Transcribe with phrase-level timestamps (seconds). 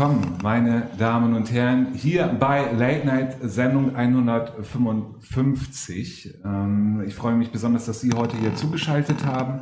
[0.00, 6.38] willkommen, meine Damen und Herren, hier bei Late Night Sendung 155.
[6.42, 9.60] Ähm, ich freue mich besonders, dass Sie heute hier zugeschaltet haben.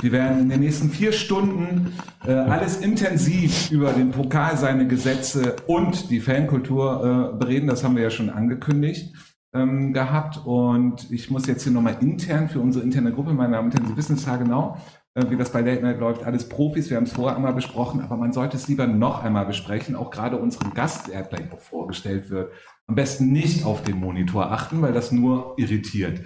[0.00, 1.92] Wir werden in den nächsten vier Stunden
[2.26, 7.68] äh, alles intensiv über den Pokal, seine Gesetze und die Fankultur äh, bereden.
[7.68, 9.14] Das haben wir ja schon angekündigt
[9.54, 10.40] ähm, gehabt.
[10.44, 13.86] Und ich muss jetzt hier nochmal intern für unsere interne Gruppe, meine Damen und Herren,
[13.86, 14.78] Sie wissen es ja genau,
[15.16, 16.90] wie das bei Late Night läuft, alles Profis.
[16.90, 19.96] Wir haben es vorher einmal besprochen, aber man sollte es lieber noch einmal besprechen.
[19.96, 22.52] Auch gerade unseren Gast, der gleich noch vorgestellt wird,
[22.86, 26.20] am besten nicht auf den Monitor achten, weil das nur irritiert.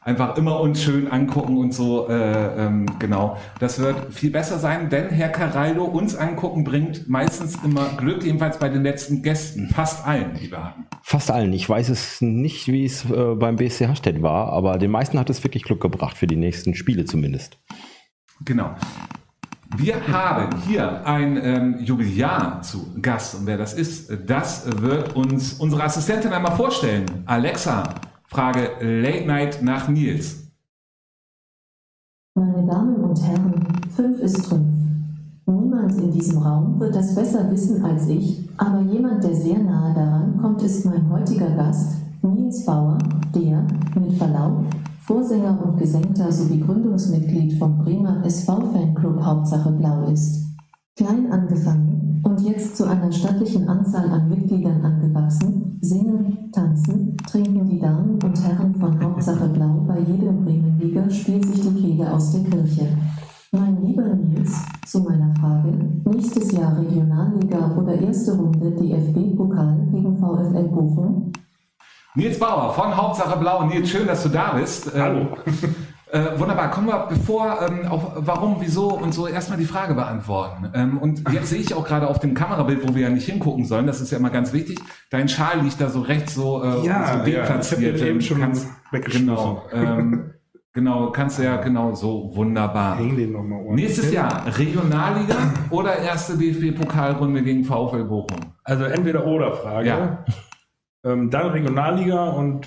[0.00, 3.38] Einfach immer uns schön angucken und so, äh, ähm, genau.
[3.58, 8.60] Das wird viel besser sein, denn Herr Caraldo uns angucken bringt meistens immer Glück, jedenfalls
[8.60, 10.86] bei den letzten Gästen, fast allen, die wir hatten.
[11.02, 11.52] Fast allen.
[11.52, 15.28] Ich weiß es nicht, wie es äh, beim BSC Hasstedt war, aber den meisten hat
[15.28, 17.58] es wirklich Glück gebracht, für die nächsten Spiele zumindest.
[18.44, 18.70] Genau.
[19.76, 25.54] Wir haben hier ein ähm, Jubiläar zu Gast und wer das ist, das wird uns
[25.54, 27.04] unsere Assistentin einmal vorstellen.
[27.26, 27.82] Alexa,
[28.26, 30.46] Frage Late Night nach Nils.
[32.34, 34.66] Meine Damen und Herren, fünf ist fünf.
[35.46, 39.94] Niemand in diesem Raum wird das besser wissen als ich, aber jemand, der sehr nahe
[39.94, 42.98] daran kommt, ist mein heutiger Gast, Nils Bauer,
[43.34, 44.64] der, mit Verlaub,
[45.06, 50.44] Vorsänger und Gesenkter sowie Gründungsmitglied vom Bremer SV-Fanclub Hauptsache Blau ist.
[50.96, 57.78] Klein angefangen und jetzt zu einer stattlichen Anzahl an Mitgliedern angewachsen, singen, tanzen, trinken die
[57.78, 62.42] Damen und Herren von Hauptsache Blau bei jedem Bremenliga spielt sich die Kehle aus der
[62.42, 62.88] Kirche.
[63.52, 65.72] Mein lieber Nils, zu meiner Frage,
[66.04, 71.30] nächstes Jahr Regionalliga oder erste Runde DFB-Pokal gegen VfL Bochum?
[72.16, 73.66] Nils Bauer von Hauptsache Blau.
[73.66, 74.90] Nils, schön, dass du da bist.
[74.94, 75.36] Hallo.
[76.12, 76.70] Äh, wunderbar.
[76.70, 80.70] Kommen wir, bevor ähm, auf warum, wieso und so erstmal die Frage beantworten.
[80.72, 83.64] Ähm, und jetzt sehe ich auch gerade auf dem Kamerabild, wo wir ja nicht hingucken
[83.64, 84.78] sollen, das ist ja immer ganz wichtig,
[85.10, 87.98] dein Schal liegt da so rechts so, äh, ja, so deplatziert.
[87.98, 90.30] Ja, ich eben schon kannst, genau, ähm,
[90.72, 92.98] genau, kannst du ja genau so wunderbar.
[92.98, 95.34] Häng den noch mal Nächstes Jahr Regionalliga
[95.70, 98.38] oder erste DFB-Pokalrunde gegen VfL Bochum?
[98.62, 99.88] Also entweder oder Frage.
[99.88, 100.24] Ja.
[101.06, 102.66] Ähm, dann Regionalliga und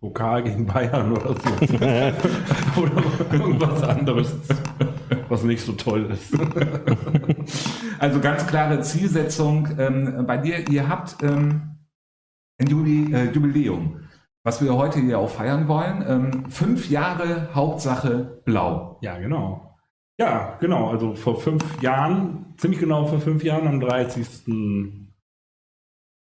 [0.00, 1.74] Pokal gegen Bayern oder so.
[2.82, 4.36] oder irgendwas anderes,
[5.28, 6.34] was nicht so toll ist.
[7.98, 10.68] Also ganz klare Zielsetzung ähm, bei dir.
[10.68, 11.78] Ihr habt ähm,
[12.58, 14.00] ein Juli, äh, Jubiläum,
[14.42, 16.04] was wir heute hier auch feiern wollen.
[16.06, 18.98] Ähm, fünf Jahre Hauptsache Blau.
[19.02, 19.78] Ja, genau.
[20.18, 20.90] Ja, genau.
[20.90, 25.01] Also vor fünf Jahren, ziemlich genau vor fünf Jahren, am 30.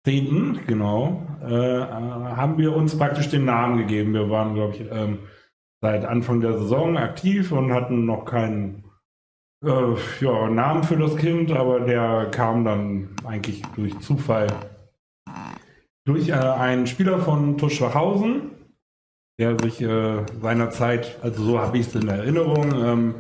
[0.05, 0.61] 10.
[0.67, 4.15] genau, äh, haben wir uns praktisch den Namen gegeben.
[4.15, 5.21] Wir waren, glaube ich, ähm,
[5.81, 8.85] seit Anfang der Saison aktiv und hatten noch keinen
[9.65, 14.49] äh, ja, Namen für das Kind, aber der kam dann eigentlich durch Zufall
[16.05, 18.51] durch äh, einen Spieler von Tusch Schwachhausen,
[19.39, 23.15] der sich äh, seinerzeit, also so habe ich es in Erinnerung, ähm,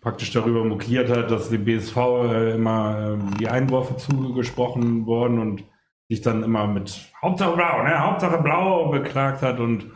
[0.00, 5.64] praktisch darüber mokiert hat, dass dem BSV äh, immer ähm, die Einwürfe zugesprochen wurden und
[6.08, 9.86] sich dann immer mit Hauptsache Blau, ne, Hauptsache Blau beklagt hat und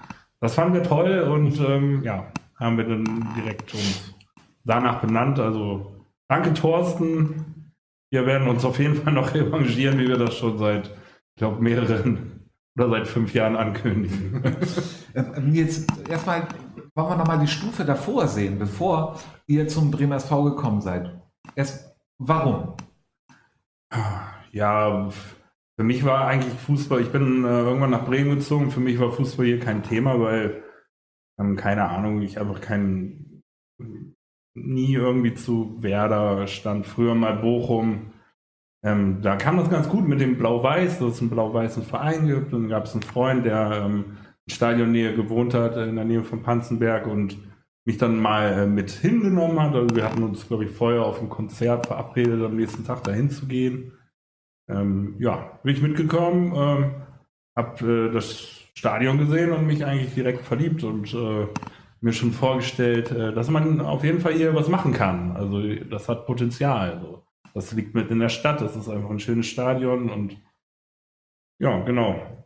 [0.40, 3.04] das fanden wir toll und ähm, ja, haben wir dann
[3.36, 4.14] direkt uns
[4.64, 5.38] danach benannt.
[5.38, 7.74] Also danke Thorsten.
[8.10, 11.62] Wir werden uns auf jeden Fall noch revanchieren, wie wir das schon seit, ich glaube,
[11.62, 14.42] mehreren oder seit fünf Jahren ankündigen.
[15.52, 16.48] Jetzt erstmal
[16.94, 21.10] wollen wir nochmal die Stufe davor sehen, bevor ihr zum Bremer SV gekommen seid.
[21.54, 22.76] Erst warum?
[24.52, 25.10] Ja,
[25.76, 29.12] für mich war eigentlich Fußball, ich bin äh, irgendwann nach Bremen gezogen, für mich war
[29.12, 30.62] Fußball hier kein Thema, weil,
[31.40, 33.42] ähm, keine Ahnung, ich einfach kein,
[34.54, 38.12] nie irgendwie zu Werder stand, früher mal Bochum.
[38.84, 42.52] Ähm, da kam das ganz gut mit dem Blau-Weiß, dass es einen blau-weißen Verein gibt.
[42.52, 44.16] Und dann gab es einen Freund, der ähm,
[44.46, 47.38] in Stadionnähe gewohnt hat, in der Nähe von Panzenberg und
[47.84, 49.75] mich dann mal äh, mit hingenommen hat.
[49.75, 53.30] Also wir hatten uns, glaube ich, vorher auf ein Konzert verabredet, am nächsten Tag dahin
[53.30, 53.92] zu gehen.
[54.72, 56.94] Ähm, ja, bin ich mitgekommen, ähm,
[57.56, 61.46] habe äh, das Stadion gesehen und mich eigentlich direkt verliebt und äh,
[62.00, 65.36] mir schon vorgestellt, äh, dass man auf jeden Fall hier was machen kann.
[65.36, 66.92] Also das hat Potenzial.
[66.92, 67.22] Also,
[67.54, 70.38] das liegt mit in der Stadt, das ist einfach ein schönes Stadion und
[71.58, 72.41] ja, genau.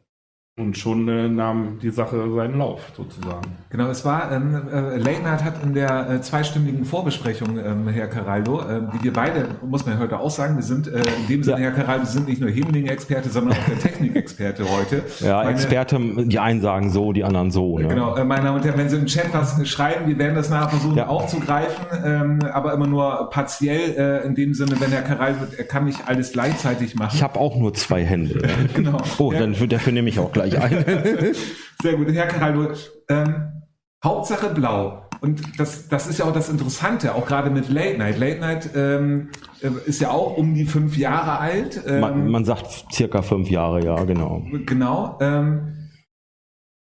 [0.58, 3.42] Und schon äh, nahm die Sache seinen Lauf sozusagen.
[3.68, 8.06] Genau, es war, ähm, äh, Late Night hat in der äh, zweistündigen Vorbesprechung, ähm, Herr
[8.06, 11.42] Caraldo, äh, die wir beide, muss man heute auch sagen, wir sind äh, in dem
[11.42, 11.64] Sinne, Ja.
[11.64, 15.02] Herr Caraldo, wir sind nicht nur Hemling-Experte, sondern auch der Technikexperte heute.
[15.20, 17.78] Ja, Meine- Experte, die einen sagen so, die anderen so.
[17.78, 17.88] Ne?
[17.88, 20.48] Genau, äh, meine Damen und Herren, wenn Sie im Chat was schreiben, wir werden das
[20.48, 21.08] nachher versuchen Ja.
[21.08, 25.84] aufzugreifen, ähm, aber immer nur partiell, äh, in dem Sinne, wenn Herr Caraldo, er kann
[25.84, 27.12] nicht alles gleichzeitig machen.
[27.14, 28.40] Ich habe auch nur zwei Hände.
[28.74, 28.96] genau.
[29.18, 29.40] Oh, Ja.
[29.40, 30.84] dann dafür nehme ich auch gleich ein.
[31.82, 32.72] Sehr gut, Herr Caraldo.
[33.08, 33.62] Ähm,
[34.04, 35.02] Hauptsache blau.
[35.20, 38.18] Und das, das ist ja auch das Interessante, auch gerade mit Late Night.
[38.18, 39.30] Late Night ähm,
[39.62, 41.82] äh, ist ja auch um die fünf Jahre alt.
[41.86, 44.42] Ähm, Man, man sagt circa fünf Jahre, ja, genau.
[44.66, 45.18] Genau.
[45.20, 45.90] Ähm,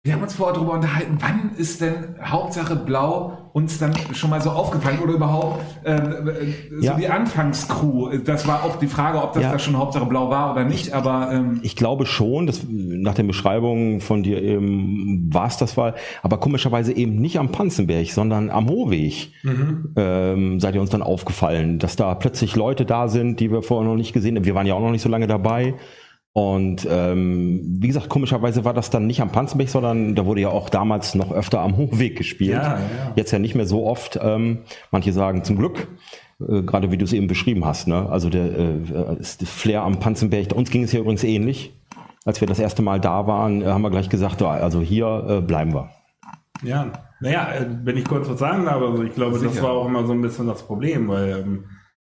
[0.03, 4.39] wir haben uns vorher darüber unterhalten, wann ist denn Hauptsache Blau uns dann schon mal
[4.41, 5.97] so aufgefallen oder überhaupt ähm,
[6.29, 6.93] äh, so Ja.
[6.95, 8.17] die Anfangscrew.
[8.25, 9.51] Das war auch die Frage, ob das Ja.
[9.51, 13.27] da schon Hauptsache Blau war oder nicht, aber ähm, Ich glaube schon, dass nach den
[13.27, 18.49] Beschreibungen von dir eben war es das war, aber komischerweise eben nicht am Panzenberg, sondern
[18.49, 19.31] am Hohweg.
[19.95, 23.87] Ähm, seid ihr uns dann aufgefallen, dass da plötzlich Leute da sind, die wir vorher
[23.89, 24.45] noch nicht gesehen haben.
[24.45, 25.73] Wir waren ja auch noch nicht so lange dabei.
[26.33, 30.49] Und ähm, wie gesagt, komischerweise war das dann nicht am Panzenberg, sondern da wurde ja
[30.49, 32.53] auch damals noch öfter am Hochweg gespielt.
[32.53, 33.13] Ja, ja.
[33.15, 34.17] Jetzt ja nicht mehr so oft.
[34.21, 34.59] Ähm,
[34.91, 35.89] manche sagen zum Glück,
[36.39, 37.87] äh, gerade wie du es eben beschrieben hast.
[37.87, 38.09] Ne?
[38.09, 40.53] Also der, äh, ist der Flair am Panzenberg.
[40.55, 41.73] Uns ging es ja übrigens ähnlich.
[42.23, 45.41] Als wir das erste Mal da waren, äh, haben wir gleich gesagt, also hier äh,
[45.41, 45.89] bleiben wir.
[46.63, 49.63] Ja, naja, äh, wenn ich kurz was sagen darf, also ich glaube, das Sicher.
[49.63, 51.65] war auch immer so ein bisschen das Problem, weil ähm,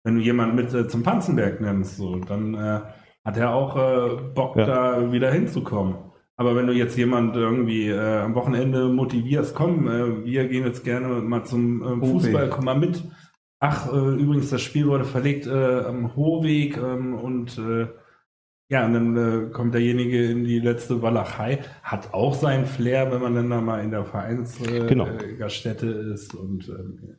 [0.02, 2.80] wenn du jemanden mit äh, zum Panzenberg nennst, so, dann äh,
[3.28, 4.64] hat er auch äh, Bock, Ja.
[4.64, 5.96] da wieder hinzukommen.
[6.36, 10.82] Aber wenn du jetzt jemand irgendwie äh, am Wochenende motivierst, komm, äh, wir gehen jetzt
[10.82, 12.08] gerne mal zum Hohweg.
[12.10, 13.04] Fußball, komm mal mit.
[13.60, 17.88] Ach, äh, übrigens, das Spiel wurde verlegt äh, am Hohweg ähm, und äh,
[18.70, 23.20] ja, und dann äh, kommt derjenige in die letzte Walachei, hat auch seinen Flair, wenn
[23.22, 25.06] man dann da mal in der Vereinsgaststätte Genau.
[25.06, 26.34] äh, Gaststätte ist.
[26.34, 27.16] Und ähm,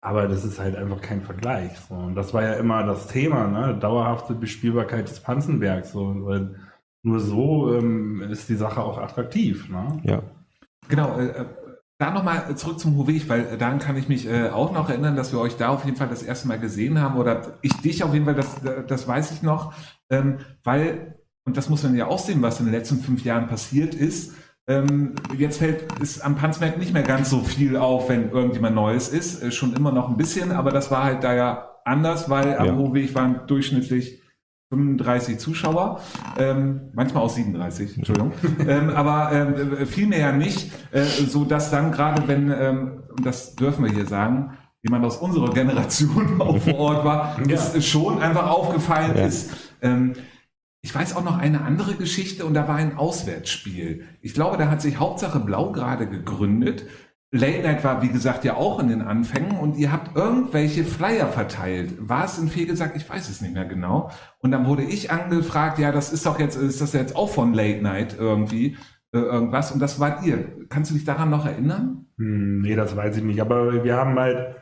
[0.00, 1.72] aber das ist halt einfach kein Vergleich.
[1.88, 1.94] So.
[1.94, 3.76] Und das war ja immer das Thema, ne?
[3.78, 5.92] Dauerhafte Bespielbarkeit des Panzenbergs.
[5.92, 6.26] So.
[6.26, 6.56] Weil
[7.02, 9.68] nur so ähm, ist die Sache auch attraktiv.
[9.68, 10.00] Ne?
[10.04, 10.22] Ja.
[10.88, 11.44] Genau, äh, äh,
[11.98, 15.16] da nochmal zurück zum Huweg, weil äh, daran kann ich mich äh, auch noch erinnern,
[15.16, 18.02] dass wir euch da auf jeden Fall das erste Mal gesehen haben oder ich dich
[18.02, 18.56] auf jeden Fall, das,
[18.86, 19.72] das weiß ich noch,
[20.10, 23.48] ähm, weil, und das muss man ja auch sehen, was in den letzten fünf Jahren
[23.48, 24.34] passiert ist,
[24.68, 29.08] ähm, jetzt fällt es am Panzmerk nicht mehr ganz so viel auf, wenn irgendjemand Neues
[29.08, 32.56] ist, äh, schon immer noch ein bisschen, aber das war halt da ja anders, weil
[32.56, 32.76] am Ja.
[32.76, 34.20] Hohweg waren durchschnittlich
[34.72, 36.00] 35 Zuschauer,
[36.38, 38.32] ähm, manchmal auch 37, Entschuldigung,
[38.68, 43.56] ähm, aber ähm, viel mehr nicht, äh, so dass dann gerade wenn, ähm, und das
[43.56, 44.52] dürfen wir hier sagen,
[44.82, 47.56] jemand aus unserer Generation auch vor Ort war, Ja.
[47.56, 49.26] ist schon einfach aufgefallen Ja.
[49.26, 49.50] ist.
[49.82, 50.12] Ähm,
[50.82, 54.04] ich weiß auch noch eine andere Geschichte und da war ein Auswärtsspiel.
[54.22, 56.86] Ich glaube, da hat sich Hauptsache Blau gerade gegründet.
[57.32, 61.28] Late Night war, wie gesagt, ja auch in den Anfängen und ihr habt irgendwelche Flyer
[61.28, 61.94] verteilt.
[62.00, 62.96] War es in Fegesack?
[62.96, 64.10] Ich weiß es nicht mehr genau.
[64.40, 67.54] Und dann wurde ich angefragt, ja, das ist doch jetzt, ist das jetzt auch von
[67.54, 68.76] Late Night irgendwie,
[69.12, 69.70] äh, irgendwas.
[69.70, 70.66] Und das wart ihr.
[70.68, 72.06] Kannst du dich daran noch erinnern?
[72.16, 73.40] Hm, nee, das weiß ich nicht.
[73.40, 74.56] Aber wir haben halt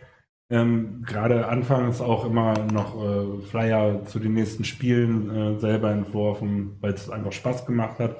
[0.50, 6.76] ähm, gerade anfangs auch immer noch äh, Flyer zu den nächsten Spielen äh, selber entworfen,
[6.80, 8.16] weil es einfach Spaß gemacht hat.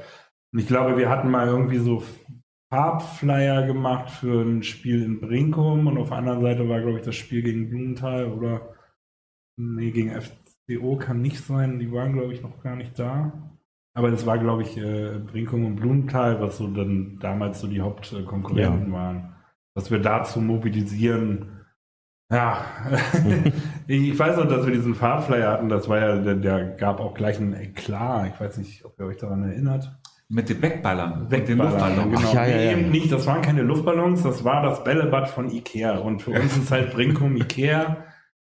[0.53, 2.03] Und ich glaube, wir hatten mal irgendwie so
[2.71, 7.05] Farbflyer gemacht für ein Spiel in Brinkum und auf der anderen Seite war, glaube ich,
[7.05, 8.75] das Spiel gegen Blumenthal oder
[9.57, 11.79] nee, gegen FCO kann nicht sein.
[11.79, 13.33] Die waren, glaube ich, noch gar nicht da.
[13.95, 17.81] Aber das war, glaube ich, äh, Brinkum und Blumenthal, was so dann damals so die
[17.81, 19.35] Hauptkonkurrenten waren.
[19.75, 21.58] Was wir dazu mobilisieren.
[22.31, 22.63] Ja,
[23.87, 25.69] ich weiß noch, dass wir diesen Farbflyer hatten.
[25.71, 28.33] Das war ja, der, der gab auch gleich einen Eklat.
[28.35, 29.91] Ich weiß nicht, ob ihr euch daran erinnert.
[30.29, 31.23] Mit dem Wegballern.
[31.23, 32.11] und den Wegballern, Luftballon.
[32.11, 32.23] Genau.
[32.29, 32.73] Ach, ja, ja, Nee, ja.
[32.73, 35.97] eben nicht, das waren keine Luftballons, das war das Bällebad von Ikea.
[35.97, 38.05] Und für uns ist halt Brinkum Ikea.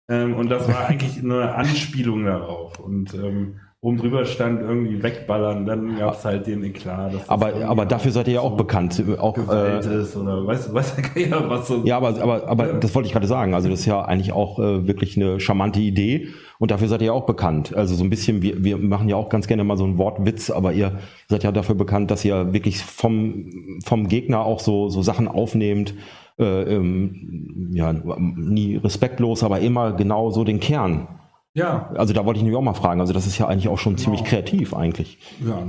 [0.09, 2.79] Ähm, und das war eigentlich nur eine Anspielung darauf.
[2.79, 7.13] Und ähm, oben drüber stand irgendwie wegballern, dann gab es halt den Eklat.
[7.13, 9.01] das Aber, aber dafür seid ihr ja auch so bekannt.
[9.19, 11.85] Auch, äh, ist oder weißt du, der Geier, was so.
[11.85, 12.73] ja, aber, aber, aber Ja.
[12.73, 13.53] das wollte ich gerade sagen.
[13.53, 17.07] Also das ist ja eigentlich auch äh, wirklich eine charmante Idee und dafür seid ihr
[17.07, 17.73] ja auch bekannt.
[17.73, 20.49] Also so ein bisschen, wir, wir machen ja auch ganz gerne mal so einen Wortwitz,
[20.49, 25.01] aber ihr seid ja dafür bekannt, dass ihr wirklich vom, vom Gegner auch so, so
[25.01, 25.93] Sachen aufnehmt.
[26.37, 31.07] Äh, ähm, ja, nie respektlos, aber immer genau so den Kern.
[31.53, 33.01] Ja, Also da wollte ich nämlich auch mal fragen.
[33.01, 35.17] Also das ist ja eigentlich auch schon ziemlich kreativ eigentlich.
[35.45, 35.63] ja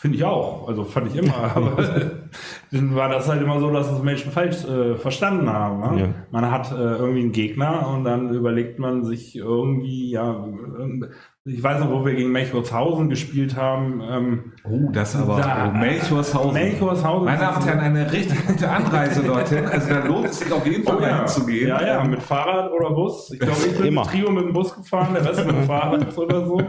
[0.00, 0.66] finde ich auch.
[0.66, 1.34] Also fand ich immer.
[1.54, 1.76] Aber
[2.72, 5.94] dann war das halt immer so, dass es Menschen falsch äh, verstanden haben.
[5.94, 6.00] Ne?
[6.00, 6.08] Ja.
[6.30, 10.48] Man hat äh, irgendwie einen Gegner und dann überlegt man sich irgendwie, ja,
[11.46, 14.02] ich weiß noch, wo wir gegen Melchorshausen gespielt haben.
[14.02, 16.52] Ähm, Oh, das aber Da- oh, Melchorshausen.
[16.52, 17.24] Melchorshausen.
[17.24, 19.64] Meine Damen und Herren, eine richtig gute Anreise dorthin.
[19.66, 21.18] Also da lohnt es sich auf jeden Fall Oh ja.
[21.20, 21.68] hinzugehen.
[21.68, 23.30] ja, ja, mit Fahrrad oder Bus.
[23.32, 24.02] Ich glaube, ich bin Immer.
[24.02, 26.62] mit Trio mit dem Bus gefahren, der Rest mit dem Fahrrad oder so.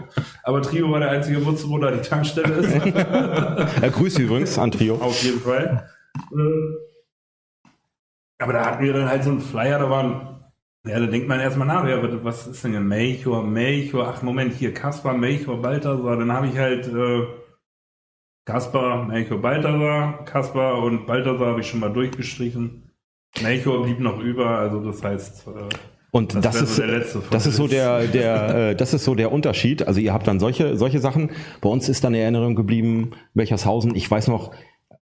[0.43, 2.71] Aber Trio war der einzige Bus, wo da die Tankstelle ist.
[3.83, 4.95] Äh, Grüße übrigens an Trio.
[4.95, 5.85] Auf jeden Fall.
[6.31, 7.67] Äh,
[8.39, 10.40] Aber da hatten wir dann halt so einen Flyer, da waren,
[10.87, 14.53] ja, da denkt man erstmal nach, ja, was ist denn hier Melchior, Melchior, ach Moment,
[14.53, 17.27] hier Kaspar, Melchior, Balthasar, dann habe ich halt äh,
[18.45, 22.89] Kaspar, Melchior, Balthasar, Kaspar und Balthasar habe ich schon mal durchgestrichen.
[23.41, 25.69] Melchior blieb noch über, also das heißt, äh,
[26.11, 29.05] Und Das das, ist, so der letzte das ist so der, der, äh, das ist
[29.05, 29.87] so der Unterschied.
[29.87, 31.31] Also ihr habt dann solche, solche Sachen.
[31.61, 33.95] Bei uns ist dann in Erinnerung geblieben, Melchershausen.
[33.95, 34.51] Ich weiß noch,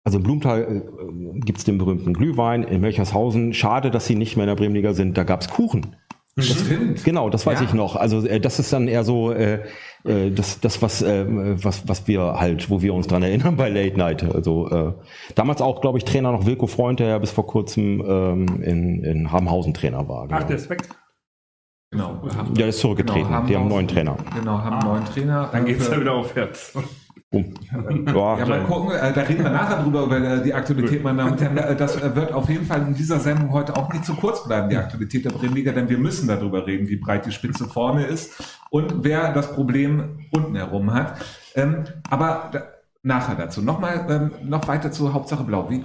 [0.04, 2.62] also in Blumenthal äh, gibt's den berühmten Glühwein.
[2.62, 5.16] In Melchershausen, schade, dass sie nicht mehr in der Bremenliga sind.
[5.18, 5.96] Da gab's Kuchen.
[6.36, 7.04] Stimmt.
[7.04, 7.66] Genau, das weiß Ja.
[7.66, 7.94] ich noch.
[7.94, 9.60] Also äh, das ist dann eher so äh,
[10.04, 13.68] äh, das, das was, äh, was, was wir halt, wo wir uns dran erinnern bei
[13.68, 14.24] Late Night.
[14.24, 14.92] Also äh,
[15.36, 19.04] damals auch, glaube ich, Trainer noch Wilko Freund, der ja bis vor kurzem ähm, in,
[19.04, 20.24] in Habenhausen Trainer war.
[20.24, 20.46] ach, Genau.
[20.48, 20.82] der ist weg.
[21.92, 22.20] Genau.
[22.28, 23.28] Ja, der ist zurückgetreten.
[23.28, 24.16] Genau, die haben einen neuen Trainer.
[24.34, 25.48] Genau, haben einen neuen Trainer.
[25.52, 26.74] Dann geht's Äh, ja wieder aufwärts.
[27.34, 27.44] Oh.
[27.72, 31.32] Ja, mal gucken, äh, da reden wir nachher drüber, über äh, die Aktualität, meine Damen
[31.32, 31.56] und Herren.
[31.56, 34.44] Äh, Das äh, wird auf jeden Fall in dieser Sendung heute auch nicht zu kurz
[34.46, 38.04] bleiben, die Aktualität der Bremenliga, denn wir müssen darüber reden, wie breit die Spitze vorne
[38.04, 41.16] ist und wer das Problem unten herum hat.
[41.56, 42.62] Ähm, aber da,
[43.02, 43.62] nachher dazu.
[43.62, 45.68] Nochmal, ähm, noch weiter zur Hauptsache Blau.
[45.70, 45.82] Wie,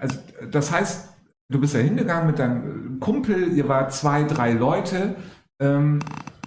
[0.00, 0.18] also,
[0.50, 1.10] das heißt,
[1.48, 5.14] du bist ja hingegangen mit deinem Kumpel, ihr wart zwei, drei Leute.
[5.60, 6.00] Ähm,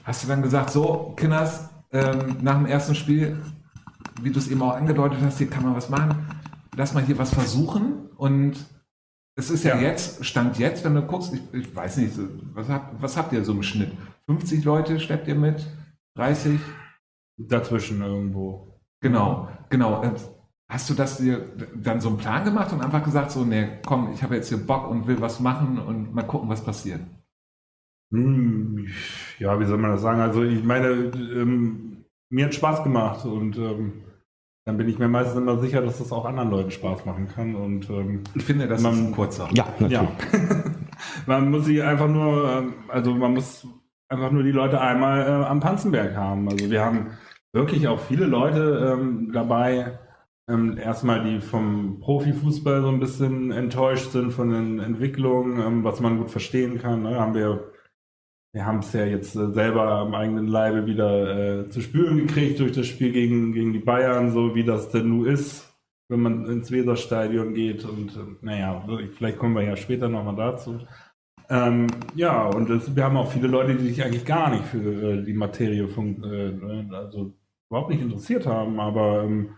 [0.04, 1.70] hast du dann gesagt, so, Kinders,
[2.42, 3.38] nach dem ersten Spiel,
[4.22, 6.26] wie du es eben auch angedeutet hast, hier kann man was machen.
[6.76, 8.10] Lass mal hier was versuchen.
[8.18, 8.66] Und
[9.38, 9.82] es ist ja, Ja.
[9.82, 12.14] jetzt, Stand jetzt, wenn du guckst, ich, ich weiß nicht,
[12.54, 13.92] was habt, was habt ihr so im Schnitt?
[14.28, 15.66] 50 Leute schleppt ihr mit?
[16.18, 16.60] 30?
[17.38, 18.80] Dazwischen irgendwo.
[19.02, 20.04] Genau, genau.
[20.72, 21.46] Hast du das dir
[21.76, 24.58] dann so einen Plan gemacht und einfach gesagt, so, nee, komm, ich habe jetzt hier
[24.66, 27.02] Bock und will was machen und mal gucken, was passiert?
[28.14, 28.88] Hm,
[29.40, 30.22] Ja, wie soll man das sagen?
[30.22, 31.95] Also ich meine, ähm,
[32.30, 34.04] mir hat Spaß gemacht und ähm,
[34.66, 37.54] dann bin ich mir meistens immer sicher, dass das auch anderen Leuten Spaß machen kann.
[37.56, 39.48] Und ähm, Ich finde, das Man- ist ein kurzer.
[39.54, 39.92] ja, natürlich.
[39.94, 40.08] ja,
[41.28, 43.68] man muss sich einfach nur, ähm, also man muss
[44.10, 46.50] einfach nur die Leute einmal äh, am Panzenberg haben.
[46.50, 47.08] Also wir haben
[47.54, 50.00] wirklich auch viele Leute ähm, dabei,
[50.50, 56.00] ähm, erstmal die vom Profifußball so ein bisschen enttäuscht sind von den Entwicklungen, ähm, was
[56.02, 57.04] man gut verstehen kann.
[57.04, 57.20] Ne?
[57.20, 57.72] Haben wir,
[58.56, 62.62] wir haben es ja jetzt äh, selber am eigenen Leibe wieder äh, zu spüren gekriegt
[62.62, 65.76] durch das Spiel gegen, gegen die Bayern, so wie das denn nun ist,
[66.08, 67.84] wenn man ins Weserstadion geht.
[67.84, 70.80] Und äh, naja, vielleicht kommen wir ja später nochmal dazu.
[71.50, 74.78] Ähm, ja, und es, wir haben auch viele Leute, die sich eigentlich gar nicht für
[74.78, 77.34] äh, die Materie fun äh, also
[77.70, 79.50] überhaupt nicht interessiert haben, aber ähm,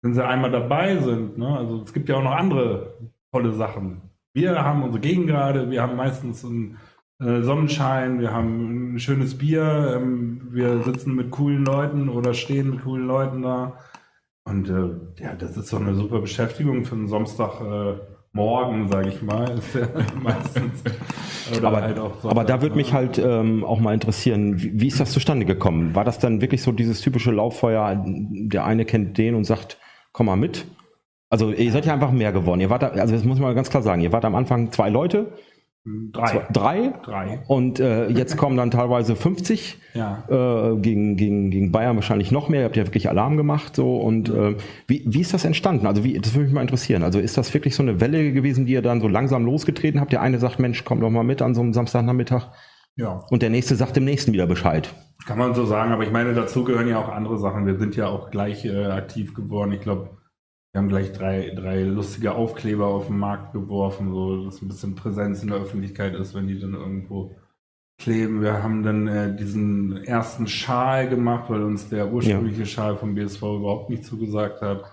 [0.00, 2.96] wenn sie einmal dabei sind, ne, also es gibt ja auch noch andere
[3.30, 4.00] tolle Sachen.
[4.32, 6.74] Wir haben unsere Gegengrade, wir haben meistens äh,
[7.18, 12.84] Sonnenschein, wir haben ein schönes Bier, ähm, wir sitzen mit coolen Leuten oder stehen mit
[12.84, 13.78] coolen Leuten da.
[14.44, 19.22] Und äh, ja, das ist doch eine super Beschäftigung für einen Samstagmorgen, äh, sage ich
[19.22, 19.50] mal.
[19.50, 19.88] Ist ja
[20.22, 20.82] meistens.
[21.56, 22.98] Oder Aber, halt auch aber da würde mich ne?
[22.98, 25.94] halt ähm, auch mal interessieren, wie, wie ist das zustande gekommen?
[25.94, 29.78] War das dann wirklich so dieses typische Lauffeuer, der eine kennt den und sagt,
[30.12, 30.66] komm mal mit?
[31.30, 32.60] Also ihr seid ja einfach mehr geworden.
[32.60, 34.90] Ihr wart, da, also das muss man ganz klar sagen, ihr wart am Anfang zwei
[34.90, 35.32] Leute,
[36.12, 36.26] Drei.
[36.26, 37.38] zwei, drei Drei.
[37.46, 40.24] und äh, jetzt kommen dann teilweise 50 Ja.
[40.28, 42.60] äh, gegen, gegen, gegen Bayern wahrscheinlich noch mehr.
[42.60, 44.56] Ihr habt ja wirklich Alarm gemacht so und äh,
[44.88, 45.86] wie, wie ist das entstanden?
[45.86, 47.02] Also wie, das würde mich mal interessieren.
[47.04, 50.10] Also ist das wirklich so eine Welle gewesen, die ihr dann so langsam losgetreten habt?
[50.12, 52.48] Der eine sagt, Mensch, komm doch mal mit an so einem Samstagnachmittag
[52.96, 53.22] Ja.
[53.30, 54.92] und der nächste sagt dem nächsten wieder Bescheid.
[55.26, 57.64] Kann man so sagen, aber ich meine, dazu gehören ja auch andere Sachen.
[57.66, 59.72] Wir sind ja auch gleich äh, aktiv geworden.
[59.72, 60.10] Ich glaube,
[60.76, 64.94] wir haben gleich drei, drei lustige Aufkleber auf den Markt geworfen, so dass ein bisschen
[64.94, 67.34] Präsenz in der Öffentlichkeit ist, wenn die dann irgendwo
[67.98, 68.42] kleben.
[68.42, 73.40] Wir haben dann äh, diesen ersten Schal gemacht, weil uns der ursprüngliche Schal vom BSV
[73.40, 74.84] überhaupt nicht zugesagt hat.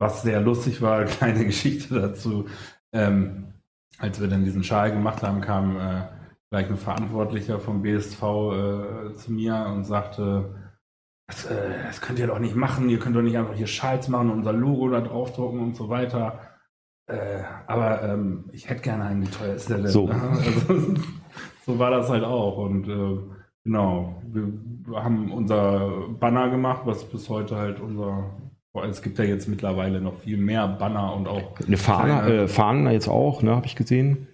[0.00, 2.46] Was sehr lustig war, kleine Geschichte dazu.
[2.92, 3.52] Ähm,
[3.98, 6.08] als wir dann diesen Schal gemacht haben, kam äh,
[6.50, 10.59] gleich ein Verantwortlicher vom BSV äh, zu mir und sagte,
[11.30, 14.08] das, äh, das könnt ihr doch nicht machen, ihr könnt doch nicht einfach hier Schals
[14.08, 16.40] machen und unser Logo da draufdrucken und so weiter.
[17.06, 19.88] Äh, aber ähm, ich hätte gerne einen, wie teuer ist der denn?
[19.88, 20.08] So.
[20.08, 20.94] Also,
[21.66, 22.58] so war das halt auch.
[22.58, 23.18] Und äh,
[23.64, 28.30] genau, wir haben unser Banner gemacht, was bis heute halt unser
[28.72, 32.48] Boah, es gibt ja jetzt mittlerweile noch viel mehr Banner und auch Eine Fahne, äh,
[32.48, 34.28] Fahnen jetzt auch, ne, habe ich gesehen.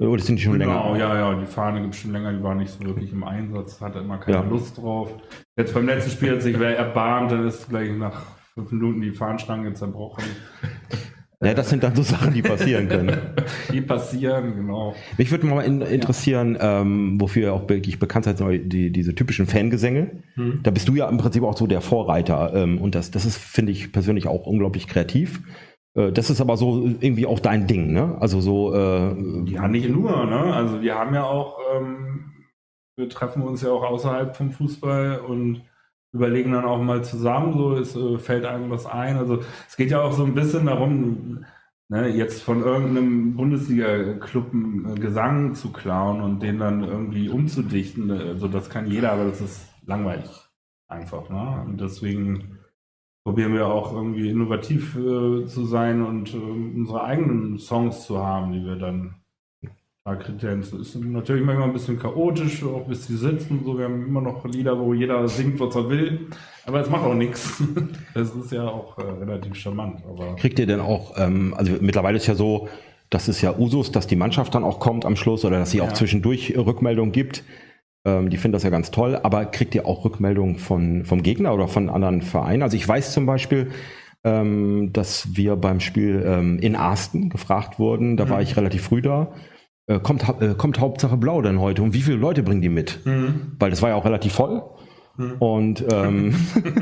[0.00, 0.98] Oder sind die schon Genau, länger?
[0.98, 3.80] ja, ja, die Fahne gibt es schon länger, die war nicht so wirklich im Einsatz,
[3.80, 4.42] hatte immer keine Ja.
[4.42, 5.12] Lust drauf.
[5.56, 8.22] Jetzt beim letzten Spiel hat sich wer erbarmt, dann ist gleich nach
[8.54, 10.24] fünf Minuten die Fahnenstange zerbrochen.
[11.42, 13.18] Ja, das sind dann so Sachen, die passieren können.
[13.72, 14.94] Die passieren, genau.
[15.18, 18.40] Mich würde mal in, interessieren, ähm, wofür auch wirklich bekannt seid,
[18.72, 20.22] die, diese typischen Fangesänge.
[20.62, 22.54] Da bist du ja im Prinzip auch so der Vorreiter.
[22.54, 25.42] Ähm, und das, das ist, finde ich persönlich auch unglaublich kreativ.
[25.94, 28.16] Äh, das ist aber so irgendwie auch dein Ding, ne?
[28.20, 30.54] Also so, äh, Ja, nicht nur, ne?
[30.54, 32.32] Also wir haben ja auch, ähm,
[32.96, 35.62] wir treffen uns ja auch außerhalb vom Fußball und
[36.12, 39.16] überlegen dann auch mal zusammen, so es äh, fällt einem was ein.
[39.16, 41.44] Also es geht ja auch so ein bisschen darum,
[41.88, 48.10] ne, jetzt von irgendeinem Bundesliga-Club einen Gesang zu klauen und den dann irgendwie umzudichten.
[48.10, 50.30] Also das kann jeder, aber das ist langweilig
[50.88, 51.28] einfach.
[51.28, 51.64] Ne?
[51.66, 52.58] Und deswegen
[53.24, 58.52] probieren wir auch irgendwie innovativ äh, zu sein und äh, unsere eigenen Songs zu haben,
[58.52, 59.25] die wir dann da
[60.14, 60.80] kredenzen.
[60.80, 63.62] Ist natürlich manchmal ein bisschen chaotisch, auch bis die sitzen.
[63.64, 66.28] So, wir haben immer noch Lieder, wo jeder singt, was er will.
[66.66, 67.60] Aber es macht auch nichts.
[68.14, 70.02] Das ist ja auch äh, relativ charmant.
[70.08, 72.68] Aber kriegt ihr denn auch, ähm, also mittlerweile ist ja so,
[73.10, 75.80] das ist ja Usus, dass die Mannschaft dann auch kommt am Schluss oder dass sie
[75.80, 75.94] auch Ja.
[75.94, 77.42] zwischendurch Rückmeldungen gibt.
[78.04, 81.52] Ähm, die finden das ja ganz toll, aber kriegt ihr auch Rückmeldungen von, vom Gegner
[81.52, 82.62] oder von anderen Vereinen?
[82.62, 83.70] Also ich weiß zum Beispiel,
[84.24, 89.02] ähm, dass wir beim Spiel ähm, in Arsten gefragt wurden, da war ich relativ früh
[89.02, 89.32] da.
[89.86, 93.00] Äh, kommt, äh, kommt Hauptsache Blau denn heute und wie viele Leute bringen die mit?
[93.58, 94.62] Weil das war ja auch relativ voll.
[95.38, 96.34] Und ähm,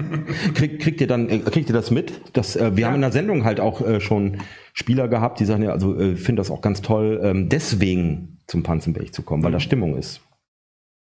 [0.54, 2.36] kriegt, kriegt ihr dann, äh, kriegt ihr das mit?
[2.36, 4.38] Dass, äh, wir haben in der Sendung halt auch äh, schon
[4.72, 8.64] Spieler gehabt, die sagen ja, also äh, finde das auch ganz toll, ähm, deswegen zum
[8.64, 10.20] Panzenberg zu kommen, weil da Stimmung ist.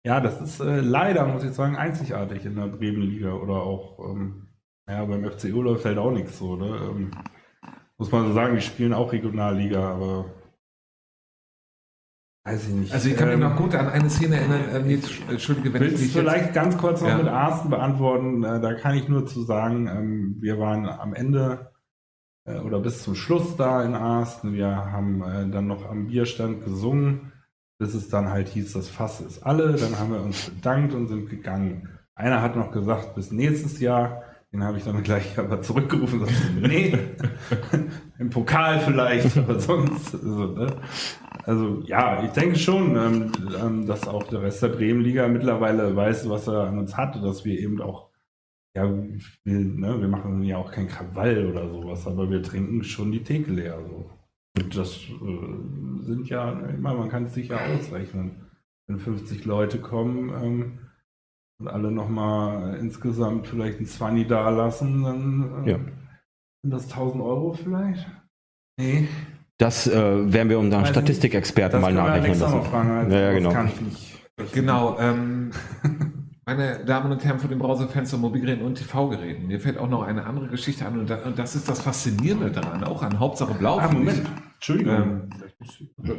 [0.04, 4.48] ja, das ist äh, leider, muss ich sagen, einzigartig in der Bremenliga oder auch, ähm,
[4.88, 6.56] ja, beim FCU läuft halt auch nichts so.
[6.56, 6.66] Ne?
[6.66, 7.10] Ähm,
[7.96, 10.24] muss man so sagen, die spielen auch Regionalliga, aber
[12.44, 12.92] weiß ich nicht.
[12.92, 15.82] Also ich kann mich Ähm, noch gut an eine Szene erinnern, ähm, jetzt, Entschuldige, wenn
[15.82, 17.18] ich Willst dich du jetzt- vielleicht ganz kurz noch Ja.
[17.18, 18.42] mit Arsten beantworten?
[18.44, 21.70] Äh, Da kann ich nur zu sagen, ähm, wir waren am Ende
[22.46, 24.54] äh, oder bis zum Schluss da in Arsten.
[24.54, 27.32] Wir haben äh, dann noch am Bierstand gesungen,
[27.78, 29.74] bis es dann halt hieß, das Fass ist alle.
[29.74, 31.88] Dann haben wir uns bedankt und sind gegangen.
[32.14, 34.22] Einer hat noch gesagt, bis nächstes Jahr.
[34.52, 36.98] Den habe ich dann gleich aber zurückgerufen gesagt, nee,
[38.18, 40.14] im Pokal vielleicht, aber sonst.
[40.14, 40.76] Also, ne?
[41.44, 46.28] also ja, ich denke schon, ähm, ähm, dass auch der Rest der Bremenliga mittlerweile weiß,
[46.28, 48.10] was er an uns hat, dass wir eben auch,
[48.74, 53.12] ja, wir, ne, wir machen ja auch kein Krawall oder sowas, aber wir trinken schon
[53.12, 53.78] die Theke leer.
[53.88, 54.10] So.
[54.58, 58.46] Und das äh, sind ja, ich meine, man kann es sich ja ausrechnen.
[58.88, 60.78] Wenn 50 Leute kommen ähm,
[61.60, 65.78] und alle nochmal insgesamt vielleicht ein 20 da lassen, dann äh, Ja.
[66.62, 68.06] sind das 1000 Euro vielleicht?
[68.78, 69.08] Nee.
[69.58, 72.62] Das äh, werden wir unseren Statistikexperten mal nachrechnen lassen.
[72.64, 72.90] fragen.
[72.90, 73.52] Also, Ja, ja, das genau.
[73.52, 74.16] kann ich nicht.
[74.54, 75.50] Genau, ähm,
[76.56, 79.46] meine Damen und Herren von den Browserfenster, Mobilgeräten und TV-Geräten.
[79.46, 82.50] Mir fällt auch noch eine andere Geschichte an und, da, und das ist das Faszinierende
[82.50, 83.78] daran, auch an Hauptsache Blau.
[83.78, 83.90] Ah.
[83.90, 84.22] Moment.
[84.54, 84.94] Entschuldigung.
[84.94, 85.30] Ähm,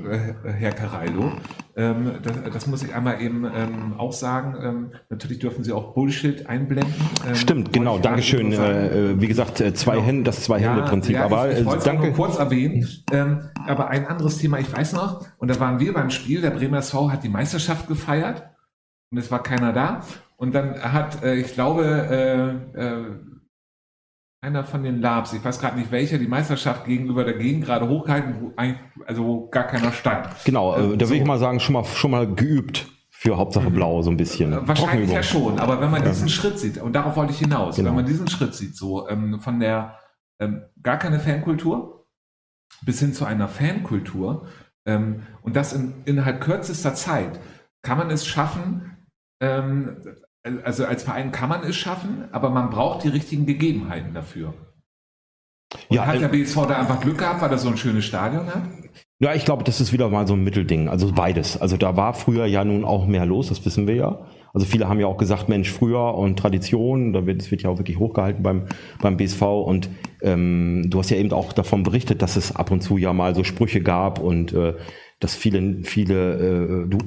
[0.09, 1.33] äh, Herr Carallo,
[1.75, 4.55] ähm, das, das muss ich einmal eben ähm, auch sagen.
[4.63, 6.93] Ähm, natürlich dürfen Sie auch Bullshit einblenden.
[7.27, 8.51] Ähm, Stimmt, genau, Dankeschön.
[8.51, 10.05] Äh, äh, wie gesagt, äh, zwei Genau.
[10.05, 11.15] Hände, das Zwei-Hände-Prinzip.
[11.15, 12.07] Ja, aber ich, ich danke.
[12.07, 12.87] nur kurz erwähnen.
[13.11, 16.51] Ähm, aber ein anderes Thema, ich weiß noch, und da waren wir beim Spiel, der
[16.51, 18.50] Bremer SV hat die Meisterschaft gefeiert
[19.11, 20.01] und es war keiner da.
[20.37, 21.83] Und dann hat, äh, ich glaube,
[22.75, 23.05] äh, äh,
[24.43, 27.87] einer von den Labs, ich weiß gerade nicht welcher, die Meisterschaft gegenüber der Gegend gerade
[27.87, 28.53] hochgehalten, wo
[29.05, 30.29] also wo gar keiner stand.
[30.45, 31.11] Genau, äh, da so.
[31.11, 34.51] will ich mal sagen, schon mal, schon mal geübt für Hauptsache Blau, so ein bisschen.
[34.51, 37.75] Äh, Wahrscheinlich ja schon, aber wenn man diesen Schritt sieht, und darauf wollte ich hinaus,
[37.75, 37.89] Genau.
[37.89, 39.99] wenn man diesen Schritt sieht, so ähm, von der
[40.39, 42.07] ähm, gar keine Fankultur
[42.83, 44.47] bis hin zu einer Fankultur
[44.87, 47.39] ähm, und das in, innerhalb kürzester Zeit,
[47.83, 48.97] kann man es schaffen, ähm,
[50.63, 54.53] also als Verein kann man es schaffen, aber man braucht die richtigen Gegebenheiten dafür.
[55.89, 58.05] Und Ja, hat äh, der BSV da einfach Glück gehabt, weil er so ein schönes
[58.05, 58.63] Stadion hat?
[59.19, 60.89] Ja, ich glaube, das ist wieder mal so ein Mittelding.
[60.89, 61.61] Also beides.
[61.61, 64.19] Also da war früher ja nun auch mehr los, das wissen wir ja.
[64.53, 67.69] Also viele haben ja auch gesagt, Mensch, früher und Tradition, da wird, das wird ja
[67.69, 68.63] auch wirklich hochgehalten beim,
[69.01, 69.41] beim BSV.
[69.43, 69.89] Und
[70.21, 73.35] ähm, du hast ja eben auch davon berichtet, dass es ab und zu ja mal
[73.35, 74.73] so Sprüche gab und äh,
[75.21, 76.97] dass viele, viele, äh, du,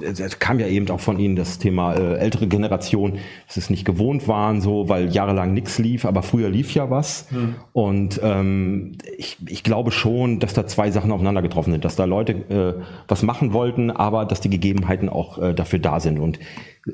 [0.00, 3.84] es kam ja eben auch von Ihnen das Thema äh, ältere Generation, dass es nicht
[3.84, 7.26] gewohnt waren, so, weil jahrelang nichts lief, aber früher lief ja was.
[7.72, 12.04] Und ähm, ich, ich glaube schon, dass da zwei Sachen aufeinander getroffen sind, dass da
[12.04, 16.20] Leute äh, was machen wollten, aber dass die Gegebenheiten auch äh, dafür da sind.
[16.20, 16.38] Und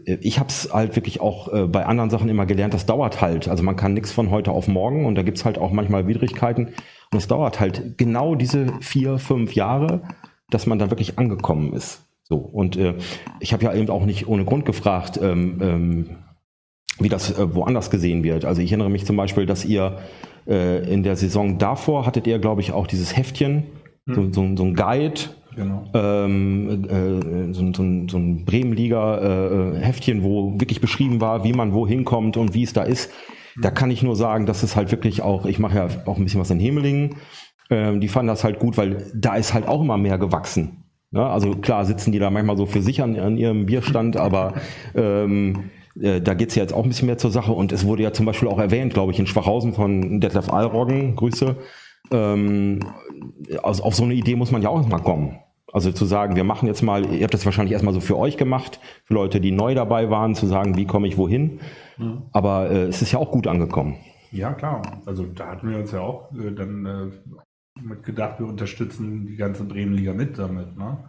[0.06, 3.20] äh, ich habe es halt wirklich auch äh, bei anderen Sachen immer gelernt, das dauert
[3.20, 3.48] halt.
[3.48, 6.68] Also man kann nichts von heute auf morgen und da gibt's halt auch manchmal Widrigkeiten.
[7.12, 10.00] Und es dauert halt genau diese vier, fünf Jahre,
[10.50, 12.04] dass man dann wirklich angekommen ist.
[12.22, 12.94] So und äh,
[13.40, 16.06] ich habe ja eben auch nicht ohne Grund gefragt, ähm, ähm,
[16.98, 18.44] wie das äh, woanders gesehen wird.
[18.44, 19.98] Also ich erinnere mich zum Beispiel, dass ihr
[20.46, 23.64] äh, in der Saison davor hattet ihr, glaube ich, auch dieses Heftchen,
[24.06, 24.14] hm.
[24.14, 25.20] so, so, so ein Guide,
[25.56, 25.84] Genau.
[25.94, 32.04] Ähm, äh, so, so, so, ein Bremenliga-Heftchen, äh, wo wirklich beschrieben war, wie man wohin
[32.04, 33.10] kommt und wie es da ist.
[33.60, 36.24] Da kann ich nur sagen, dass es halt wirklich auch, ich mache ja auch ein
[36.24, 37.16] bisschen was in Hemelingen,
[37.70, 40.84] ähm, die fanden das halt gut, weil da ist halt auch immer mehr gewachsen.
[41.12, 44.54] Ja, also klar sitzen die da manchmal so für sich an, an ihrem Bierstand, aber
[44.94, 47.84] ähm, äh, da geht es ja jetzt auch ein bisschen mehr zur Sache und es
[47.84, 51.56] wurde ja zum Beispiel auch erwähnt, glaube ich, in Schwachhausen von Detlef Alroggen, Grüße.
[52.12, 52.80] Ähm,
[53.62, 55.38] also auf so eine Idee muss man ja auch mal kommen.
[55.72, 58.36] Also zu sagen, wir machen jetzt mal, ihr habt das wahrscheinlich erstmal so für euch
[58.36, 61.60] gemacht, für Leute, die neu dabei waren, zu sagen, wie komme ich wohin.
[61.96, 62.22] Mhm.
[62.32, 63.96] Aber äh, es ist ja auch gut angekommen.
[64.32, 64.82] Ja, klar.
[65.06, 67.12] Also da hatten wir uns ja auch äh, dann
[67.80, 70.76] äh, mit gedacht, wir unterstützen die ganze Bremenliga mit damit.
[70.76, 71.08] Ne?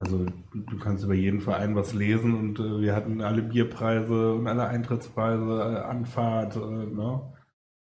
[0.00, 4.46] Also du kannst über jeden Verein was lesen und äh, wir hatten alle Bierpreise und
[4.46, 6.56] alle Eintrittspreise, äh, Anfahrt.
[6.56, 7.32] Äh, ne?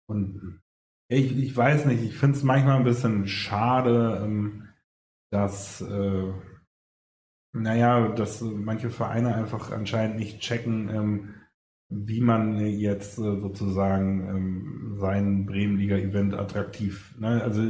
[0.09, 0.61] Und
[1.09, 4.69] ich, ich weiß nicht, ich finde es manchmal ein bisschen schade, ähm,
[5.31, 6.33] dass, äh,
[7.53, 11.35] naja, dass manche Vereine einfach anscheinend nicht checken, ähm,
[11.89, 17.43] wie man jetzt äh, sozusagen ähm, sein Bremenliga-Event attraktiv, ne?
[17.43, 17.63] also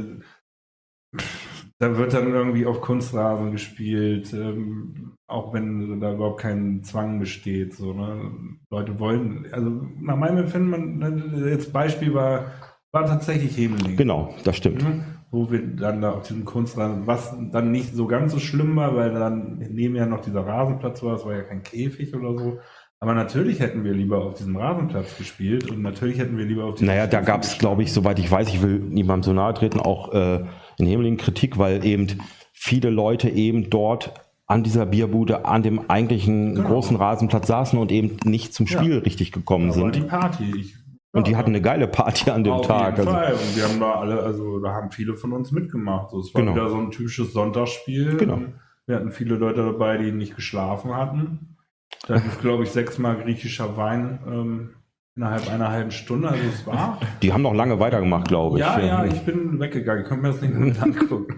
[1.79, 7.75] da wird dann irgendwie auf Kunstrasen gespielt, ähm, auch wenn da überhaupt kein Zwang besteht.
[7.75, 8.31] So, ne?
[8.71, 12.45] Leute wollen, also nach meinem Empfinden, man, ne, jetzt Beispiel war
[12.91, 13.95] war tatsächlich Hemeling.
[13.95, 14.83] Genau, das stimmt.
[14.83, 15.03] Mhm.
[15.29, 18.95] Wo wir dann da auf diesem Kunstrasen, was dann nicht so ganz so schlimm war,
[18.95, 22.59] weil dann neben ja noch dieser Rasenplatz war, das war ja kein Käfig oder so.
[22.99, 26.75] Aber natürlich hätten wir lieber auf diesem Rasenplatz gespielt und natürlich hätten wir lieber auf
[26.75, 29.53] diesem Naja, da gab es, glaube ich, soweit ich weiß, ich will niemandem so nahe
[29.53, 30.45] treten, auch äh,
[30.77, 32.07] in Hemeling Kritik, weil eben
[32.53, 34.13] viele Leute eben dort
[34.45, 36.69] an dieser Bierbude an dem eigentlichen genau.
[36.69, 38.99] großen Rasenplatz saßen und eben nicht zum Spiel ja.
[38.99, 39.95] richtig gekommen sind.
[39.95, 40.53] die Party.
[40.57, 40.75] Ich
[41.17, 42.97] und die hatten eine geile Party an dem Auf Tag.
[42.97, 43.19] Jeden also.
[43.19, 43.33] Fall.
[43.33, 46.11] Und wir haben da alle, also da haben viele von uns mitgemacht.
[46.11, 46.53] So, es war genau.
[46.53, 48.17] wieder so ein typisches Sonntagsspiel.
[48.17, 48.41] Genau.
[48.85, 51.57] Wir hatten viele Leute dabei, die nicht geschlafen hatten.
[52.07, 54.69] Da ist, glaube ich, sechsmal griechischer Wein ähm,
[55.17, 56.29] innerhalb einer halben Stunde.
[56.29, 56.99] Also es war.
[57.21, 58.61] Die haben noch lange weitergemacht, glaube ich.
[58.61, 60.03] Ja, ja, ich bin weggegangen.
[60.03, 61.35] Ich konnte mir das nicht mehr angucken.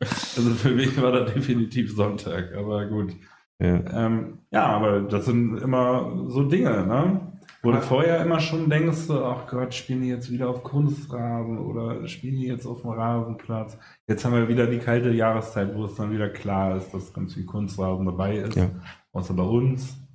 [0.00, 3.14] also für mich war das definitiv Sonntag, aber gut.
[3.58, 4.06] Ja.
[4.06, 7.20] Ähm, ja, aber das sind immer so Dinge, ne?
[7.62, 12.06] Wo du vorher immer schon denkst, ach Gott, spielen die jetzt wieder auf Kunstrasen oder
[12.06, 13.76] spielen die jetzt auf dem Rasenplatz?
[14.06, 17.34] Jetzt haben wir wieder die kalte Jahreszeit, wo es dann wieder klar ist, dass ganz
[17.34, 18.70] viel Kunstrasen dabei ist, ja.
[19.12, 20.05] außer bei uns.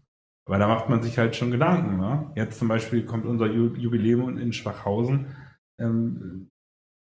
[0.51, 1.95] Aber da macht man sich halt schon Gedanken.
[1.95, 2.29] Ne?
[2.35, 5.27] Jetzt zum Beispiel kommt unser Jubiläum in Schwachhausen.
[5.79, 6.49] Ähm,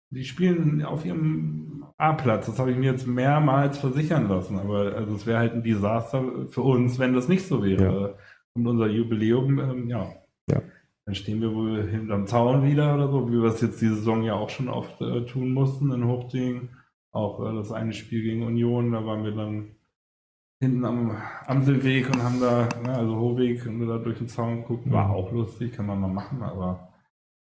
[0.09, 2.47] die spielen auf ihrem A-Platz.
[2.47, 4.57] Das habe ich mir jetzt mehrmals versichern lassen.
[4.57, 7.83] Aber also es wäre halt ein Desaster für uns, wenn das nicht so wäre.
[7.83, 8.23] Ja.
[8.55, 10.13] Und unser Jubiläum, ähm, ja,
[10.49, 10.63] ja.
[11.05, 14.23] Dann stehen wir wohl hinterm Zaun wieder oder so, wie wir es jetzt diese Saison
[14.23, 16.69] ja auch schon oft äh, tun mussten in Hochding.
[17.11, 19.76] Auch äh, das eine Spiel gegen Union, da waren wir dann
[20.59, 24.91] hinten am Amselweg und haben da, ne, also Hohweg, und da durch den Zaun gucken.
[24.91, 26.93] War auch lustig, kann man mal machen, aber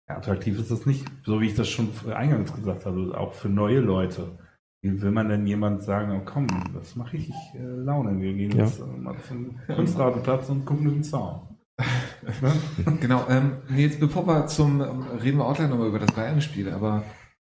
[0.07, 3.49] ja, attraktiv ist das nicht, so wie ich das schon eingangs gesagt habe, auch für
[3.49, 4.37] neue Leute.
[4.81, 8.51] Wie will man denn jemand sagen, oh, komm, das mache ich äh, Laune, wir gehen
[8.51, 8.65] ja.
[8.65, 11.57] jetzt äh, mal zum Kunstratenplatz und gucken durch den Zaun.
[12.99, 16.69] genau, ähm, jetzt bevor wir zum, ähm, reden wir auch gleich nochmal über das Bayern-Spiel,
[16.69, 17.03] aber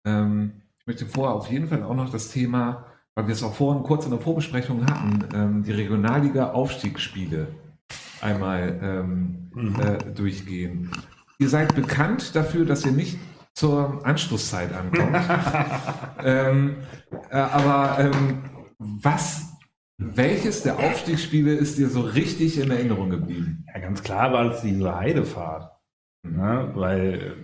[0.05, 2.85] ähm, ich möchte vorher auf jeden Fall auch noch das Thema,
[3.15, 7.47] weil wir es auch vorhin kurz in der Vorbesprechung hatten, ähm, die Regionalliga-Aufstiegsspiele
[8.21, 9.80] einmal ähm, mhm.
[9.80, 10.91] äh, durchgehen.
[11.39, 13.17] Ihr seid bekannt dafür, dass ihr nicht
[13.54, 15.15] zur Anschlusszeit ankommt.
[16.23, 16.75] ähm,
[17.30, 18.43] äh, aber ähm,
[18.78, 19.56] was
[19.97, 23.65] welches der Aufstiegsspiele ist dir so richtig in Erinnerung geblieben?
[23.73, 25.71] Ja, ganz klar war es diese Heidefahrt.
[26.23, 26.71] Ne?
[26.73, 27.36] Weil,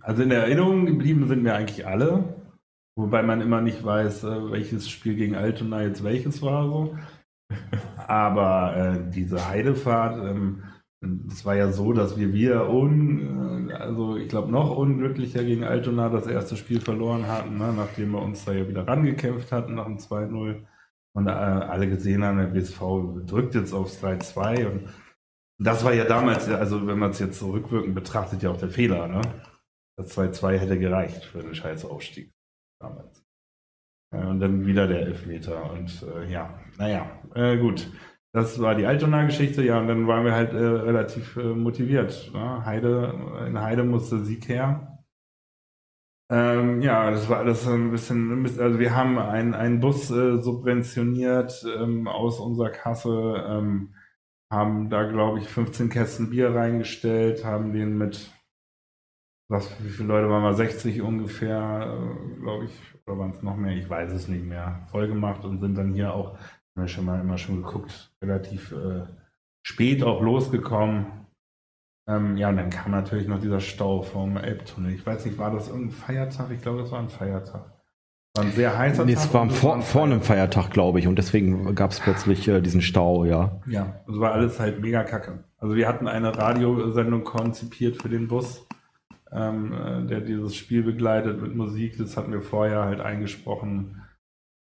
[0.00, 2.37] also in der Erinnerung geblieben sind mir eigentlich alle.
[2.98, 6.66] Wobei man immer nicht weiß, äh, welches Spiel gegen Altona jetzt welches war.
[6.66, 6.98] So.
[8.08, 10.64] Aber äh, diese Heidefahrt, ähm,
[11.30, 15.62] es war ja so, dass wir wir un, äh, also ich glaube noch unglücklicher gegen
[15.62, 17.72] Altona das erste Spiel verloren hatten, ne?
[17.72, 20.64] nachdem wir uns da ja wieder rangekämpft hatten nach dem 2-0
[21.14, 22.80] und äh, alle gesehen haben, der BSV
[23.26, 24.88] drückt jetzt aufs 3-2 und
[25.60, 29.06] das war ja damals, also wenn man es jetzt so betrachtet, ja auch der Fehler,
[29.06, 29.20] ne?
[29.96, 32.32] Das 2-2 hätte gereicht für den scheiß Aufstieg
[32.80, 33.24] damals.
[34.12, 37.88] Äh, und dann wieder der Elfmeter und äh, ja, naja, äh, gut.
[38.32, 42.30] Das war die Altona-Geschichte, ja, und dann waren wir halt äh, relativ äh, motiviert.
[42.34, 42.64] Ne?
[42.64, 44.98] Heide, in Heide musste Sieg her.
[46.30, 51.64] Ähm, ja, das war alles ein bisschen, also wir haben einen, einen Bus äh, subventioniert
[51.78, 53.94] ähm, aus unserer Kasse, ähm,
[54.52, 58.30] haben da, glaube ich, 15 Kästen Bier reingestellt, haben den mit,
[59.48, 62.72] was, wie viele Leute waren wir, 60 ungefähr, äh, glaube ich,
[63.06, 65.92] oder waren es noch mehr, ich weiß es nicht mehr, voll gemacht und sind dann
[65.94, 69.04] hier auch, haben wir schon mal immer schon geguckt, relativ äh,
[69.62, 71.06] spät auch losgekommen.
[72.08, 74.92] Ähm, ja, und dann kam natürlich noch dieser Stau vom Elbtunnel.
[74.94, 76.50] Ich weiß nicht, war das irgendein Feiertag?
[76.50, 77.72] Ich glaube, das war ein Feiertag.
[78.34, 79.24] War ein sehr heißer Nee, Tag.
[79.24, 82.80] es war vor, vor einem Feiertag, glaube ich, und deswegen gab es plötzlich äh, diesen
[82.82, 83.60] Stau, ja.
[83.66, 85.44] Ja, es war alles halt mega kacke.
[85.58, 88.66] Also wir hatten eine Radiosendung konzipiert für den Bus,
[89.32, 91.96] ähm, äh, der dieses Spiel begleitet mit Musik.
[91.98, 94.02] Das hatten wir vorher halt eingesprochen.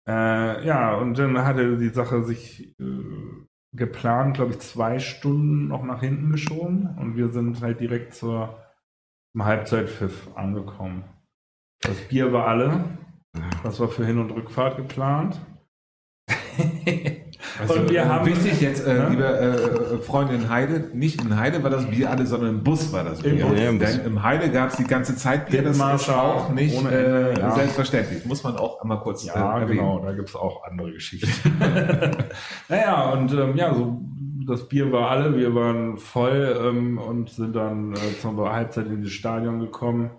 [0.07, 3.03] Äh, ja, und dann hatte die Sache sich äh,
[3.75, 8.63] geplant, glaube ich, zwei Stunden noch nach hinten geschoben und wir sind halt direkt zur
[9.37, 11.03] zum Halbzeitpfiff angekommen.
[11.81, 12.85] Das Bier war alle.
[13.61, 15.39] Das war für Hin- und Rückfahrt geplant.
[17.67, 19.09] und wir haben wichtig jetzt, äh, Ja?
[19.09, 22.91] liebe äh, Freunde in Heide, nicht in Heide war das Bier alle, sondern im Bus
[22.93, 23.33] war das Bier.
[23.33, 23.59] Im Bus.
[23.59, 23.91] Ja, im Bus.
[23.97, 27.33] Denn im Heide gab es die ganze Zeit Bier, das ist auch nicht ohne Ende,
[27.35, 27.51] äh, ja.
[27.51, 28.25] selbstverständlich.
[28.25, 29.79] Muss man auch einmal kurz Ja, äh, erwähnen.
[29.79, 31.29] genau, da gibt es auch andere Geschichten.
[32.69, 34.01] naja, und ähm, ja, so
[34.47, 39.03] das Bier war alle, wir waren voll ähm, und sind dann äh, zur Halbzeit in
[39.03, 40.11] das Stadion gekommen.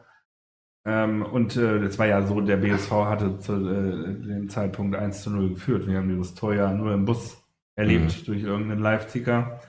[0.88, 5.22] Ähm, und äh, das war ja so, der BSV hatte zu äh, dem Zeitpunkt 1
[5.22, 5.86] zu 0 geführt.
[5.86, 7.36] Wir haben dieses Tor ja nur im Bus
[7.76, 9.60] erlebt durch irgendeinen Live-Ticker.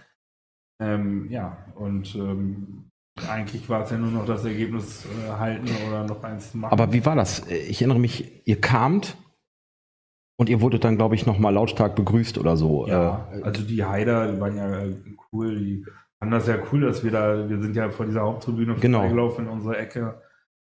[0.81, 2.85] Ähm, ja, und ähm,
[3.29, 6.71] eigentlich war es ja nur noch das Ergebnis äh, halten oder noch eins zu machen.
[6.71, 7.45] Aber wie war das?
[7.49, 9.17] Ich erinnere mich, ihr kamt
[10.37, 12.87] und ihr wurdet dann, glaube ich, nochmal lautstark begrüßt oder so.
[12.87, 14.95] Ja, Äh, also die Haider, die waren ja äh,
[15.33, 15.85] cool, die
[16.17, 18.99] fanden das ja cool, dass wir da, wir sind ja vor dieser Haupttribüne Genau.
[18.99, 20.21] vorbeigelaufen in unsere Ecke.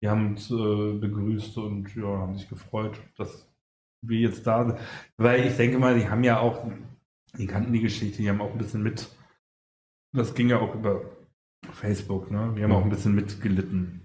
[0.06, 3.50] Die haben uns äh, begrüßt und ja, haben sich gefreut, dass
[4.02, 4.78] wir jetzt da sind.
[5.16, 6.64] Weil ich denke mal, die haben ja auch,
[7.36, 9.08] die kannten die Geschichte, die haben auch ein bisschen mit,
[10.12, 11.02] das ging ja auch über
[11.72, 12.54] Facebook, ne?
[12.56, 12.76] Die haben Ja.
[12.76, 14.00] auch ein bisschen mitgelitten.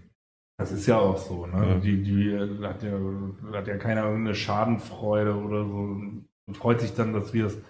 [0.57, 1.67] Das ist ja auch so, ne?
[1.67, 1.77] Ja.
[1.79, 2.99] Die, die äh, hat ja,
[3.53, 5.75] hat ja keiner irgendeine Schadenfreude oder so
[6.47, 7.61] und freut sich dann, dass wir es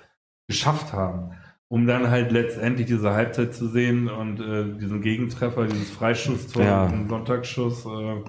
[0.48, 1.34] geschafft haben.
[1.72, 6.86] Um dann halt letztendlich diese Halbzeit zu sehen und äh, diesen Gegentreffer, dieses Freischusstor, Ja.
[6.88, 8.24] diesen Sonntagsschuss äh,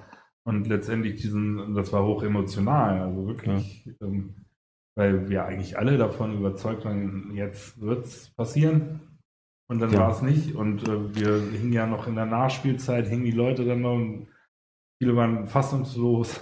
[0.45, 4.37] und letztendlich diesen, das war hoch emotional, also wirklich, ähm,
[4.97, 9.01] weil wir eigentlich alle davon überzeugt waren, jetzt wird's passieren.
[9.69, 10.01] Und dann Ja.
[10.01, 10.55] war es nicht.
[10.55, 14.29] Und äh, wir hingen ja noch in der Nachspielzeit, hingen die Leute dann noch und
[15.01, 16.41] viele waren fassungslos.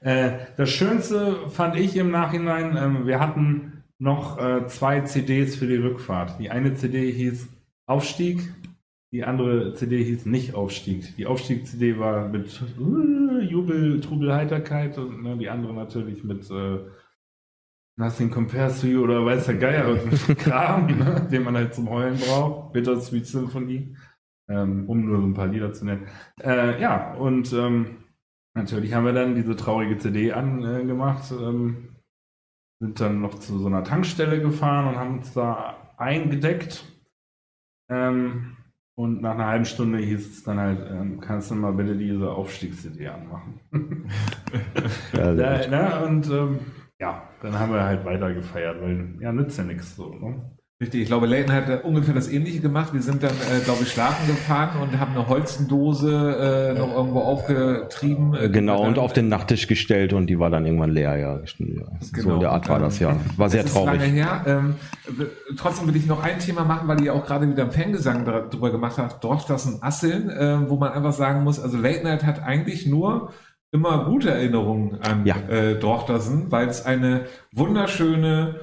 [0.00, 5.66] Äh, das Schönste fand ich im Nachhinein, ähm, wir hatten noch äh, zwei CDs für
[5.66, 6.38] die Rückfahrt.
[6.38, 7.48] Die eine CD hieß
[7.86, 8.52] Aufstieg,
[9.12, 11.16] die andere CD hieß Nicht Aufstieg.
[11.16, 16.80] Die Aufstieg-CD war mit uh, Jubel, Trubel, Heiterkeit und ne, die andere natürlich mit äh,
[17.96, 19.96] Nothing Compares to You oder weiß der Geier,
[20.38, 22.74] Kram, ne, den man halt zum Heulen braucht.
[22.74, 23.96] Bittersweet Symphony,
[24.48, 26.08] ähm, um nur so ein paar Lieder zu nennen.
[26.42, 27.98] Äh, ja, und ähm,
[28.52, 31.93] natürlich haben wir dann diese traurige CD angemacht, ähm,
[32.84, 36.84] sind dann noch zu so einer Tankstelle gefahren und haben uns da eingedeckt.
[37.90, 38.56] Ähm,
[38.96, 42.30] und nach einer halben Stunde hieß es dann halt, ähm, kannst du mal bitte diese
[42.30, 43.60] Aufstiegs-CD anmachen.
[45.12, 45.70] ja, Ja, gut.
[45.70, 46.04] ne?
[46.06, 46.58] Und ähm,
[47.00, 50.14] ja, dann haben wir halt weiter gefeiert, weil ja, nützt ja nichts so.
[50.14, 50.56] Ne?
[50.80, 52.92] Richtig, ich glaube, Leighton hat äh, ungefähr das Ähnliche gemacht.
[52.92, 57.20] Wir sind dann, äh, glaube ich, schlafen gefahren und haben eine Holzendose äh, noch irgendwo
[57.20, 58.34] aufgetrieben.
[58.34, 61.36] Äh, Genau, und auf den Nachttisch gestellt und die war dann irgendwann leer, ja.
[61.38, 61.42] ja.
[62.00, 62.34] So Genau.
[62.34, 63.16] in der Art war das, ja.
[63.36, 64.12] War sehr Das ist lange traurig.
[64.14, 64.42] her.
[64.48, 64.74] Ähm,
[65.56, 68.72] trotzdem will ich noch ein Thema machen, weil ihr auch gerade wieder einen Fangesang drüber
[68.72, 69.22] gemacht habt.
[69.22, 73.32] Dorftassen Asseln, äh, wo man einfach sagen muss, also Late Night hat eigentlich nur
[73.70, 75.36] immer gute Erinnerungen an Ja.
[75.48, 78.56] äh, Dorftassen, weil es eine wunderschöne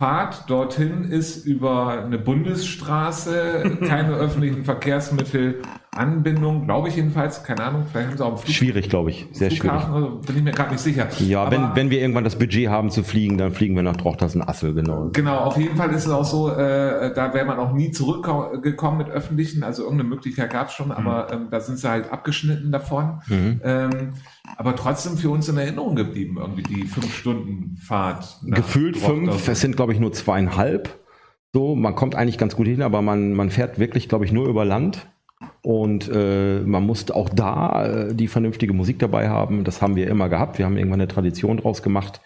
[0.00, 5.62] Fahrt dorthin ist über eine Bundesstraße, keine öffentlichen Verkehrsmittel,
[5.96, 9.26] Anbindung, glaube ich jedenfalls, keine Ahnung, vielleicht haben sie auch einen Flug Schwierig, glaube ich.
[9.32, 9.70] Sehr schwierig.
[9.70, 11.08] Flughafen, also bin ich mir gerade nicht sicher.
[11.20, 13.96] Ja, Aber- wenn, wenn wir irgendwann das Budget haben zu fliegen, dann fliegen wir nach
[13.96, 15.10] Trochtersen-Assel, genau.
[15.12, 18.98] Genau, auf jeden Fall ist es auch so, äh, da wäre man auch nie zurückgekommen
[18.98, 22.72] mit öffentlichen, also irgendeine Möglichkeit gab es schon, aber ähm, da sind sie halt abgeschnitten
[22.72, 23.20] davon.
[23.28, 23.60] Mhm.
[23.64, 23.90] Ähm,
[24.56, 28.38] aber trotzdem für uns in Erinnerung geblieben, irgendwie die fünf Stunden Fahrt.
[28.44, 30.88] Gefühlt fünf, es sind, glaube ich, nur zweieinhalb.
[31.52, 34.48] So, man kommt eigentlich ganz gut hin, aber man, man fährt wirklich, glaube ich, nur
[34.48, 35.06] über Land.
[35.64, 39.64] Und äh, man muss auch da äh, die vernünftige Musik dabei haben.
[39.64, 40.58] Das haben wir immer gehabt.
[40.58, 42.20] Wir haben irgendwann eine Tradition draus gemacht.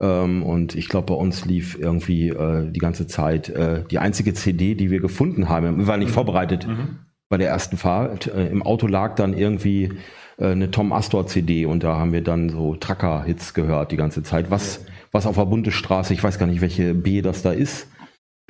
[0.00, 4.32] Ähm, und ich glaube, bei uns lief irgendwie äh, die ganze Zeit äh, die einzige
[4.32, 5.76] CD, die wir gefunden haben.
[5.76, 6.66] Wir waren nicht vorbereitet.
[7.28, 8.26] bei der ersten Fahrt.
[8.26, 9.92] Äh, Im Auto lag dann irgendwie
[10.38, 14.22] äh, eine Tom Astor CD und da haben wir dann so Tracker-Hits gehört die ganze
[14.22, 14.50] Zeit.
[14.50, 17.88] Was, was auf der Bundesstraße, ich weiß gar nicht, welche B das da ist,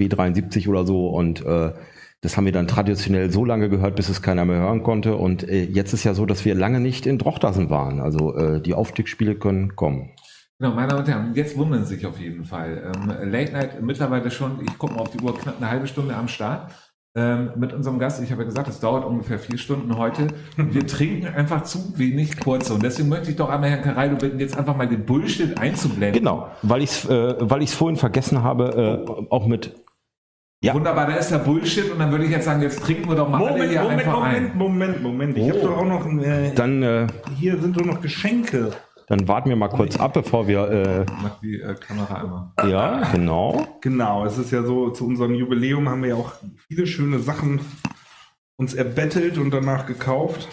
[0.01, 1.73] B73 oder so und äh,
[2.23, 5.17] das haben wir dann traditionell so lange gehört, bis es keiner mehr hören konnte.
[5.17, 8.01] Und äh, jetzt ist ja so, dass wir lange nicht in Drochtersen waren.
[8.01, 10.11] Also äh, die Aufstiegsspiele können kommen.
[10.59, 12.93] Genau, meine Damen und Herren, jetzt wundern Sie sich auf jeden Fall.
[12.95, 16.15] Ähm, Late Night mittlerweile schon, ich gucke mal auf die Uhr, knapp eine halbe Stunde
[16.15, 16.71] am Start.
[17.17, 20.29] Ähm, mit unserem Gast, ich habe ja gesagt, es dauert ungefähr vier Stunden heute.
[20.57, 22.75] Wir trinken einfach zu wenig kurze.
[22.75, 26.21] Und deswegen möchte ich doch einmal Herrn Caraldo bitten, jetzt einfach mal den Bullshit einzublenden.
[26.21, 29.75] Genau, weil ich es äh, weil ich's vorhin vergessen habe, äh, auch mit
[30.63, 30.75] Ja.
[30.75, 33.29] Wunderbar, da ist der Bullshit und dann würde ich jetzt sagen, jetzt trinken wir doch
[33.31, 34.59] mal alle Moment, hier Moment, einfach Moment, ein.
[34.59, 35.39] Moment, Moment.
[35.39, 35.67] Ich habe Oh.
[35.69, 36.23] doch auch noch.
[36.23, 37.07] Äh, dann, äh,
[37.39, 38.73] hier sind doch noch Geschenke.
[39.07, 42.51] dann warten wir mal kurz ab, bevor wir Mach die äh, Kamera einmal.
[42.63, 43.67] äh, ja, genau.
[43.81, 46.33] Genau, es ist ja so, zu unserem Jubiläum haben wir ja auch
[46.69, 47.61] viele schöne Sachen
[48.57, 50.47] uns erbettelt und danach gekauft.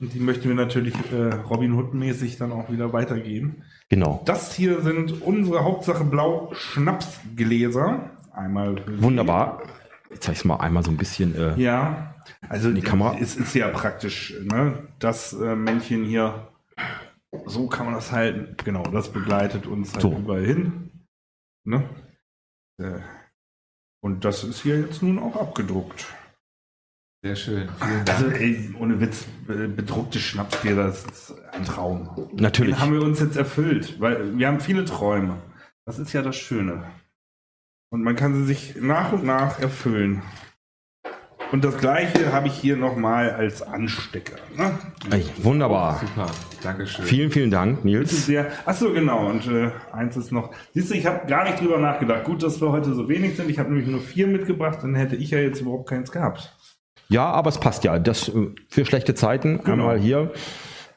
[0.00, 3.64] Und die möchten wir natürlich äh, Robin Hood-mäßig dann auch wieder weitergeben.
[3.88, 4.22] Genau.
[4.24, 8.10] Das hier sind unsere Hauptsache Blau Schnapsgläser.
[8.38, 8.82] Einmal.
[9.02, 9.62] Wunderbar.
[10.10, 11.34] Jetzt zeige ich mal einmal so ein bisschen.
[11.34, 12.14] Äh, Ja,
[12.48, 13.16] also Die Kamera.
[13.20, 14.88] es ist ja praktisch, ne?
[14.98, 16.48] Das äh, Männchen hier,
[17.46, 18.54] so kann man das halten.
[18.64, 20.12] Genau, das begleitet uns halt So.
[20.16, 20.90] überall hin.
[21.64, 21.82] Ne?
[22.80, 23.00] Äh,
[24.02, 26.06] Und das ist hier jetzt nun auch abgedruckt.
[27.24, 27.68] Sehr schön.
[28.08, 32.28] Also ey, ohne Witz, äh, bedruckte Schnapsgläser, das ist ein Traum.
[32.34, 32.76] Natürlich.
[32.76, 35.42] Den haben wir uns jetzt erfüllt, weil wir haben viele Träume.
[35.84, 36.84] Das ist ja das Schöne.
[37.90, 40.22] Und man kann sie sich nach und nach erfüllen.
[41.50, 44.36] Und das gleiche habe ich hier nochmal als Anstecker.
[44.54, 44.78] Ne?
[45.10, 45.98] Ey, wunderbar.
[45.98, 46.26] Super,
[46.62, 47.06] Dankeschön.
[47.06, 48.26] Vielen, vielen Dank, Nils.
[48.26, 48.48] sehr.
[48.66, 49.26] Achso, genau.
[49.30, 50.50] Und äh, eins ist noch.
[50.74, 52.24] Siehst du, ich habe gar nicht drüber nachgedacht.
[52.24, 53.48] Gut, dass wir heute so wenig sind.
[53.48, 56.54] Ich habe nämlich nur vier mitgebracht, dann hätte ich ja jetzt überhaupt keins gehabt.
[57.08, 57.98] Ja, aber es passt ja.
[57.98, 59.84] Das äh, für schlechte Zeiten Genau.
[59.84, 60.32] einmal hier.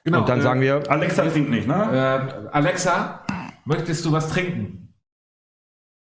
[0.04, 2.42] Genau, Und dann äh, sagen wir, Alexa trinkt nicht, ne?
[2.44, 3.24] Äh, Alexa,
[3.64, 4.91] möchtest du was trinken?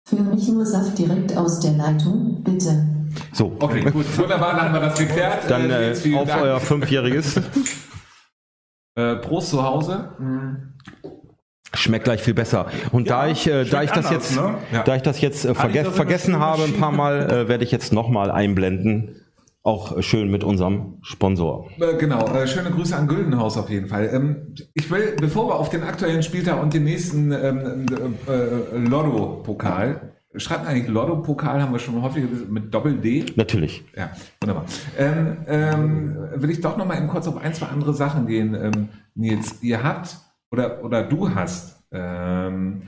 [0.09, 2.83] Für mich nur Saft direkt aus der Leitung, bitte.
[3.31, 3.55] so.
[3.59, 5.43] Okay, gut, wunderbar, dann haben wir das geklärt.
[5.47, 6.41] Dann Äh, äh, auf Dank.
[6.41, 7.39] euer Fünfjähriges.
[8.95, 10.09] Äh, Prost zu Hause.
[11.75, 12.65] Schmeckt gleich viel besser.
[12.91, 14.55] Und da ich, äh, da ich das anders, jetzt, ne?
[14.71, 14.83] Ja.
[14.83, 16.91] da ich das jetzt äh, verge das in vergessen habe ein paar?
[16.91, 19.15] Mal, äh, werde ich jetzt nochmal einblenden.
[19.69, 21.69] Auch schön mit unserem Sponsor.
[21.79, 24.09] Äh, Genau, äh, schöne Grüße an Güldenhaus auf jeden Fall.
[24.11, 27.85] Ähm, Ich will, bevor wir auf den aktuellen Spieltag und den nächsten ähm,
[28.27, 33.25] äh, Lotto-Pokal, schreibt eigentlich Lotto-Pokal, haben wir schon häufig mit Doppel-D.
[33.35, 33.83] Natürlich.
[33.95, 34.09] Ja,
[34.41, 34.65] wunderbar.
[34.97, 38.89] Ähm, ähm, will ich doch noch mal eben kurz auf ein, zwei andere Sachen gehen.
[39.13, 40.17] Nils, ihr habt
[40.51, 42.81] oder, oder du hast ähm,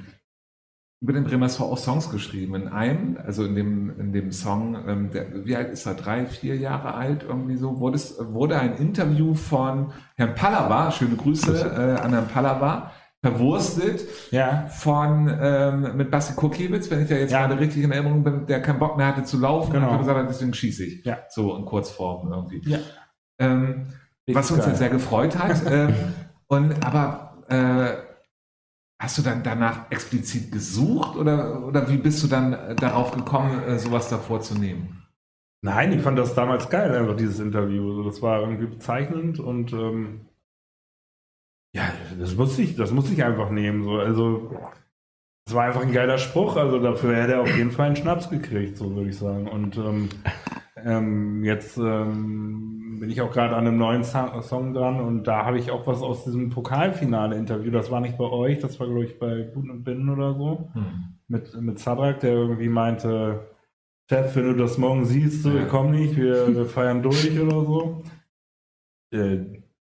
[1.02, 2.54] über den Bremer SV auch Songs geschrieben.
[2.56, 5.96] In einem, also in dem, in dem Song, ähm, der, wie alt ist er?
[5.96, 11.16] Drei, vier Jahre alt, irgendwie so, wurde, es, wurde ein Interview von Herrn Pallava, schöne
[11.16, 11.58] Grüße
[11.98, 12.92] äh, an Herrn Pallava,
[13.24, 14.68] verwurstet Ja.
[14.70, 17.48] von ähm, mit Basti Kurkiewicz, wenn ich da jetzt Ja.
[17.48, 19.88] gerade richtig in Erinnerung bin, der keinen Bock mehr hatte zu laufen Genau.
[19.88, 21.06] und hat gesagt hat, deswegen schieße ich.
[21.06, 21.18] Ja.
[21.30, 22.62] So in Kurzform irgendwie.
[22.70, 22.78] Ja.
[23.40, 23.88] Ähm,
[24.28, 24.76] was uns geil.
[24.76, 25.62] sehr gefreut hat.
[25.72, 25.94] ähm,
[26.48, 28.11] und aber äh,
[29.02, 33.64] hast du dann danach explizit gesucht oder, oder wie bist du dann äh, darauf gekommen,
[33.64, 35.04] äh, sowas davor zu nehmen?
[35.64, 38.04] Nein, ich fand das damals geil, einfach dieses Interview.
[38.04, 40.28] Das war irgendwie bezeichnend und ähm,
[41.76, 43.84] ja, das musste ich, das musste ich einfach nehmen.
[43.84, 43.98] So.
[43.98, 44.56] Also
[45.48, 48.30] es war einfach ein geiler Spruch, also dafür hätte er auf jeden Fall einen Schnaps
[48.30, 49.48] gekriegt, so würde ich sagen.
[49.48, 50.10] Und ähm,
[50.86, 55.46] ähm, jetzt ähm, bin ich auch gerade an einem neuen Sa- Song dran und da
[55.46, 57.72] habe ich auch was aus diesem Pokalfinale-Interview.
[57.72, 60.70] Das war nicht bei euch, das war glaube ich bei Buten und Binnen oder so
[60.74, 61.16] Hm.
[61.28, 63.48] mit, mit Sadrak, der irgendwie meinte,
[64.10, 65.66] Chef, wenn du das morgen siehst, so, Ja.
[65.66, 68.04] komm nicht, wir, wir feiern durch oder so.
[69.14, 69.38] Äh,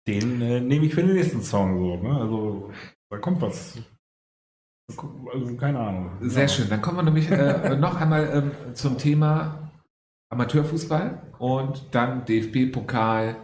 [0.07, 2.19] den äh, nehme ich für den nächsten Song so, ne?
[2.21, 2.71] Also
[3.09, 3.77] da kommt was.
[5.33, 6.11] Also keine Ahnung.
[6.21, 6.47] Sehr Ja.
[6.47, 6.69] schön.
[6.69, 9.66] Dann kommen wir nämlich äh, noch einmal ähm, zum Thema
[10.29, 13.35] Amateurfußball und dann DFB-Pokal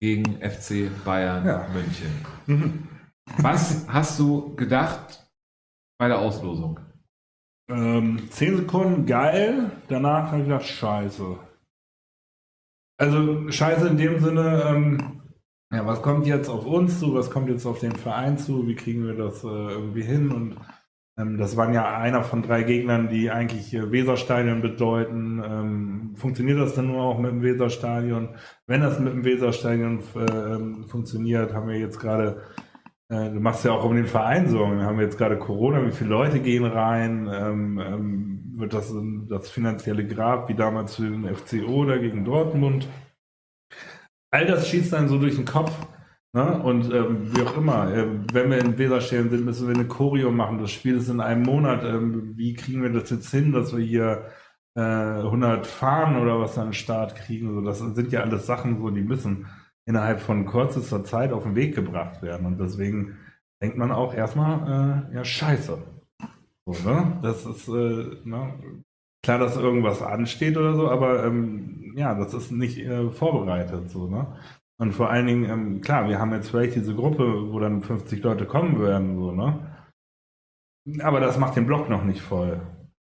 [0.00, 1.66] gegen FC Bayern Ja.
[1.68, 2.10] München.
[2.46, 2.88] Mhm.
[3.38, 5.28] Was hast du gedacht
[5.98, 6.80] bei der Auslosung?
[7.70, 11.38] Ähm, zehn Sekunden geil, danach habe ich gedacht, scheiße.
[12.98, 15.22] Also scheiße in dem Sinne, ähm,
[15.72, 18.74] ja, was kommt jetzt auf uns zu, was kommt jetzt auf den Verein zu, wie
[18.74, 20.56] kriegen wir das äh, irgendwie hin und
[21.38, 25.42] das waren ja einer von drei Gegnern, die eigentlich Weserstadion bedeuten.
[25.44, 28.30] Ähm, funktioniert das dann nur auch mit dem Weserstadion?
[28.66, 32.42] Wenn das mit dem Weserstadion äh, ähm, funktioniert, haben wir jetzt gerade
[33.08, 34.78] äh, Du machst ja auch um den Verein Sorgen.
[34.78, 37.28] Wir haben jetzt gerade Corona, wie viele Leute gehen rein?
[37.32, 38.92] Ähm, ähm, wird das
[39.28, 42.88] das finanzielle Grab wie damals für den FCO oder gegen Dortmund?
[44.30, 45.72] all das schießt dann so durch den Kopf.
[46.34, 46.62] Ne?
[46.62, 50.30] Und ähm, wie auch immer, äh, wenn wir in Weserstellen sind, müssen wir eine Choreo
[50.30, 50.58] machen.
[50.58, 51.82] Das Spiel ist in einem Monat.
[51.84, 54.26] Ähm, wie kriegen wir das jetzt hin, dass wir hier
[54.74, 57.54] äh, 100 Fahnen oder was an den Start kriegen?
[57.54, 59.46] So, das sind ja alles Sachen, so, die müssen
[59.86, 62.46] innerhalb von kürzester Zeit auf den Weg gebracht werden.
[62.46, 63.16] Und deswegen
[63.62, 65.78] denkt man auch erstmal, äh, ja, scheiße.
[66.66, 67.18] So, ne?
[67.22, 68.84] Das ist, äh, ne?
[69.22, 73.90] klar, dass irgendwas ansteht oder so, aber ähm, ja, das ist nicht äh, vorbereitet.
[73.90, 74.36] So, ne?
[74.80, 78.22] Und vor allen Dingen, ähm, klar, wir haben jetzt vielleicht diese Gruppe, wo dann 50
[78.22, 79.58] Leute kommen werden, so, ne?
[81.02, 82.60] Aber das macht den Block noch nicht voll.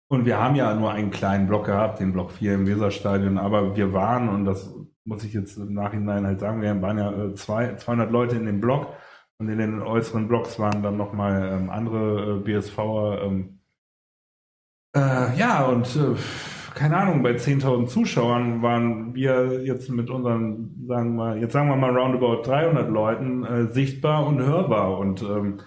[0.09, 3.75] Und wir haben ja nur einen kleinen Block gehabt, den Block 4 im Weserstadion, aber
[3.75, 4.71] wir waren, und das
[5.05, 8.45] muss ich jetzt im Nachhinein halt sagen, wir waren ja äh, zwei, 200 Leute in
[8.45, 8.93] dem Block
[9.37, 13.23] und in den äußeren Blocks waren dann nochmal ähm, andere äh, BSVer.
[13.23, 13.59] Ähm,
[14.95, 16.15] äh, ja, und äh,
[16.75, 21.69] keine Ahnung, bei 10.000 Zuschauern waren wir jetzt mit unseren, sagen wir mal, jetzt sagen
[21.69, 25.59] wir mal roundabout 300 Leuten äh, sichtbar und hörbar und, ähm,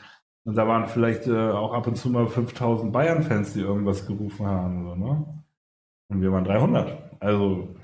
[0.44, 4.46] und da waren vielleicht äh, auch ab und zu mal 5.000 Bayern-Fans, die irgendwas gerufen
[4.46, 4.84] haben.
[4.84, 5.42] So, ne?
[6.09, 7.16] Und wir waren 300.
[7.20, 7.74] Also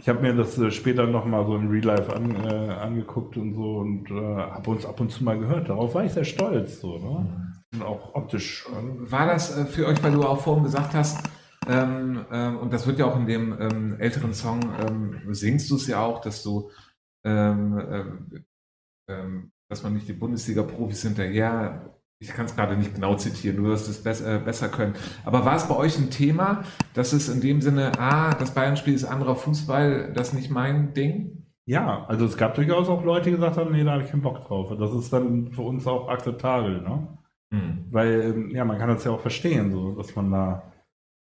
[0.00, 3.54] ich habe mir das äh, später nochmal so im Real Life an, äh, angeguckt und
[3.54, 5.68] so und äh, habe uns ab und zu mal gehört.
[5.68, 6.80] Darauf war ich sehr stolz.
[6.80, 7.54] So, ne?
[7.74, 8.66] Und auch optisch.
[9.00, 11.28] War das äh, für euch, weil du auch vorhin gesagt hast,
[11.66, 15.76] ähm, ähm, und das wird ja auch in dem ähm, älteren Song, ähm, singst du
[15.76, 16.70] es ja auch, dass du,
[17.24, 18.44] ähm,
[19.08, 23.64] ähm, dass man nicht die Bundesliga-Profis hinterher, ich kann es gerade nicht genau zitieren, du
[23.64, 24.94] wirst es besser, äh, besser können.
[25.24, 26.64] Aber war es bei euch ein Thema,
[26.94, 30.94] dass es in dem Sinne, ah, das Bayern-Spiel ist anderer Fußball, das ist nicht mein
[30.94, 31.46] Ding?
[31.66, 34.22] Ja, also es gab durchaus auch Leute, die gesagt haben, nee, da habe ich keinen
[34.22, 34.72] Bock drauf.
[34.78, 37.08] Das ist dann für uns auch akzeptabel, ne?
[37.52, 37.86] Hm.
[37.90, 40.72] Weil, ja, man kann das ja auch verstehen, so, dass man da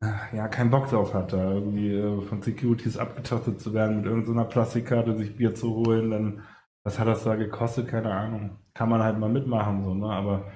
[0.03, 4.44] ja, keinen Bock drauf hat, da irgendwie äh, von Securities abgetastet zu werden, mit irgendeiner
[4.44, 6.42] Plastikkarte sich Bier zu holen, dann,
[6.84, 7.88] was hat das da gekostet?
[7.88, 8.59] Keine Ahnung.
[8.74, 10.07] Kann man halt mal mitmachen, so, ne?
[10.09, 10.51] Aber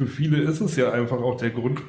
[0.00, 1.82] für viele ist es ja einfach auch der Grund,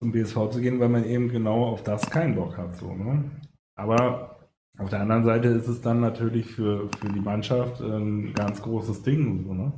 [0.00, 3.30] zum BSV zu gehen, weil man eben genau auf das keinen Bock hat, so, ne?
[3.76, 4.48] Aber
[4.78, 9.02] auf der anderen Seite ist es dann natürlich für, für die Mannschaft ein ganz großes
[9.02, 9.72] Ding, so, ne?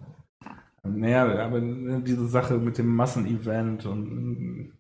[0.85, 4.78] Naja, aber diese Sache mit dem Massenevent und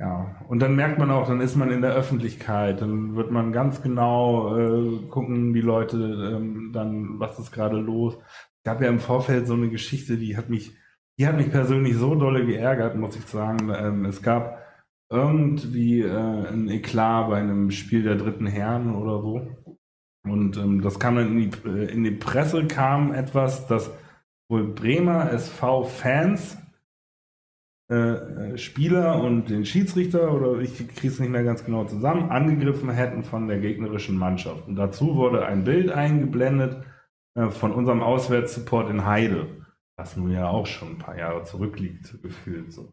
[0.00, 3.52] ja, und dann merkt man auch, dann ist man in der Öffentlichkeit, dann wird man
[3.52, 8.14] ganz genau äh, gucken, die Leute ähm, dann, was ist gerade los.
[8.16, 10.72] Es gab ja im Vorfeld so eine Geschichte, die hat mich,
[11.18, 13.72] die hat mich persönlich so dolle geärgert, muss ich sagen.
[13.76, 14.62] Ähm, es gab
[15.10, 19.48] irgendwie äh, ein Eklat bei einem Spiel der dritten Herren oder so.
[20.24, 23.90] Und ähm, das kam dann in die, äh, in die Presse, kam etwas, dass
[24.48, 26.58] wohl Bremer SV-Fans
[27.88, 32.90] äh, Spieler und den Schiedsrichter oder ich kriege es nicht mehr ganz genau zusammen, angegriffen
[32.90, 34.68] hätten von der gegnerischen Mannschaft.
[34.68, 36.84] Und dazu wurde ein Bild eingeblendet
[37.34, 39.64] äh, von unserem Auswärtssupport in Heide,
[39.96, 42.92] was nun ja auch schon ein paar Jahre zurückliegt, gefühlt so.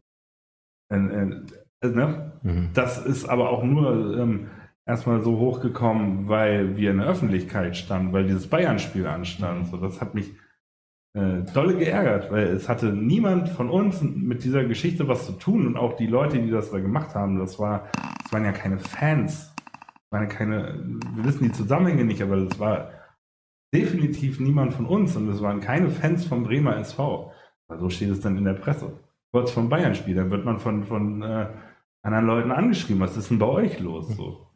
[0.90, 2.40] Äh, ne?
[2.42, 2.70] mhm.
[2.74, 4.48] Das ist aber auch nur ähm,
[4.86, 9.68] erstmal so hochgekommen, weil wir in der Öffentlichkeit standen, weil dieses Bayern-Spiel anstand.
[9.68, 10.32] So, das hat mich
[11.16, 15.66] äh, dolle geärgert, weil es hatte niemand von uns mit dieser Geschichte was zu tun
[15.66, 17.88] und auch die Leute, die das da gemacht haben, das war,
[18.22, 19.56] das waren ja keine Fans.
[19.56, 20.78] Das waren ja keine,
[21.16, 22.92] wir wissen die Zusammenhänge nicht, aber das war
[23.74, 27.32] definitiv niemand von uns und es waren keine Fans vom Bremer SV.
[27.68, 29.00] Aber so steht es dann in der Presse.
[29.32, 31.48] Kurz vom Bayern-Spiel, da wird man von, von äh,
[32.02, 34.10] anderen Leuten angeschrieben, was ist denn bei euch los?
[34.16, 34.48] So.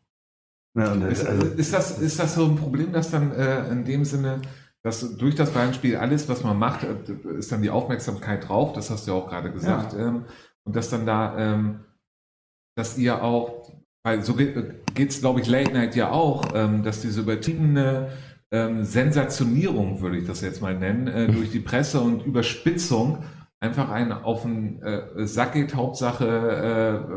[0.78, 4.03] Ja, ist, also, ist, das, ist das so ein Problem, dass dann äh, in dem
[4.03, 4.41] Sinne
[4.84, 8.90] dass durch das Beispiel alles, was man macht, äh, ist dann die Aufmerksamkeit drauf, das
[8.90, 10.08] hast du ja auch gerade gesagt, ja.
[10.08, 10.26] ähm,
[10.64, 11.80] und dass dann da, ähm,
[12.78, 13.74] dass ihr auch,
[14.04, 14.56] weil so geht
[14.96, 18.12] es, glaube ich, Late Night ja auch, ähm, dass diese übertriebene
[18.52, 23.24] Sensationierung, würde ich das jetzt mal nennen, äh, durch die Presse und Überspitzung
[23.62, 25.76] einfach einen auf den äh, Sack geht.
[25.76, 26.26] Hauptsache,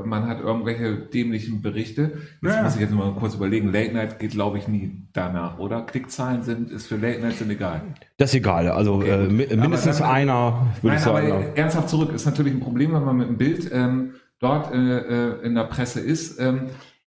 [0.02, 2.12] äh, man hat irgendwelche dämlichen Berichte.
[2.42, 2.62] Jetzt ja.
[2.62, 3.72] muss ich jetzt mal kurz überlegen.
[3.72, 5.82] Late Night geht, glaube ich, nie danach, oder?
[5.82, 7.82] Klickzahlen sind, ist für Late Night sind egal.
[8.18, 8.68] Das ist egal.
[8.68, 11.30] Also okay, äh, mindestens dann, einer, würde ich sagen.
[11.30, 14.76] Aber ernsthaft zurück ist natürlich ein Problem, wenn man mit einem Bild ähm, dort äh,
[14.76, 16.70] äh, in der Presse ist ähm,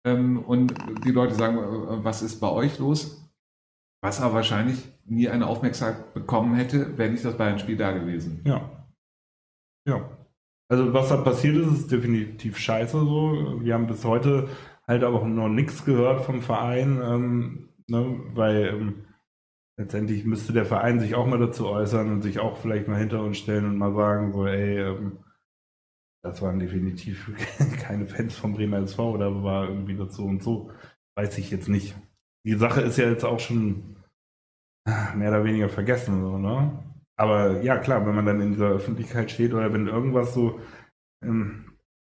[0.04, 3.30] ähm, und die Leute sagen, äh, was ist bei euch los?
[4.02, 8.40] Was aber wahrscheinlich nie eine Aufmerksamkeit bekommen hätte, wäre nicht das Bayern-Spiel da gewesen.
[8.44, 8.81] Ja.
[9.86, 10.18] Ja.
[10.68, 13.60] Also was da passiert ist, ist definitiv scheiße so.
[13.60, 14.48] Wir haben bis heute
[14.86, 19.04] halt auch noch nichts gehört vom Verein, ähm, ne, weil ähm,
[19.78, 23.22] letztendlich müsste der Verein sich auch mal dazu äußern und sich auch vielleicht mal hinter
[23.22, 25.18] uns stellen und mal sagen, so, ey, ähm,
[26.24, 27.30] das waren definitiv
[27.80, 30.70] keine Fans vom Bremer SV oder war irgendwie dazu und so.
[31.16, 31.94] Weiß ich jetzt nicht.
[32.46, 33.96] die Sache ist ja jetzt auch schon
[35.14, 36.91] mehr oder weniger vergessen, so, ne?
[37.22, 40.58] Aber ja, klar, wenn man dann in dieser Öffentlichkeit steht oder wenn irgendwas so.
[41.22, 41.66] Ähm,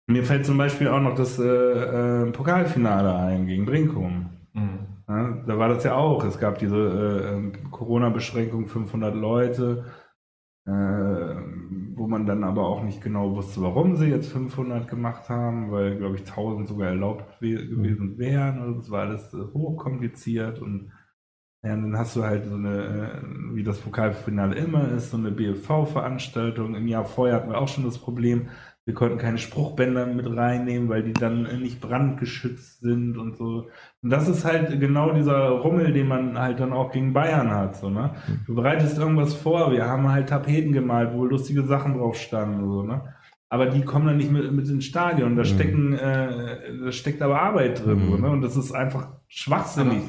[0.06, 4.30] mir fällt zum Beispiel auch noch das äh, äh, Pokalfinale ein gegen Brinkum.
[4.52, 4.78] Mhm.
[5.08, 6.24] Ja, da war das ja auch.
[6.24, 9.84] Es gab diese äh, ähm, Corona-Beschränkung, 500 Leute,
[10.66, 15.72] äh, wo man dann aber auch nicht genau wusste, warum sie jetzt 500 gemacht haben,
[15.72, 18.60] weil, glaube ich, 1000 sogar erlaubt gewesen wären.
[18.60, 20.92] Also das war alles äh, hochkompliziert und
[21.62, 25.30] ja, dann hast du halt so eine, äh, wie das Pokalfinale immer ist, so eine
[25.30, 26.74] BFV-Veranstaltung.
[26.74, 28.48] Im Jahr vorher hatten wir auch schon das Problem,
[28.86, 33.68] wir konnten keine Spruchbänder mit reinnehmen, weil die dann nicht brandgeschützt sind und so.
[34.02, 37.76] Und das ist halt genau dieser Rummel, den man halt dann auch gegen Bayern hat.
[37.76, 38.14] So, ne?
[38.46, 42.68] Du bereitest irgendwas vor, wir haben halt Tapeten gemalt, wo lustige Sachen drauf standen.
[42.68, 43.02] So, ne?
[43.50, 45.36] Aber die kommen dann nicht mit, mit ins Stadion.
[45.36, 45.46] Da, mhm.
[45.46, 48.06] stecken, äh, da steckt aber Arbeit drin.
[48.06, 48.10] Mhm.
[48.10, 48.30] So, ne?
[48.30, 50.02] Und das ist einfach schwachsinnig.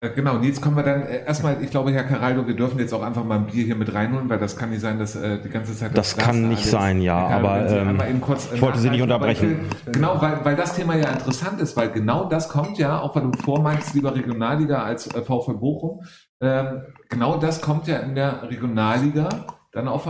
[0.00, 2.78] Äh, genau, und jetzt kommen wir dann äh, erstmal, ich glaube, Herr Caraldo, wir dürfen
[2.78, 5.16] jetzt auch einfach mal ein Bier hier mit reinholen, weil das kann nicht sein, dass
[5.16, 8.78] äh, die ganze Zeit das, das kann nicht sein, ja, aber ähm, kurz, ich wollte
[8.78, 9.68] Sie nicht unterbrechen.
[9.86, 13.24] Genau, weil, weil das Thema ja interessant ist, weil genau das kommt ja, auch weil
[13.24, 16.04] du vormeinst, lieber Regionalliga als äh, VfL Bochum,
[16.40, 19.28] ähm, genau das kommt ja in der Regionalliga
[19.72, 20.06] dann auf,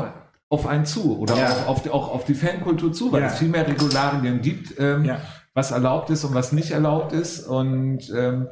[0.50, 1.48] auf einen zu oder ja.
[1.48, 3.28] auch, auf die, auch auf die Fankultur zu, weil ja.
[3.28, 5.16] es viel mehr Regularien gibt, ähm, ja.
[5.54, 8.48] was erlaubt ist und was nicht erlaubt ist und ähm,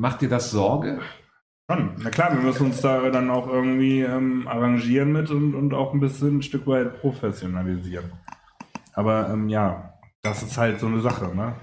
[0.00, 0.98] Macht dir das Sorge?
[1.70, 1.90] Schon.
[2.02, 5.92] Na klar, wir müssen uns da dann auch irgendwie ähm, arrangieren mit und, und auch
[5.92, 8.10] ein bisschen ein Stück weit professionalisieren.
[8.94, 9.92] Aber ähm, ja,
[10.22, 11.36] das ist halt so eine Sache.
[11.36, 11.54] Ne?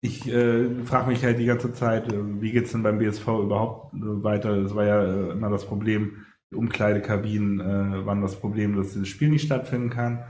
[0.00, 3.28] Ich äh, frage mich halt die ganze Zeit, äh, wie geht es denn beim BSV
[3.28, 4.62] überhaupt äh, weiter?
[4.62, 9.06] Das war ja äh, immer das Problem, die Umkleidekabinen äh, waren das Problem, dass das
[9.06, 10.24] Spiel nicht stattfinden kann.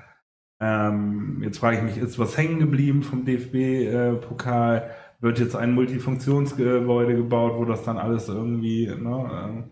[0.61, 4.91] Ähm, jetzt frage ich mich, ist was hängen geblieben vom DFB-Pokal?
[5.23, 9.69] Wird jetzt ein Multifunktionsgebäude gebaut, wo das dann alles irgendwie, ne,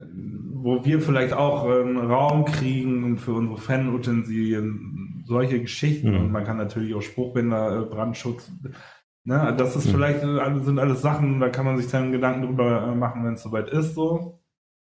[0.00, 0.04] äh,
[0.52, 6.10] wo wir vielleicht auch einen Raum kriegen für unsere Fanutensilien, solche Geschichten.
[6.10, 6.20] Mhm.
[6.20, 8.50] Und man kann natürlich auch Spruchbänder, äh, Brandschutz,
[9.22, 9.90] ne, das ist mhm.
[9.92, 13.42] vielleicht, äh, sind alles Sachen, da kann man sich dann Gedanken drüber machen, wenn es
[13.42, 14.40] soweit ist, so.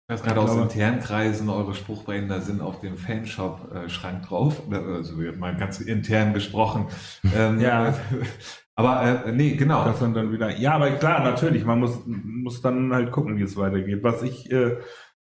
[0.09, 4.61] Ich weiß gerade aus internen Kreisen, eure Spruchbänder sind auf dem Fanshop-Schrank drauf.
[4.68, 6.87] Also wird mal ganz intern besprochen.
[7.35, 7.95] ähm, ja.
[8.81, 9.85] Aber äh, nee, genau.
[9.85, 10.57] Das sind dann wieder.
[10.59, 11.64] Ja, aber klar, natürlich.
[11.64, 14.03] Man muss, muss dann halt gucken, wie es weitergeht.
[14.03, 14.78] Was ich äh,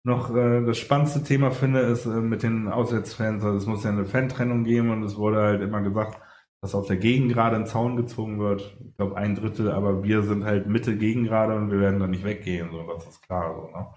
[0.03, 3.43] noch äh, das spannendste Thema finde, ist äh, mit den Auswärtsfans.
[3.43, 6.19] Also es muss ja eine Fantrennung geben und es wurde halt immer gesagt,
[6.61, 8.77] dass auf der Gegend gerade ein Zaun gezogen wird.
[8.85, 12.23] Ich glaube ein Drittel, aber wir sind halt Mitte Gegengrade und wir werden da nicht
[12.23, 12.69] weggehen.
[12.71, 13.53] So, das ist klar.
[13.55, 13.87] So, ne?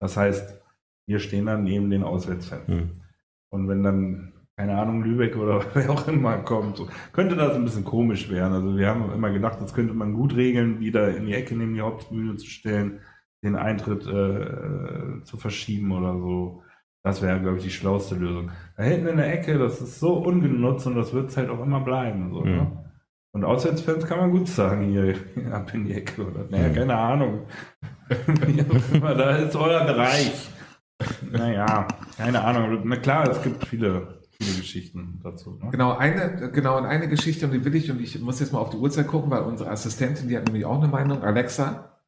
[0.00, 0.60] Das heißt,
[1.06, 2.68] wir stehen dann neben den Auswärtsfans.
[2.68, 3.00] Hm.
[3.50, 6.76] Und wenn dann keine Ahnung, Lübeck oder wer auch immer kommt.
[6.76, 8.52] So, könnte das ein bisschen komisch werden.
[8.52, 11.74] Also wir haben immer gedacht, das könnte man gut regeln, wieder in die Ecke neben
[11.74, 13.00] die Hauptbühne zu stellen,
[13.42, 16.62] den Eintritt äh, zu verschieben oder so.
[17.02, 18.50] Das wäre, glaube ich, die schlauste Lösung.
[18.76, 21.62] Da hinten in der Ecke, das ist so ungenutzt und das wird es halt auch
[21.62, 22.30] immer bleiben.
[22.30, 22.50] So, mhm.
[22.50, 22.84] ne?
[23.32, 25.14] Und Auswärtsfans kann man gut sagen, hier
[25.52, 26.44] ab in die Ecke oder.
[26.50, 26.74] Naja, mhm.
[26.74, 27.46] keine Ahnung.
[29.00, 30.50] da ist euer Bereich.
[31.32, 31.88] Naja,
[32.18, 32.82] keine Ahnung.
[32.84, 35.58] Na klar, es gibt viele viele Geschichten dazu.
[35.62, 35.70] Ne?
[35.70, 38.60] Genau, eine, genau, und eine Geschichte, und die will ich, und ich muss jetzt mal
[38.60, 41.22] auf die Uhrzeit gucken, weil unsere Assistentin, die hat nämlich auch eine Meinung.
[41.22, 41.98] Alexa,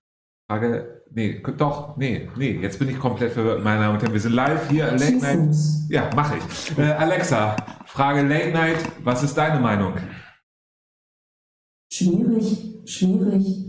[0.49, 4.12] Frage, nee, doch, nee, nee, jetzt bin ich komplett verwirrt, meine Damen und Herren.
[4.12, 5.55] Wir sind live hier, Late Night.
[5.89, 6.78] Ja, mache ich.
[6.78, 7.57] Äh, Alexa,
[7.87, 9.95] Frage Late Night, was ist deine Meinung?
[11.93, 13.68] Schwierig, schwierig.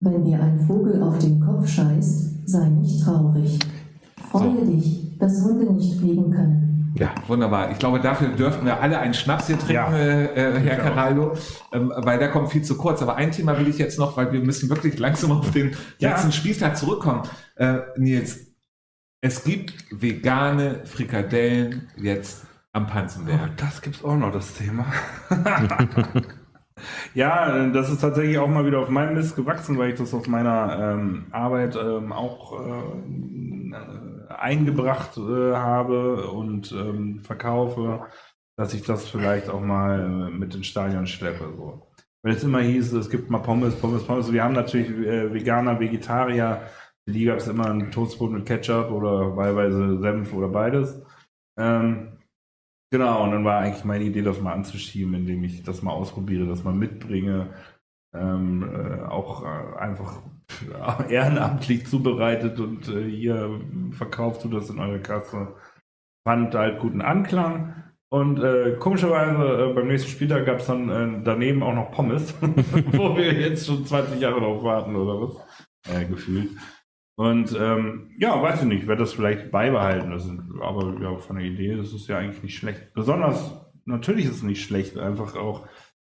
[0.00, 3.58] Wenn dir ein Vogel auf den Kopf scheißt, sei nicht traurig.
[4.30, 4.72] Freue so.
[4.72, 6.69] dich, dass Hunde nicht fliegen können.
[6.94, 7.70] Ja, wunderbar.
[7.70, 11.36] Ich glaube, dafür dürften wir alle einen Schnaps hier trinken, ja, äh, Herr Caraldo,
[11.72, 13.02] ähm, weil der kommt viel zu kurz.
[13.02, 16.10] Aber ein Thema will ich jetzt noch, weil wir müssen wirklich langsam auf den ja.
[16.10, 17.22] letzten Spieltag zurückkommen.
[17.56, 18.50] Äh, Nils,
[19.20, 23.40] es gibt vegane Frikadellen jetzt am Panzenberg.
[23.44, 24.86] Oh, das gibt's auch noch, das Thema.
[27.14, 30.26] ja, das ist tatsächlich auch mal wieder auf meinem Mist gewachsen, weil ich das auf
[30.26, 38.06] meiner ähm, Arbeit ähm, auch äh, eingebracht äh, habe und ähm, verkaufe,
[38.56, 41.52] dass ich das vielleicht auch mal äh, mit ins Stadion schleppe.
[41.56, 41.86] So.
[42.22, 44.32] Wenn es immer hieß, es gibt mal Pommes, Pommes, Pommes.
[44.32, 46.62] Wir haben natürlich äh, Veganer, Vegetarier.
[47.06, 51.00] Für die gab es immer ein Toastbrot mit Ketchup oder wahlweise Senf oder beides.
[51.58, 52.18] Ähm,
[52.92, 56.46] genau, und dann war eigentlich meine Idee, das mal anzuschieben, indem ich das mal ausprobiere,
[56.46, 57.54] das mal mitbringe.
[58.12, 60.20] Ähm, äh, auch äh, einfach
[61.08, 63.60] ehrenamtlich zubereitet und äh, hier
[63.92, 65.54] verkauft du das in eure Kasse.
[66.26, 67.74] Fand halt guten Anklang.
[68.12, 72.34] Und äh, komischerweise äh, beim nächsten Spieltag gab es dann äh, daneben auch noch Pommes,
[72.92, 75.36] wo wir jetzt schon 20 Jahre drauf warten oder was.
[75.88, 76.50] äh, gefühlt.
[77.16, 80.10] Und ähm, ja, weiß ich nicht, werde das vielleicht beibehalten.
[80.10, 82.94] Das ist, aber ja, von der Idee, das ist ja eigentlich nicht schlecht.
[82.94, 83.52] Besonders,
[83.84, 85.68] natürlich ist es nicht schlecht, einfach auch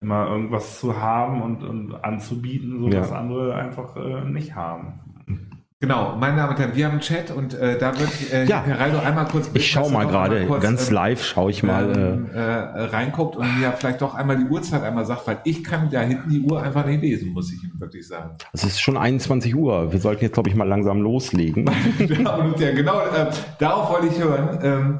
[0.04, 3.00] immer irgendwas zu haben und, und anzubieten, so Ja.
[3.00, 5.00] dass andere einfach äh, nicht haben.
[5.80, 8.62] Genau, meine Damen und Herren, wir haben einen Chat und äh, da wird äh, Ja.
[8.62, 11.92] Geraldo einmal kurz Ich schaue mal er gerade, ganz ähm, live schaue ich mal.
[11.94, 15.90] ähm, äh, reinguckt und mir vielleicht doch einmal die Uhrzeit einmal sagt, weil ich kann
[15.90, 18.30] da hinten die Uhr einfach nicht lesen, muss ich Ihnen wirklich sagen.
[18.40, 19.92] Äh, es ist schon 21 Uhr.
[19.92, 21.66] Wir sollten jetzt, glaube ich, mal langsam loslegen.
[21.98, 24.58] ja, und ja, genau, äh, darauf wollte ich hören.
[24.62, 24.98] Ähm,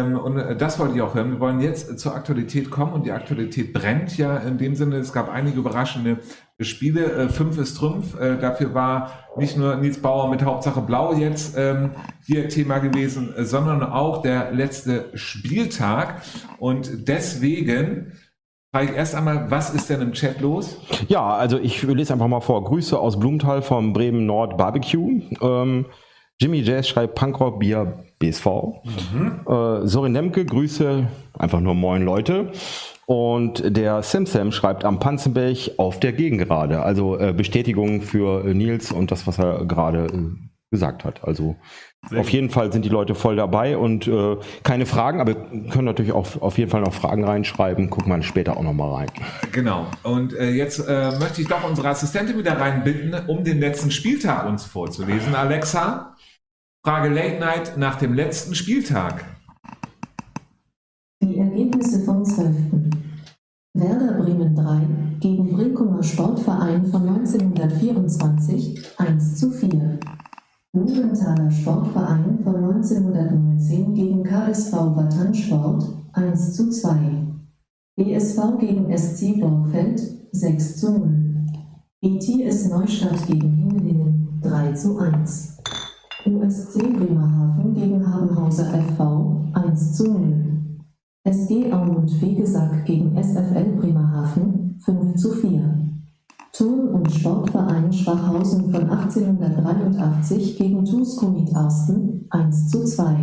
[0.00, 1.32] und äh, das wollte ich auch hören.
[1.32, 4.96] Wir wollen jetzt äh, zur Aktualität kommen und die Aktualität brennt ja in dem Sinne,
[4.96, 6.18] es gab einige überraschende
[6.60, 7.12] Spiele.
[7.12, 8.18] Äh, fünf ist Trümpf.
[8.18, 11.90] Äh, dafür war nicht nur Nils Bauer mit Hauptsache Blau jetzt ähm,
[12.24, 16.22] hier Thema gewesen, sondern auch der letzte Spieltag.
[16.58, 18.12] Und deswegen
[18.72, 20.78] frage ich erst einmal, was ist denn im Chat los?
[21.08, 22.64] Ja, also ich lese einfach mal vor.
[22.64, 25.20] Grüße aus Blumenthal vom Bremen Nord Barbecue.
[25.42, 25.86] Ähm,
[26.42, 28.46] Jimmy Jazz schreibt Punkrock Bier BSV.
[29.46, 31.06] Äh, Sorin Nemke, Grüße,
[31.38, 32.50] einfach nur Moin Leute.
[33.06, 36.82] Und der Simsam schreibt am Panzenberg auf der Gegengerade.
[36.82, 40.30] Also äh, Bestätigung für äh, Nils und das, was er gerade äh,
[40.72, 41.22] gesagt hat.
[41.22, 41.54] Also
[42.16, 46.10] auf jeden Fall sind die Leute voll dabei und äh, keine Fragen, aber können natürlich
[46.10, 47.88] auch auf jeden Fall noch Fragen reinschreiben.
[47.88, 49.10] Gucken wir später auch nochmal rein.
[49.52, 49.86] Genau.
[50.02, 50.88] Und äh, jetzt
[51.20, 55.36] möchte ich doch unsere Assistentin wieder reinbitten, um den letzten Spieltag uns vorzulesen.
[55.36, 56.11] Alexa,
[56.84, 59.24] Frage Late Night nach dem letzten Spieltag.
[61.22, 62.56] Die Ergebnisse vom 12.
[63.74, 70.00] Werder Bremen 3 gegen Brinkumer Sportverein von 1924 1 zu 4.
[70.72, 77.28] Lubenthaler Sportverein von 1919 gegen KSV Wattansport 1 zu 2.
[77.94, 80.02] BSV gegen SC Borgfeld
[80.32, 81.46] 6 zu 0.
[82.00, 85.52] ETS Neustadt gegen Himmelingen 3 zu 1.
[86.24, 90.60] USC Bremerhaven gegen Habenhauser FV 1 zu 0.
[91.24, 95.78] SG Aumund Fegesack gegen SFL Bremerhaven 5 zu 4.
[96.52, 103.16] Turn- und Sportverein Schwachhausen von 1883 gegen TuS Komit Arsten 1 zu 2.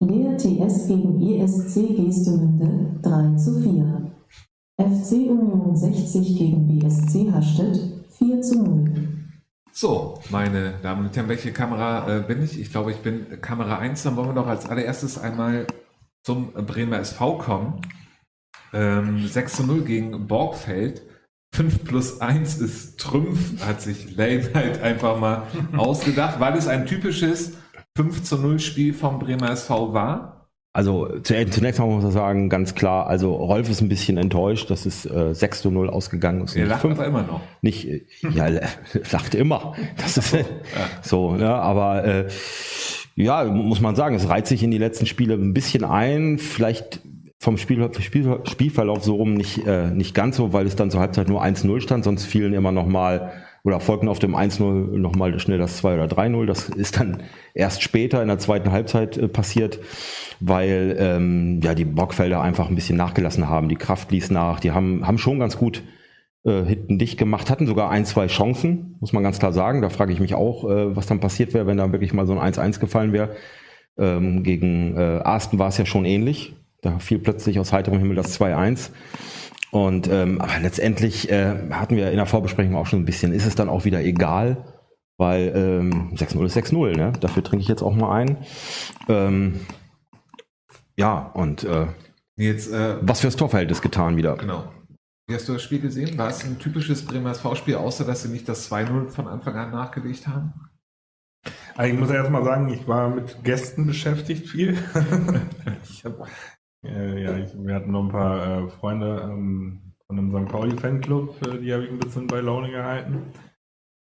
[0.00, 4.10] Leer TS gegen ESC Geestemünde 3 zu 4.
[4.78, 9.19] FC Union 60 gegen BSC Hastedt 4 zu 0.
[9.72, 12.58] So, meine Damen und Herren, welche Kamera äh, bin ich?
[12.60, 14.02] Ich glaube, ich bin Kamera 1.
[14.02, 15.66] Dann wollen wir doch als allererstes einmal
[16.24, 17.80] zum Bremer SV kommen.
[18.72, 21.02] Ähm, 6 zu 0 gegen Borgfeld.
[21.54, 25.46] 5 plus 1 ist Trümpf, hat sich Lane halt einfach mal
[25.76, 27.54] ausgedacht, weil es ein typisches
[27.96, 30.39] 5 zu 0 Spiel vom Bremer SV war.
[30.72, 34.70] Also zu- zunächst mal muss man sagen, ganz klar, also Rolf ist ein bisschen enttäuscht,
[34.70, 36.54] dass es äh, 6 zu 0 ausgegangen ist.
[36.54, 36.96] Er lacht fünf.
[36.98, 37.40] aber immer noch.
[37.60, 38.68] Nicht, äh, ja, er
[39.12, 39.74] lacht immer.
[39.96, 40.36] Das ist
[41.02, 41.48] so, ne?
[41.52, 42.28] aber äh,
[43.16, 47.00] ja, muss man sagen, es reiht sich in die letzten Spiele ein bisschen ein, vielleicht
[47.38, 51.00] vom Spiel, Spiel, Spielverlauf so rum nicht, äh, nicht ganz so, weil es dann zur
[51.00, 53.32] Halbzeit nur 1-0 stand, sonst fielen immer noch mal
[53.62, 56.46] oder folgten auf dem 1-0 nochmal schnell das 2 oder 3-0.
[56.46, 57.22] Das ist dann
[57.54, 59.78] erst später in der zweiten Halbzeit äh, passiert,
[60.40, 63.68] weil ähm, ja die Bockfelder einfach ein bisschen nachgelassen haben.
[63.68, 65.82] Die Kraft ließ nach, die haben, haben schon ganz gut
[66.44, 69.82] äh, hinten dicht gemacht, hatten sogar ein, zwei Chancen, muss man ganz klar sagen.
[69.82, 72.38] Da frage ich mich auch, äh, was dann passiert wäre, wenn da wirklich mal so
[72.38, 73.36] ein 1-1 gefallen wäre.
[73.98, 76.54] Ähm, gegen äh, Arsten war es ja schon ähnlich.
[76.80, 78.90] Da fiel plötzlich aus heiterem Himmel das 2-1.
[79.70, 83.46] Und ähm, aber letztendlich äh, hatten wir in der Vorbesprechung auch schon ein bisschen, ist
[83.46, 84.64] es dann auch wieder egal,
[85.16, 87.12] weil ähm, 6-0 ist 6-0, ne?
[87.20, 88.38] Dafür trinke ich jetzt auch mal ein.
[89.08, 89.60] Ähm,
[90.96, 91.86] ja, und äh,
[92.36, 94.36] Jetzt, äh, was fürs Torverhältnis getan wieder.
[94.36, 94.72] genau.
[95.28, 96.18] Wie hast du das Spiel gesehen?
[96.18, 99.70] War es ein typisches Bremer SV-Spiel, außer dass sie nicht das 2-0 von Anfang an
[99.70, 100.54] nachgelegt haben?
[101.76, 104.76] Also ich muss erst mal sagen, ich war mit Gästen beschäftigt viel.
[105.88, 106.26] ich hab,
[106.84, 110.50] äh, ja, ich, wir hatten noch ein paar äh, Freunde ähm, von einem St.
[110.50, 113.32] Pauli-Fanclub, äh, die habe ich ein bisschen bei Laune gehalten.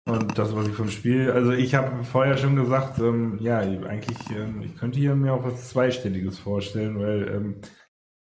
[0.06, 4.18] Und das, was ich vom Spiel, also ich habe vorher schon gesagt, ähm, ja, eigentlich,
[4.36, 7.60] ähm, ich könnte hier mir auch was Zweistelliges vorstellen, weil ähm,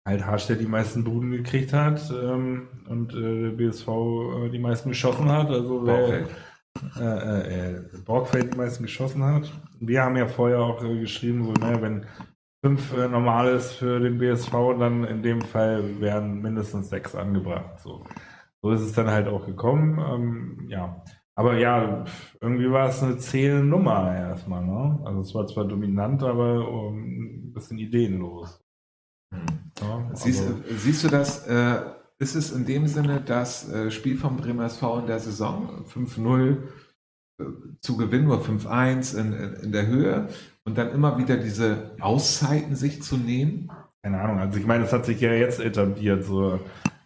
[0.08, 4.90] halt Harstedt die meisten Buden gekriegt hat ähm, und äh, der BSV äh, die meisten
[4.90, 5.50] geschossen hat.
[5.50, 6.30] Also wer, Bauchfeld.
[7.00, 9.52] äh, äh, äh, Borgfeld die meisten geschossen hat.
[9.80, 12.06] Wir haben ja vorher auch äh, geschrieben, so, naja, wenn
[12.68, 17.80] fünf äh, normal ist für den BSV, dann in dem Fall werden mindestens sechs angebracht.
[17.80, 18.06] So,
[18.62, 19.98] so ist es dann halt auch gekommen.
[20.00, 21.02] Ähm, ja.
[21.36, 22.04] Aber ja,
[22.42, 24.66] irgendwie war es eine zähle Nummer erstmal.
[24.66, 25.00] Ne?
[25.06, 28.62] Also es war zwar dominant, aber um, ein bisschen ideenlos.
[29.80, 31.82] Ja, Siehst, also- siehst du das, äh,
[32.20, 36.58] ist es in dem Sinne das äh, Spiel vom Bremer SV in der Saison 5-0
[37.82, 39.34] zu gewinnen, nur 5-1 in,
[39.64, 40.28] in der Höhe
[40.66, 43.72] und dann immer wieder diese Auszeiten sich zu nehmen?
[44.04, 46.60] Keine Ahnung, also ich meine, es hat sich ja jetzt etabliert, so.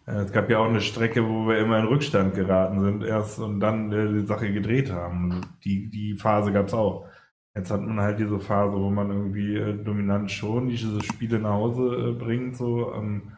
[0.06, 3.38] Äh, es gab ja auch eine Strecke, wo wir immer in Rückstand geraten sind erst
[3.38, 5.40] und dann äh, die Sache gedreht haben.
[5.64, 7.06] Die, die Phase gab es auch.
[7.54, 11.52] Jetzt hat man halt diese Phase, wo man irgendwie äh, dominant schon diese Spiele nach
[11.52, 12.92] Hause bringt, so.
[12.94, 13.32] Ähm,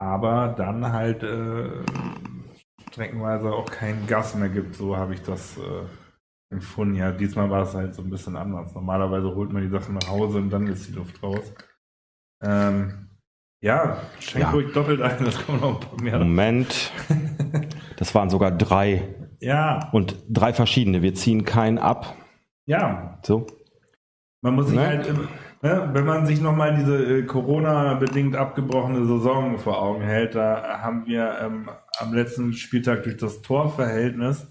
[0.00, 1.24] aber dann halt
[2.98, 6.96] streckenweise auch kein Gas mehr gibt, so habe ich das äh, empfunden.
[6.96, 8.74] Ja, diesmal war es halt so ein bisschen anders.
[8.74, 11.52] Normalerweise holt man die Sachen nach Hause und dann ist die Luft raus.
[12.42, 13.08] Ähm,
[13.62, 14.50] ja, schenkt Ja.
[14.52, 16.18] ruhig doppelt ein, das kommt noch ein paar mehr.
[16.18, 16.92] Moment.
[17.96, 19.02] Das waren sogar drei
[19.40, 21.02] Ja, und drei verschiedene.
[21.02, 22.14] Wir ziehen keinen ab.
[22.66, 23.46] ja, So.
[24.40, 24.86] Man muss sich Ne?
[24.86, 25.12] halt,
[25.62, 31.06] ne, wenn man sich nochmal diese äh, Corona-bedingt abgebrochene Saison vor Augen hält, da haben
[31.06, 34.46] wir ähm, am letzten Spieltag durch das Torverhältnis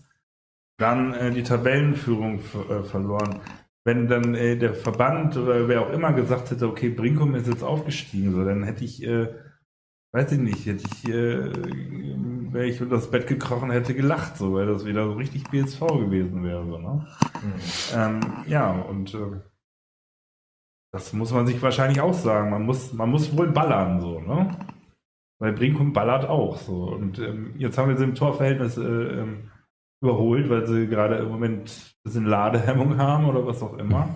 [0.78, 3.42] dann äh, die Tabellenführung äh, verloren.
[3.84, 7.64] Wenn dann äh, der Verband oder wer auch immer gesagt hätte, okay, Brinkum ist jetzt
[7.64, 9.28] aufgestiegen, so, dann hätte ich, äh,
[10.12, 11.52] weiß ich nicht, hätte ich, äh,
[12.54, 15.80] wäre ich unter das Bett gekrochen, hätte gelacht, so, weil das wieder so richtig BSV
[15.80, 16.66] gewesen wäre.
[16.66, 17.08] So, ne?
[17.96, 19.18] Ähm, ja, und
[20.92, 22.50] das muss man sich wahrscheinlich auch sagen.
[22.50, 24.58] Man muss, man muss wohl ballern, so, ne?
[25.40, 26.86] Weil Brinkum ballert auch so.
[26.86, 29.52] Und ähm, jetzt haben wir sie im Torverhältnis äh, ähm,
[30.02, 34.10] überholt, weil sie gerade im Moment ein bisschen Ladehemmung haben oder was auch immer.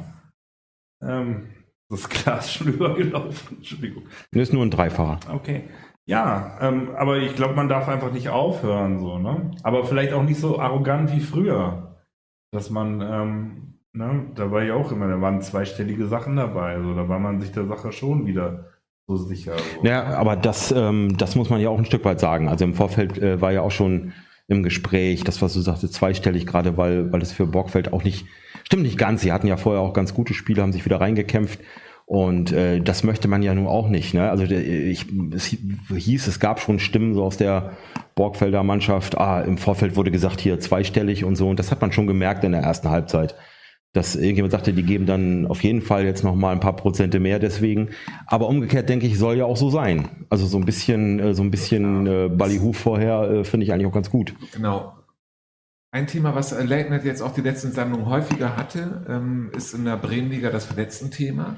[1.04, 1.50] Ähm,
[1.90, 3.58] das Glas ist schon übergelaufen.
[3.58, 4.04] Entschuldigung.
[4.32, 5.20] Das ist nur ein Dreifacher.
[5.32, 5.70] Okay.
[6.08, 9.52] Ja, ähm, aber ich glaube, man darf einfach nicht aufhören, so, ne?
[9.64, 11.98] Aber vielleicht auch nicht so arrogant wie früher.
[12.52, 16.94] Dass man, ähm, ne, da war ja auch immer, da waren zweistellige Sachen dabei, so,
[16.94, 18.66] da war man sich der Sache schon wieder
[19.08, 19.54] so sicher.
[19.58, 19.88] So.
[19.88, 22.48] Ja, aber das, ähm, das muss man ja auch ein Stück weit sagen.
[22.48, 24.14] Also im Vorfeld äh, war ja auch schon
[24.48, 28.26] im Gespräch, das, was du sagtest, zweistellig, gerade weil, weil es für Borgfeld auch nicht,
[28.64, 29.22] stimmt nicht ganz.
[29.22, 31.60] Sie hatten ja vorher auch ganz gute Spiele, haben sich wieder reingekämpft.
[32.06, 34.14] Und äh, das möchte man ja nun auch nicht.
[34.14, 34.30] Ne?
[34.30, 37.72] Also ich, es hieß, es gab schon Stimmen so aus der
[38.16, 39.18] Borgfelder Mannschaft.
[39.18, 41.48] Ah, im Vorfeld wurde gesagt, hier zweistellig und so.
[41.48, 43.36] Und das hat man schon gemerkt in der ersten Halbzeit
[43.94, 47.20] dass irgendjemand sagte, die geben dann auf jeden Fall jetzt noch mal ein paar Prozente
[47.20, 47.90] mehr deswegen.
[48.26, 50.26] Aber umgekehrt denke ich, soll ja auch so sein.
[50.30, 53.88] Also so ein bisschen, äh, so ein bisschen äh, Ballyhoo vorher äh, finde ich eigentlich
[53.88, 54.34] auch ganz gut.
[54.54, 54.94] Genau.
[55.94, 59.84] Ein Thema, was äh, Night jetzt auch die letzten Sendungen häufiger hatte, ähm, ist in
[59.84, 61.58] der Bremenliga das Verletzten-Thema.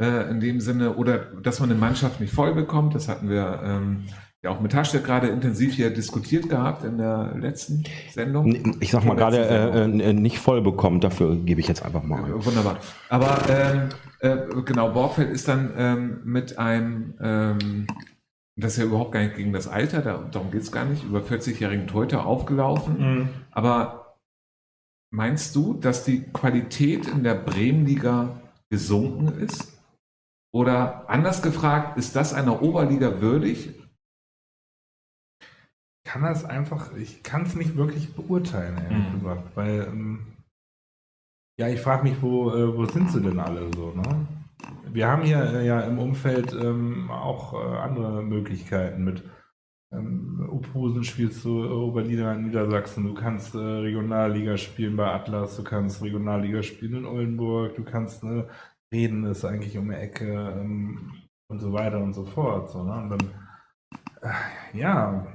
[0.00, 2.94] Äh, in dem Sinne, oder dass man eine Mannschaft nicht voll bekommt.
[2.94, 4.04] Das hatten wir ähm,
[4.44, 7.82] ja auch mit Hashtag gerade intensiv hier diskutiert gehabt in der letzten
[8.12, 8.76] Sendung.
[8.80, 12.22] Ich sag mal gerade äh, äh, nicht voll bekommen, dafür gebe ich jetzt einfach mal.
[12.44, 12.76] Wunderbar.
[13.08, 13.88] Aber ähm,
[14.20, 17.86] äh, genau, Borgfeld ist dann ähm, mit einem, ähm,
[18.56, 21.04] das ist ja überhaupt gar nicht gegen das Alter, da, darum geht es gar nicht,
[21.04, 22.98] über 40-jährigen Torhüter aufgelaufen.
[22.98, 23.28] Mhm.
[23.50, 24.18] Aber
[25.10, 29.72] meinst du, dass die Qualität in der Bremenliga gesunken ist?
[30.52, 33.70] Oder anders gefragt, ist das einer Oberliga würdig?
[36.04, 39.18] Kann das einfach, ich kann es nicht wirklich beurteilen, ehrlich Mhm.
[39.20, 39.56] gesagt.
[39.56, 40.26] Weil, ähm,
[41.58, 44.26] ja, ich frage mich, wo, äh, wo sind sie denn alle so, ne?
[44.92, 49.24] Wir haben hier äh, ja im Umfeld ähm, auch äh, andere Möglichkeiten mit
[49.92, 55.64] ähm, Uphusen spielst du Oberliga in Niedersachsen, du kannst äh, Regionalliga spielen bei Atlas, du
[55.64, 58.48] kannst Regionalliga spielen in Oldenburg, du kannst ne,
[58.92, 61.12] Reden ist eigentlich um die Ecke ähm,
[61.48, 62.70] und so weiter und so fort.
[62.70, 62.92] So, ne?
[62.94, 63.30] Und dann,
[64.22, 65.26] äh, ja,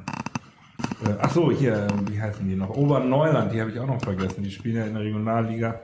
[1.06, 2.70] äh, ach so, hier, äh, wie heißen die noch?
[2.70, 4.44] Oberneuland, die habe ich auch noch vergessen.
[4.44, 5.82] Die spielen ja in der Regionalliga.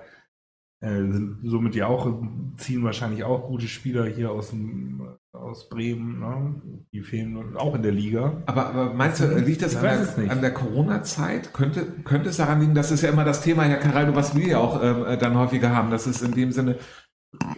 [0.82, 2.22] Äh, sind somit ja auch,
[2.58, 6.20] ziehen wahrscheinlich auch gute Spieler hier aus, dem, aus Bremen.
[6.20, 6.62] Ne?
[6.92, 8.44] Die fehlen auch in der Liga.
[8.46, 11.54] Aber, aber meinst du, liegt das an der, an der Corona-Zeit?
[11.54, 14.48] Könnte, könnte es daran liegen, das ist ja immer das Thema, Herr Caraldo, was wir
[14.48, 16.78] ja auch ähm, dann häufiger haben, dass es in dem Sinne,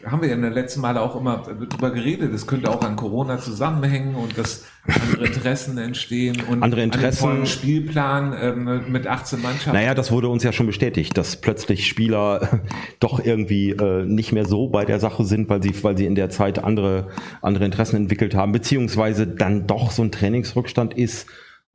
[0.05, 2.95] haben wir ja in den letzten Male auch immer drüber geredet, es könnte auch an
[2.95, 9.41] Corona zusammenhängen und dass andere Interessen entstehen und Andere Interessen- vollen Spielplan ähm, mit 18
[9.41, 9.73] Mannschaften.
[9.73, 12.61] Naja, das wurde uns ja schon bestätigt, dass plötzlich Spieler
[12.99, 16.15] doch irgendwie äh, nicht mehr so bei der Sache sind, weil sie, weil sie in
[16.15, 17.07] der Zeit andere,
[17.41, 21.27] andere Interessen entwickelt haben, beziehungsweise dann doch so ein Trainingsrückstand ist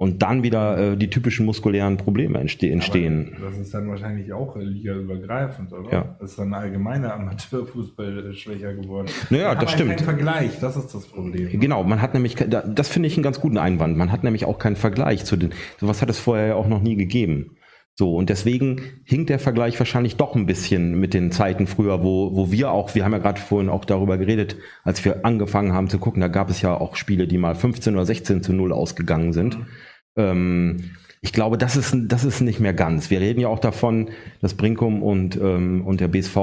[0.03, 3.35] und dann wieder äh, die typischen muskulären Probleme entste entstehen.
[3.37, 5.93] Aber das ist dann wahrscheinlich auch ligaübergreifend, oder?
[5.93, 6.17] Ja.
[6.19, 9.07] Das ist dann allgemeiner Amateurfußball äh, schwächer geworden.
[9.31, 9.91] Naja, das stimmt.
[9.91, 11.61] Keinen Vergleich, das ist das Problem.
[11.61, 14.59] Genau, man hat nämlich, das finde ich einen ganz guten Einwand, man hat nämlich auch
[14.59, 17.57] keinen Vergleich zu den, sowas hat es vorher ja auch noch nie gegeben.
[17.95, 22.35] So, und deswegen hinkt der Vergleich wahrscheinlich doch ein bisschen mit den Zeiten früher, wo,
[22.35, 25.89] wo wir auch, wir haben ja gerade vorhin auch darüber geredet, als wir angefangen haben
[25.89, 28.73] zu gucken, da gab es ja auch Spiele, die mal 15 oder 16 zu 0
[28.73, 29.59] ausgegangen sind.
[30.17, 30.91] Ähm,
[31.25, 33.09] ich glaube, das ist, das ist nicht mehr ganz.
[33.09, 34.11] Wir reden ja auch davon,
[34.41, 36.37] dass Brinkum und, ähm, und der BSV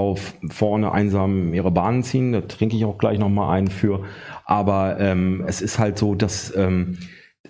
[0.50, 2.32] vorne einsam ihre Bahnen ziehen.
[2.32, 4.06] Da trinke ich auch gleich nochmal ein für.
[4.46, 6.98] Aber ähm, es ist halt so, dass, ähm,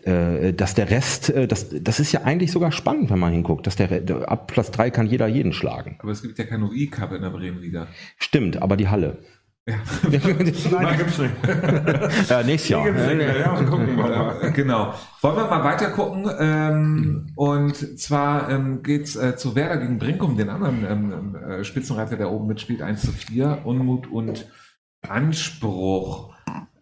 [0.06, 3.68] äh, dass der Rest, äh, das, das ist ja eigentlich sogar spannend, wenn man hinguckt.
[3.68, 5.98] Dass der, ab Platz drei kann jeder jeden schlagen.
[6.00, 7.88] Aber es gibt ja keine UI-Cup in der Bremenliga.
[8.18, 9.20] Stimmt, aber die Halle.
[9.70, 9.76] Ja.
[10.82, 11.34] Nein, gibt's nicht.
[12.30, 12.88] ja, nächstes Jahr.
[12.88, 14.52] Ja, gucken wir mal.
[14.52, 14.94] Genau.
[15.22, 16.30] Wollen wir mal weiter gucken?
[16.40, 22.18] Ähm, und zwar ähm, geht's äh, zu Werder gegen Brinkum, den anderen ähm, äh, Spitzenreiter,
[22.18, 23.60] der oben mitspielt, 1 zu 4.
[23.66, 24.48] Unmut und
[25.08, 26.34] Anspruch.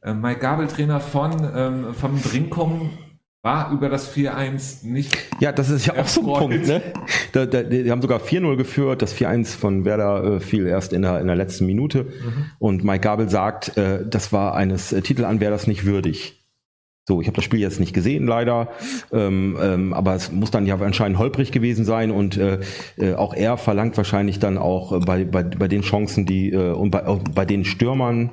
[0.01, 2.91] Äh, Mike Gabel, Trainer von, ähm, von Brinkum,
[3.43, 5.15] war über das 4-1 nicht.
[5.39, 6.67] Ja, das ist ja auch so ein Punkt.
[6.67, 6.81] Ne?
[7.31, 9.01] Da, da, die haben sogar 4-0 geführt.
[9.01, 12.03] Das 4-1 von Werder äh, fiel erst in der, in der letzten Minute.
[12.03, 12.45] Mhm.
[12.59, 16.37] Und Mike Gabel sagt, äh, das war eines äh, Titelanwärters nicht würdig.
[17.07, 18.67] So, ich habe das Spiel jetzt nicht gesehen, leider,
[19.13, 22.59] ähm, ähm, aber es muss dann ja anscheinend holprig gewesen sein und äh,
[22.97, 26.73] äh, auch er verlangt wahrscheinlich dann auch äh, bei, bei, bei den Chancen, die äh,
[26.73, 28.31] und bei, bei den Stürmern,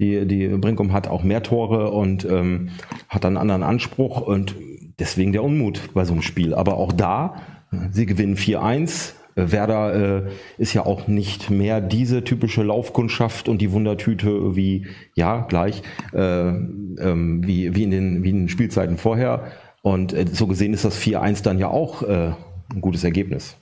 [0.00, 2.70] die, die Brinkum hat auch mehr Tore und ähm,
[3.08, 4.56] hat einen anderen Anspruch und
[4.98, 6.54] deswegen der Unmut bei so einem Spiel.
[6.54, 7.36] Aber auch da,
[7.90, 9.12] sie gewinnen 4-1.
[9.36, 15.46] Werder äh, ist ja auch nicht mehr diese typische Laufkundschaft und die Wundertüte wie, ja,
[15.48, 15.82] gleich,
[16.12, 19.44] äh, ähm, wie, wie, in den, wie in den Spielzeiten vorher.
[19.82, 22.32] Und äh, so gesehen ist das 4-1 dann ja auch äh,
[22.74, 23.56] ein gutes Ergebnis.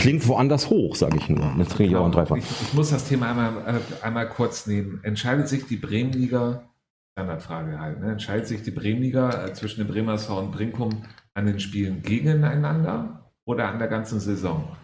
[0.00, 1.54] Klingt woanders hoch, sage ich nur.
[1.58, 2.36] Jetzt trinke ich auch einen Dreifach.
[2.36, 5.00] Ich, ich, muss das Thema einmal, äh, einmal kurz nehmen.
[5.02, 6.70] Entscheidet sich die Bremenliga,
[7.12, 8.12] Standardfrage halt, ne?
[8.12, 13.30] entscheidet sich die Bremenliga äh, zwischen dem Bremer SV und Brinkum an den Spielen gegeneinander
[13.44, 14.74] oder an der ganzen Saison?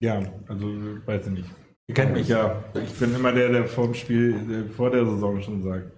[0.00, 0.66] Ja, also
[1.06, 1.50] weiß ich nicht.
[1.86, 2.64] Ihr kennt mich ja.
[2.74, 5.92] Ich bin immer der, der vor dem Spiel, der vor der Saison schon sagt,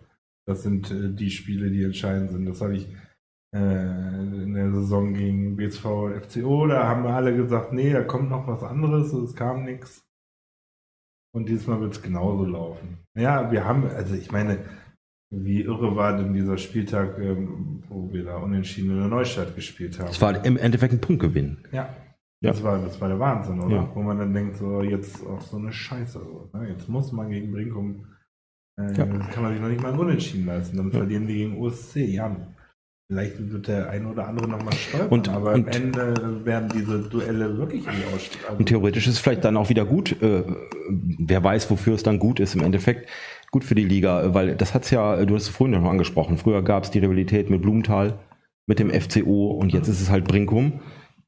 [0.46, 2.44] das sind äh, die Spiele, die entscheidend sind.
[2.44, 2.96] Das habe ich äh,
[3.58, 6.66] in der Saison gegen BSV und FCO.
[6.66, 10.04] Da haben wir alle gesagt, nee, da kommt noch was anderes, es kam nichts.
[11.32, 12.98] Und diesmal wird es genauso laufen.
[13.16, 14.58] Ja, wir haben, also ich meine,
[15.30, 19.98] wie irre war denn dieser Spieltag, ähm, wo wir da unentschieden in der Neustadt gespielt
[19.98, 20.08] haben?
[20.08, 21.58] Es war im Endeffekt ein Punktgewinn.
[21.72, 21.88] Ja.
[22.40, 22.50] ja.
[22.50, 23.76] Das, war, das war der Wahnsinn, oder?
[23.76, 23.90] Ja.
[23.94, 26.20] Wo man dann denkt, so jetzt auch so eine Scheiße.
[26.20, 26.70] So, ne?
[26.70, 28.06] Jetzt muss man gegen Brinkum,
[28.80, 29.06] äh, ja.
[29.06, 30.76] kann man sich noch nicht mal unentschieden leisten.
[30.76, 31.96] Dann verlieren wir gegen OSC.
[31.96, 32.36] Ja,
[33.08, 37.00] Vielleicht wird der eine oder andere nochmal stolpern, und, aber und, am Ende werden diese
[37.00, 38.44] Duelle wirklich nicht ausstehen.
[38.46, 40.42] Also und theoretisch ist es vielleicht dann auch wieder gut, äh,
[40.88, 43.10] wer weiß, wofür es dann gut ist im Endeffekt.
[43.50, 46.62] Gut für die Liga, weil das hat's ja, du hast es vorhin noch angesprochen, früher
[46.62, 48.18] gab es die Rivalität mit Blumenthal,
[48.66, 50.80] mit dem FCO und jetzt ist es halt Brinkum.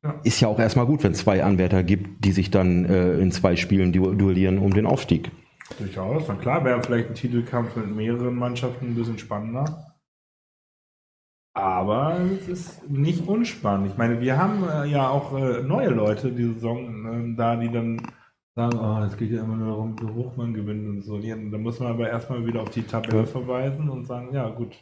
[0.02, 0.14] Ja.
[0.24, 3.32] Ist ja auch erstmal gut, wenn es zwei Anwärter gibt, die sich dann äh, in
[3.32, 5.30] zwei Spielen du duellieren um den Aufstieg.
[5.78, 9.95] Durchaus, na klar, wäre vielleicht ein Titelkampf mit mehreren Mannschaften ein bisschen spannender.
[11.56, 13.90] Aber es ist nicht unspannend.
[13.90, 17.72] Ich meine, wir haben äh, ja auch äh, neue Leute die Saison äh, da, die
[17.72, 18.02] dann
[18.54, 21.18] sagen, oh, es geht ja immer nur darum, wie hoch man gewinnt und so.
[21.18, 24.76] Da muss man aber erstmal wieder auf die Tabelle verweisen und sagen, ja gut,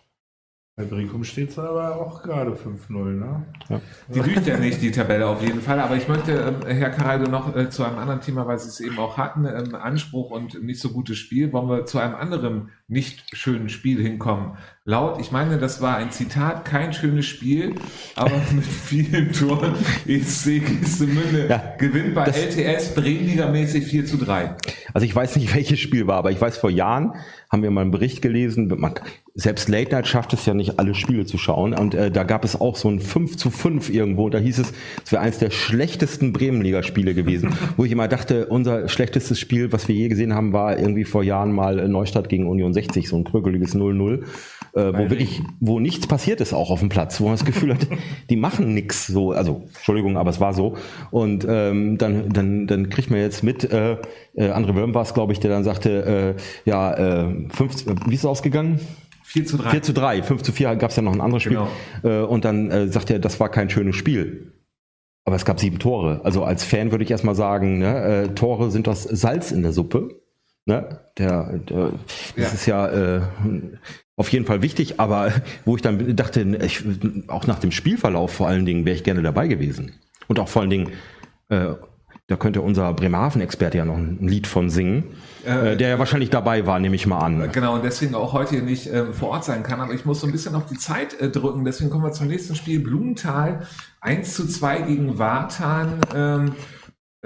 [0.76, 3.46] bei Brinkum steht es aber auch gerade 5-0, ne?
[3.68, 3.80] Ja.
[4.12, 5.78] Die lügt ja nicht, die Tabelle auf jeden Fall.
[5.78, 6.32] Aber ich möchte,
[6.66, 9.44] äh, Herr Kareido, noch äh, zu einem anderen Thema, weil Sie es eben auch hatten,
[9.44, 14.02] ähm, Anspruch und nicht so gutes Spiel, wollen wir zu einem anderen nicht schönen Spiel
[14.02, 14.58] hinkommen.
[14.84, 17.74] Laut, ich meine, das war ein Zitat, kein schönes Spiel,
[18.14, 19.74] aber mit vielen Toren.
[20.06, 24.56] ESC Gistemünde ja, gewinnt bei LTS Bremenliga-mäßig 4 zu 3.
[24.92, 27.14] Also ich weiß nicht, welches Spiel war, aber ich weiß, vor Jahren
[27.48, 28.94] haben wir mal einen Bericht gelesen, man,
[29.36, 31.72] selbst Late Night schafft es ja nicht, alle Spiele zu schauen.
[31.72, 34.28] Und äh, da gab es auch so ein 5 zu 5 irgendwo.
[34.28, 34.72] Da hieß es,
[35.04, 37.52] es wäre eines der schlechtesten Bremenliga-Spiele gewesen.
[37.76, 41.22] wo ich immer dachte, unser schlechtestes Spiel, was wir je gesehen haben, war irgendwie vor
[41.22, 44.22] Jahren mal Neustadt gegen Union 60, so ein krökeliges 0-0.
[44.74, 47.72] Äh, wo wirklich, wo nichts passiert ist auch auf dem Platz, wo man das Gefühl
[47.74, 47.86] hat,
[48.30, 50.76] die machen nichts so, also Entschuldigung, aber es war so.
[51.10, 53.98] Und ähm, dann, dann, dann kriegt man jetzt mit, äh,
[54.34, 58.14] äh, André Wörm war es, glaube ich, der dann sagte, äh, ja, äh, 50, wie
[58.14, 58.80] ist es ausgegangen?
[59.22, 59.70] 4 zu 3.
[59.70, 60.22] 4 zu 3.
[60.22, 61.58] 5 zu 4 gab es ja noch ein anderes Spiel.
[62.02, 62.22] Genau.
[62.22, 64.52] Äh, und dann äh, sagt er, das war kein schönes Spiel.
[65.24, 66.20] Aber es gab sieben Tore.
[66.24, 69.72] Also als Fan würde ich erstmal sagen, ne, äh, Tore sind das Salz in der
[69.72, 70.20] Suppe.
[70.66, 71.00] Ne?
[71.18, 71.92] Der, der,
[72.36, 72.48] das ja.
[72.48, 73.20] ist ja äh,
[74.16, 75.32] auf jeden Fall wichtig, aber
[75.64, 76.82] wo ich dann dachte, ich,
[77.28, 79.92] auch nach dem Spielverlauf vor allen Dingen wäre ich gerne dabei gewesen.
[80.26, 80.90] Und auch vor allen Dingen,
[81.48, 81.74] äh,
[82.26, 85.04] da könnte unser Bremerhaven-Experte ja noch ein Lied von singen,
[85.44, 87.50] äh, der ja wahrscheinlich dabei war, nehme ich mal an.
[87.52, 89.80] Genau, und deswegen auch heute nicht äh, vor Ort sein kann.
[89.80, 91.64] Aber ich muss so ein bisschen auf die Zeit äh, drücken.
[91.66, 92.80] Deswegen kommen wir zum nächsten Spiel.
[92.80, 93.66] Blumenthal
[94.00, 96.00] 1 zu 2 gegen Wartan.
[96.14, 96.52] Ähm,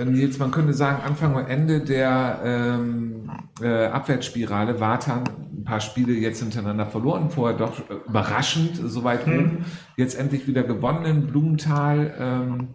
[0.04, 3.30] Nils, man könnte sagen, Anfang und Ende der ähm,
[3.60, 4.80] äh, Abwärtsspirale.
[4.80, 5.24] Wartan
[5.68, 7.78] paar Spiele jetzt hintereinander verloren, vorher doch
[8.08, 9.32] überraschend so weit Hm.
[9.38, 9.64] oben.
[9.96, 12.14] Jetzt endlich wieder gewonnen in Blumenthal.
[12.18, 12.74] Ähm,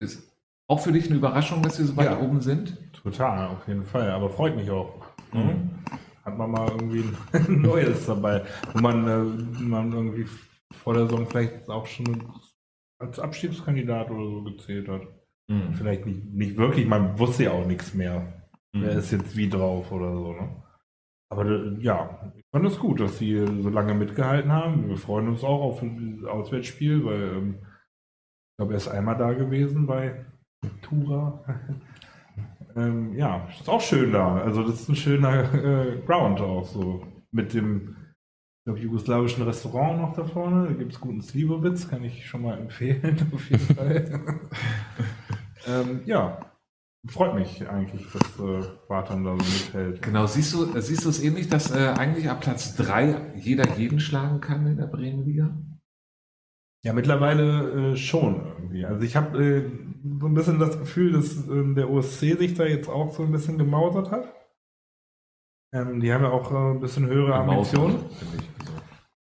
[0.00, 0.32] ist
[0.68, 2.18] auch für dich eine Überraschung, dass wir so weit Ja.
[2.18, 2.78] oben sind?
[2.94, 4.10] Total, auf jeden Fall.
[4.10, 4.94] Aber freut mich auch.
[5.34, 5.70] Mhm.
[6.24, 8.42] Hat man mal irgendwie ein Neues dabei,
[8.72, 10.26] wo man, äh, man irgendwie
[10.82, 12.32] vor der Saison vielleicht auch schon
[12.98, 15.02] als Abstiegskandidat oder so gezählt hat.
[15.48, 15.74] Mhm.
[15.74, 18.44] Vielleicht nicht, nicht wirklich, man wusste ja auch nichts mehr.
[18.72, 18.82] Mhm.
[18.82, 20.32] Wer ist jetzt wie drauf oder so.
[20.32, 20.62] Ne?
[21.30, 24.88] Aber äh, ja, ich fand es gut, dass sie so lange mitgehalten haben.
[24.88, 29.32] Wir freuen uns auch auf ein Auswärtsspiel, weil ähm, ich glaube, er ist einmal da
[29.32, 30.26] gewesen bei
[30.82, 31.42] Tura.
[32.76, 34.36] ähm, ja, ist auch schön da.
[34.36, 37.06] Also das ist ein schöner äh, Ground auch so.
[37.30, 37.96] Mit dem
[38.64, 40.68] ich glaub, jugoslawischen Restaurant noch da vorne.
[40.68, 44.20] Da gibt es guten Slivovitz, kann ich schon mal empfehlen, auf jeden Fall.
[45.66, 46.38] ähm, ja,
[47.08, 50.02] freut mich eigentlich, dass äh, Barton da so mithält.
[50.02, 54.00] Genau, siehst du, siehst du es ähnlich, dass äh, eigentlich ab Platz 3 jeder jeden
[54.00, 55.56] schlagen kann in der Bremenliga?
[56.84, 58.84] Ja, mittlerweile äh, schon irgendwie.
[58.84, 59.70] Also ich habe äh,
[60.18, 63.30] so ein bisschen das Gefühl, dass ähm, der OSC sich da jetzt auch so ein
[63.32, 64.34] bisschen gemausert hat.
[65.72, 67.96] Ähm, die haben ja auch äh, ein bisschen höhere Ambitionen.
[67.96, 68.26] Also,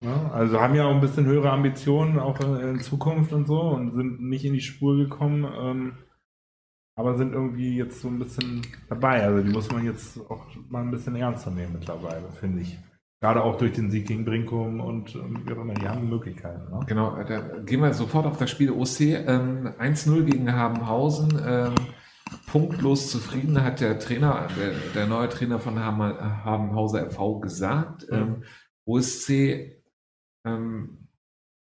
[0.02, 3.60] Ja, also haben ja auch ein bisschen höhere Ambitionen, auch äh, in Zukunft und so,
[3.60, 5.98] und sind nicht in die Spur gekommen, ähm,
[6.96, 9.24] aber sind irgendwie jetzt so ein bisschen dabei.
[9.24, 12.78] Also die muss man jetzt auch mal ein bisschen ernster nehmen mittlerweile, finde ich.
[13.20, 16.70] Gerade auch durch den Sieg gegen Brinkum und ähm, wie auch immer, die haben Möglichkeiten.
[16.70, 16.80] Ne?
[16.86, 19.00] Genau, da gehen wir sofort auf das Spiel OC.
[19.00, 21.40] Ähm, 1-0 gegen Habenhausen.
[21.44, 21.74] Ähm,
[22.46, 28.10] punktlos zufrieden, hat der Trainer, der, der neue Trainer von Habenhauser FV gesagt.
[28.10, 28.16] Mhm.
[28.16, 28.42] Ähm,
[28.86, 29.82] OSC
[30.44, 31.08] ähm,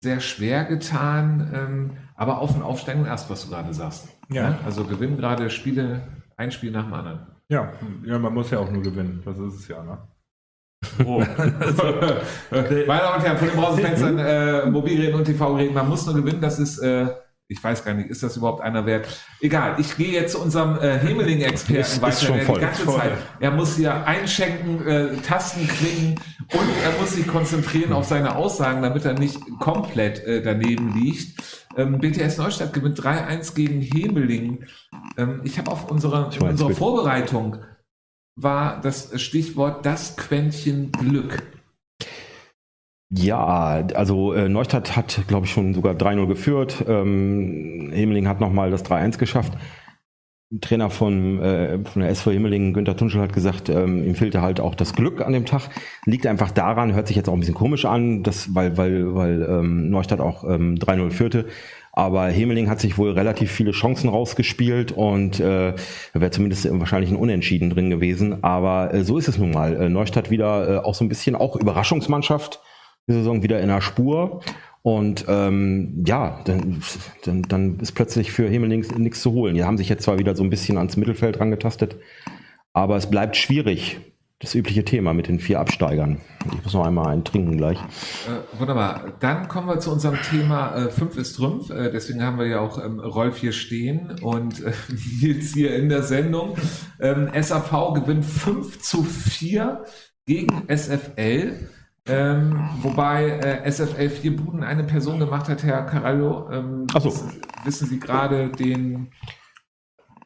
[0.03, 4.09] sehr schwer getan, ähm, aber auf und aufsteigen erst, was du gerade sagst.
[4.35, 4.59] Ja.
[4.65, 6.03] Also gewinnen gerade Spiele,
[6.37, 7.21] ein Spiel nach dem anderen.
[7.49, 7.73] Ja,
[8.05, 9.99] ja, man muss ja auch nur gewinnen, das ist es ja, ne?
[11.05, 11.19] Oh.
[12.51, 16.41] Meine Damen und Herren, von den Browserfenstern, äh, Mobilgeräten und TV-Geräten, man muss nur gewinnen,
[16.41, 17.07] das ist, äh,
[17.53, 19.07] ich weiß gar nicht, ist das überhaupt einer wert?
[19.41, 22.59] Egal, ich gehe jetzt zu unserem äh, Hemeling-Experten weiter, der voll.
[22.59, 22.99] die ganze Voll.
[22.99, 26.15] Zeit, er muss hier einschenken, äh, Tasten klicken
[26.53, 31.43] und er muss sich konzentrieren auf seine Aussagen, damit er nicht komplett äh, daneben liegt.
[31.77, 34.65] Ähm, BTS Neustadt gewinnt 3-1 gegen Hemeling.
[35.17, 36.71] Ähm, ich habe auf unserer, Ich unserer.
[36.71, 37.59] Vorbereitung
[38.35, 41.43] war das Stichwort das Quäntchen Glück.
[43.15, 46.83] Ja, also äh, Neustadt hat, glaube ich, schon sogar 3-0 geführt.
[46.89, 49.53] Ähm, Himmeling hat nochmal das 3-1 geschafft.
[50.63, 54.61] Trainer von, äh, von der SV Himmeling, Günther Tunschel, hat gesagt, ähm, ihm fehlte halt
[54.61, 55.69] auch das Glück an dem Tag.
[56.07, 59.43] Liegt einfach daran, hört sich jetzt auch ein bisschen komisch an, dass, weil, weil, weil
[59.43, 61.47] ähm, Neustadt auch ähm, 3-0 führte.
[61.93, 65.75] Aber Hemeling hat sich wohl relativ viele Chancen rausgespielt und äh,
[66.15, 68.43] wäre zumindest wahrscheinlich ein Unentschieden drin gewesen.
[68.43, 69.77] Aber äh, so ist es nun mal.
[69.77, 72.61] Äh, Neustadt wieder äh, auch so ein bisschen auch Überraschungsmannschaft
[73.09, 74.41] die Saison wieder in der Spur.
[74.83, 76.83] Und ähm, ja, dann,
[77.25, 79.55] dann, dann ist plötzlich für Hemeling nichts zu holen.
[79.55, 81.97] Die haben sich jetzt zwar wieder so ein bisschen ans Mittelfeld rangetastet,
[82.73, 84.01] aber es bleibt schwierig.
[84.41, 86.21] Das übliche Thema mit den vier Absteigern.
[86.53, 87.79] Ich muss noch einmal einen trinken gleich.
[87.79, 89.13] Äh, wunderbar.
[89.21, 91.71] Dann kommen wir zu unserem Thema äh, 5 ist Trümpf.
[91.71, 94.73] Äh, deswegen haben wir ja auch ähm, Rolf hier stehen und äh,
[95.23, 96.57] Nils hier in der Sendung.
[96.99, 99.85] Ähm, SAV gewinnt 5 zu 4
[100.27, 101.69] gegen SFL.
[102.09, 106.51] Ähm, wobei äh, SFL vier Buden eine Person gemacht hat, Herr Carallo.
[106.51, 107.05] Ähm, so.
[107.05, 109.13] wissen, wissen Sie gerade den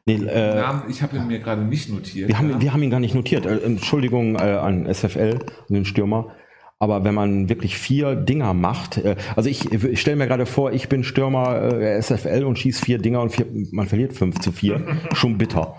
[0.07, 0.83] Nee, äh, Namen?
[0.87, 2.29] Ich habe ihn mir gerade nicht notiert.
[2.29, 2.61] wir, haben, ja.
[2.61, 3.45] wir haben ihn gar nicht notiert.
[3.45, 6.33] Äh, Entschuldigung äh, an SFL, an den Stürmer.
[6.79, 10.71] Aber wenn man wirklich vier Dinger macht, äh, also ich, ich stelle mir gerade vor,
[10.73, 14.51] ich bin Stürmer äh, SFL und schieß vier Dinger und vier, man verliert fünf zu
[14.51, 14.81] vier.
[15.13, 15.75] Schon bitter.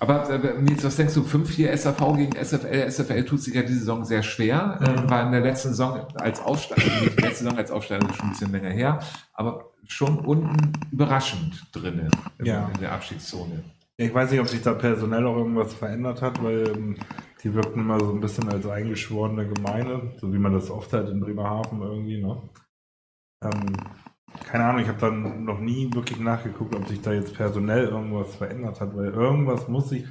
[0.00, 1.20] Aber äh, Nils, was denkst du?
[1.22, 2.90] 5-4 SAV gegen SFL.
[2.90, 4.80] SFL tut sich ja diese Saison sehr schwer.
[4.84, 8.30] Ähm, war in der letzten Saison als Aufsteiger, nicht letzte Saison als Aufsteiger schon ein
[8.30, 8.98] bisschen länger her,
[9.34, 12.68] aber schon unten überraschend drinne in, Ja.
[12.74, 13.62] in der Abschiedszone.
[13.98, 16.96] Ja, Ich weiß nicht, ob sich da personell auch irgendwas verändert hat, weil ähm,
[17.42, 21.08] die wirkten immer so ein bisschen als eingeschworene Gemeinde, so wie man das oft halt
[21.08, 22.50] in Bremerhaven irgendwie, ne?
[23.42, 23.76] Ähm,
[24.44, 28.34] keine Ahnung, ich habe dann noch nie wirklich nachgeguckt, ob sich da jetzt personell irgendwas
[28.36, 30.06] verändert hat, weil irgendwas muss sich,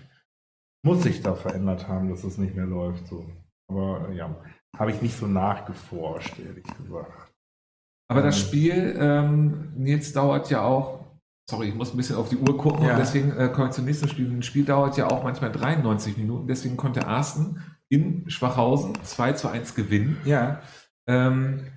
[0.86, 3.08] muss sich da verändert haben, dass es nicht mehr läuft.
[3.08, 3.26] So.
[3.70, 4.36] Aber ja,
[4.78, 7.32] habe ich nicht so nachgeforscht, ehrlich gesagt.
[8.10, 8.48] Aber das Ähm.
[8.48, 11.01] Spiel, ähm, Nils, dauert ja auch,
[11.52, 12.94] sorry, ich muss ein bisschen auf die Uhr gucken Ja.
[12.94, 14.30] und deswegen äh, komme ich zum nächsten Spiel.
[14.32, 19.50] Ein Spiel dauert ja auch manchmal 93 Minuten, deswegen konnte Arsten in Schwachhausen 2 zu
[19.50, 20.18] 1 gewinnen.
[20.26, 20.62] Ja,
[21.08, 21.68] Ähm,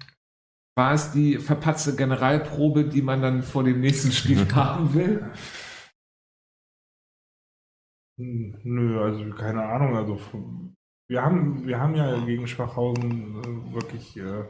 [0.77, 5.25] war es die verpatzte Generalprobe, die man dann vor dem nächsten Spiel haben will?
[8.19, 10.19] Hm, Nö, also keine Ahnung, also
[11.09, 14.45] wir haben, wir haben ja gegen Schwachhausen äh, wirklich äh,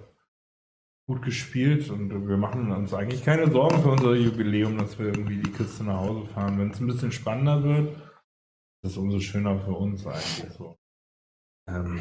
[1.07, 5.43] gut gespielt und wir machen uns eigentlich keine Sorgen für unser Jubiläum, dass wir irgendwie
[5.43, 6.59] die Kiste nach Hause fahren.
[6.59, 7.97] Wenn es ein bisschen spannender wird,
[8.83, 10.79] ist es umso schöner für uns eigentlich so.
[11.69, 12.01] Ähm,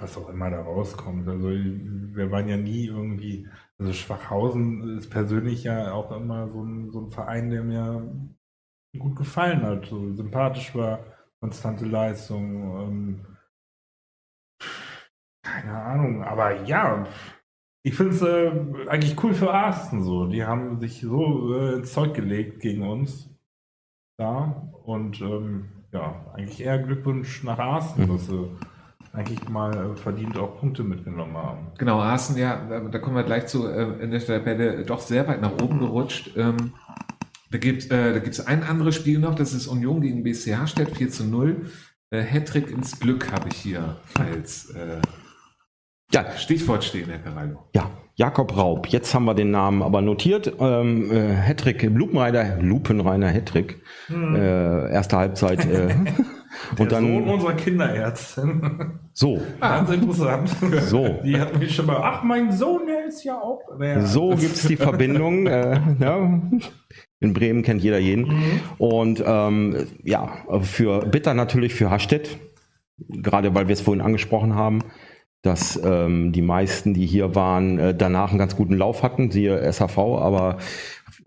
[0.00, 1.28] was auch immer da rauskommt.
[1.28, 6.90] Also wir waren ja nie irgendwie, also Schwachhausen ist persönlich ja auch immer so ein,
[6.90, 8.30] so ein Verein, der mir
[8.98, 11.04] gut gefallen hat, so sympathisch war,
[11.40, 12.80] konstante Leistung.
[12.80, 13.26] Ähm,
[15.42, 17.06] keine Ahnung, aber ja,
[17.82, 20.26] ich finde es äh, eigentlich cool für Arsten so.
[20.26, 23.30] Die haben sich so äh, ins Zeug gelegt gegen uns
[24.16, 28.08] da und ähm, ja, eigentlich eher Glückwunsch nach Arsten, mhm.
[28.08, 28.50] dass sie
[29.12, 31.66] eigentlich mal äh, verdient auch Punkte mitgenommen haben.
[31.78, 35.40] Genau, Arsen, ja, da kommen wir gleich zu, äh, in der Tabelle doch sehr weit
[35.40, 36.32] nach oben gerutscht.
[36.36, 36.72] Ähm,
[37.50, 41.10] da gibt äh, es ein anderes Spiel noch, das ist Union gegen BCH steht 4
[41.10, 41.70] zu 0.
[42.10, 45.00] Äh, Hattrick ins Glück habe ich hier als äh,
[46.12, 46.36] ja.
[46.36, 47.58] Stichwort stehen, Herr Carallo.
[47.74, 48.88] Ja, Jakob Raub.
[48.88, 50.52] Jetzt haben wir den Namen aber notiert.
[50.58, 53.80] Ähm, äh, Hattrick, Lupenreiner, Lupenreiner Hattrick.
[54.08, 54.34] Hm.
[54.34, 55.64] Äh, erste Halbzeit.
[55.64, 55.94] Äh,
[56.78, 58.98] und dann Sohn unserer Kinderärztin.
[59.12, 59.40] So.
[59.60, 60.50] Ganz interessant.
[60.88, 61.20] So.
[61.24, 63.60] Die hat mich schon mal, ach, mein Sohn, der ist ja auch.
[63.80, 64.00] Ja.
[64.00, 65.46] So gibt's die Verbindung.
[65.46, 66.40] äh, ja.
[67.20, 68.26] In Bremen kennt jeder jeden.
[68.26, 68.60] Mhm.
[68.78, 72.36] Und ähm, ja, für Bitter natürlich für Hastedt,
[73.08, 74.82] gerade weil wir es vorhin angesprochen haben,
[75.48, 79.72] dass ähm, die meisten, die hier waren, äh, danach einen ganz guten Lauf hatten, siehe
[79.72, 80.58] SHV, aber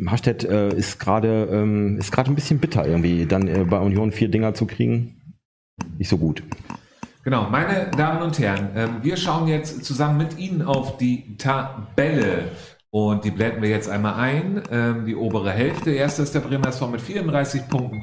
[0.05, 4.53] Hastedt äh, ist gerade ähm, ein bisschen bitter irgendwie, dann äh, bei Union vier Dinger
[4.53, 5.35] zu kriegen,
[5.97, 6.43] nicht so gut.
[7.23, 12.45] Genau, meine Damen und Herren, äh, wir schauen jetzt zusammen mit Ihnen auf die Tabelle.
[12.93, 14.61] Und die blenden wir jetzt einmal ein.
[14.69, 15.91] Ähm, die obere Hälfte.
[15.91, 18.01] Erster ist der Bremer SV mit 34 Punkten.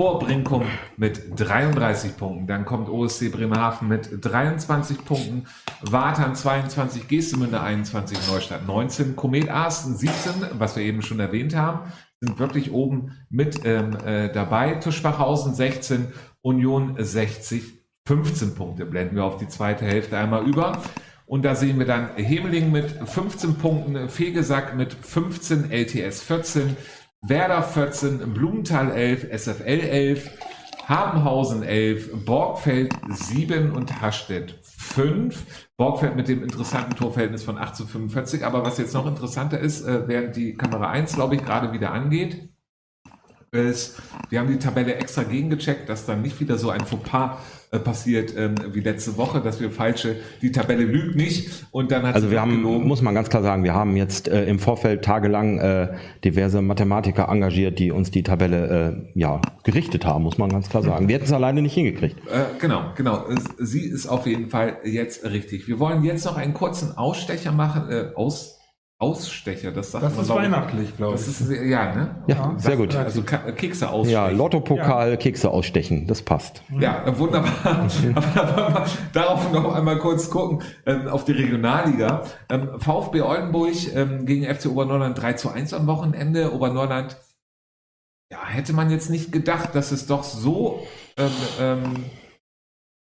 [0.00, 0.62] Vor Brinkum
[0.96, 2.46] mit 33 Punkten.
[2.46, 5.44] Dann kommt OSC Bremerhaven mit 23 Punkten.
[5.82, 11.92] Wartan 22, Gestemünde 21, Neustadt 19, Komet Arsten 17, was wir eben schon erwähnt haben,
[12.18, 14.76] sind wirklich oben mit ähm, äh, dabei.
[14.76, 16.06] Tuschbachhausen 16,
[16.40, 17.62] Union 60,
[18.06, 18.86] 15 Punkte.
[18.86, 20.80] Blenden wir auf die zweite Hälfte einmal über.
[21.26, 26.76] Und da sehen wir dann Hemeling mit 15 Punkten, Fegesack mit 15, LTS 14,
[27.22, 30.30] Werder 14, Blumenthal 11, SFL 11,
[30.86, 35.68] Habenhausen 11, Borgfeld 7 und Hastedt 5.
[35.76, 38.44] Borgfeld mit dem interessanten Torverhältnis von 8 zu 45.
[38.44, 41.92] Aber was jetzt noch interessanter ist, äh, während die Kamera 1, glaube ich, gerade wieder
[41.92, 42.49] angeht,
[43.52, 47.38] ist, wir haben die Tabelle extra gegengecheckt, dass dann nicht wieder so ein Fauxpas
[47.72, 52.06] äh, passiert ähm, wie letzte Woche, dass wir falsche, die Tabelle lügt nicht und dann
[52.06, 52.86] hat Also wir haben, gelogen.
[52.86, 55.88] muss man ganz klar sagen, wir haben jetzt äh, im Vorfeld tagelang äh,
[56.24, 60.84] diverse Mathematiker engagiert, die uns die Tabelle äh, ja gerichtet haben, muss man ganz klar
[60.84, 61.08] sagen.
[61.08, 62.18] Wir hätten es alleine nicht hingekriegt.
[62.28, 63.24] Äh, genau, genau.
[63.58, 65.66] Sie ist auf jeden Fall jetzt richtig.
[65.66, 68.59] Wir wollen jetzt noch einen kurzen Ausstecher machen, äh, aus
[69.00, 71.24] Ausstecher, das sagt Das man, ist weihnachtlich, glaube ich.
[71.24, 72.22] Das ist, ja, ne?
[72.26, 72.94] Ja, sehr gut.
[72.94, 74.12] Also Kekse ausstechen.
[74.12, 75.16] Ja, Lottopokal, ja.
[75.16, 76.62] Kekse ausstechen, das passt.
[76.78, 77.50] Ja, wunderbar.
[78.14, 82.24] Aber darauf noch einmal kurz gucken, ähm, auf die Regionalliga.
[82.50, 86.52] Ähm, VfB Oldenburg ähm, gegen FC Oberneuland 3 zu 1 am Wochenende.
[86.52, 87.16] Oberneuland,
[88.30, 90.86] ja, hätte man jetzt nicht gedacht, dass es doch so,
[91.16, 92.04] ähm, ähm,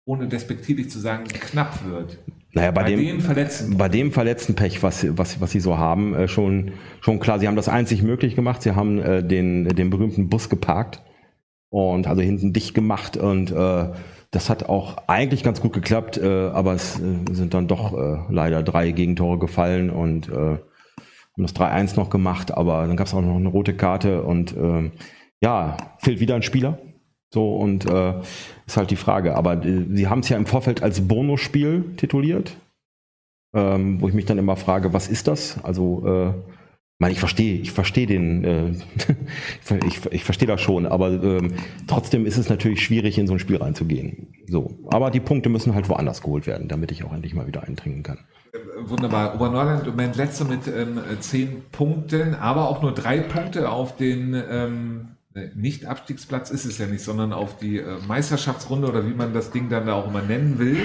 [0.06, 2.20] ohne despektierlich zu sagen, knapp wird.
[2.54, 3.78] Naja, bei, bei dem, verletzten.
[3.78, 7.40] bei dem verletzten Pech, was, was, was sie so haben, äh, schon, schon klar.
[7.40, 8.62] Sie haben das einzig möglich gemacht.
[8.62, 11.02] Sie haben äh, den, den berühmten Bus geparkt
[11.70, 13.90] und also hinten dicht gemacht und äh,
[14.30, 18.18] das hat auch eigentlich ganz gut geklappt, äh, aber es äh, sind dann doch äh,
[18.30, 20.62] leider drei Gegentore gefallen und haben
[21.38, 24.92] das 3-1 noch gemacht, aber dann gab es auch noch eine rote Karte und äh,
[25.42, 26.78] ja, fehlt wieder ein Spieler.
[27.34, 28.14] So, und äh,
[28.68, 29.36] ist halt die Frage.
[29.36, 32.56] Aber äh, sie haben es ja im Vorfeld als Bonusspiel tituliert,
[33.56, 35.58] ähm, wo ich mich dann immer frage, was ist das?
[35.64, 38.72] Also, äh, ich meine, ich verstehe, ich verstehe den, äh,
[39.88, 41.54] ich, ich verstehe das schon, aber ähm,
[41.88, 44.28] trotzdem ist es natürlich schwierig, in so ein Spiel reinzugehen.
[44.48, 47.64] So, aber die Punkte müssen halt woanders geholt werden, damit ich auch endlich mal wieder
[47.64, 48.20] eintrinken kann.
[48.86, 49.34] Wunderbar.
[49.34, 54.36] Oberneuland im Moment letzter mit ähm, zehn Punkten, aber auch nur drei Punkte auf den
[54.36, 55.13] ähm, äh,
[55.56, 59.52] nicht Abstiegsplatz ist es ja nicht, sondern auf die äh, Meisterschaftsrunde oder wie man das
[59.52, 60.78] Ding dann da auch immer nennen will.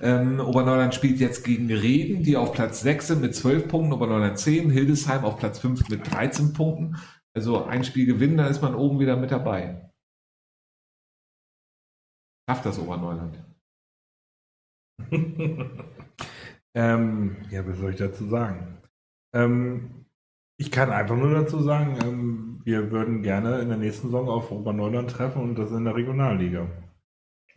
[0.00, 4.38] Ähm, Oberneuland spielt jetzt gegen Reden, die auf Platz 6 sind mit 12 Punkten, Oberneuland
[4.38, 6.96] 10, Hildesheim auf Platz 5 mit 13 Punkten.
[7.34, 9.90] Also ein Spiel gewinnen, dann ist man oben wieder mit dabei.
[12.48, 13.38] Schafft das Oberneuland?
[16.74, 18.78] ähm, ja, was soll ich dazu sagen?
[19.34, 20.06] Ähm,
[20.60, 24.50] ich kann einfach nur dazu sagen, ähm, wir würden gerne in der nächsten Saison auf
[24.50, 26.66] Oberneuland treffen und das in der Regionalliga.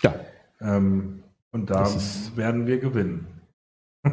[0.02, 0.16] Ja.
[0.62, 1.22] Ähm,
[1.52, 1.86] Und da
[2.36, 3.28] werden wir gewinnen.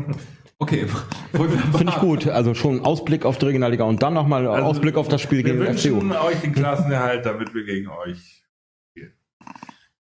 [0.63, 0.87] Okay.
[1.33, 2.29] Finde ich gut.
[2.29, 5.59] Also schon Ausblick auf die Regionalliga und dann nochmal also, Ausblick auf das Spiel gegen
[5.59, 5.89] den FCU.
[5.89, 8.45] Wir wünschen euch den Klassenerhalt, damit wir gegen euch
[8.91, 9.15] spielen.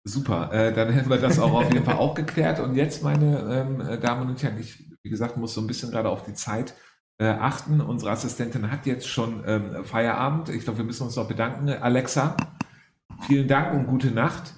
[0.03, 2.60] Super, äh, dann hätten wir das auch auf jeden Fall auch geklärt.
[2.60, 6.10] Und jetzt, meine ähm, Damen und Herren, ich, wie gesagt, muss so ein bisschen gerade
[6.10, 6.93] auf die Zeit äh,
[7.29, 7.81] achten.
[7.81, 10.49] Unsere Assistentin hat jetzt schon ähm, Feierabend.
[10.49, 11.69] Ich glaube, wir müssen uns noch bedanken.
[11.69, 12.35] Alexa,
[13.27, 14.53] vielen Dank und gute Nacht.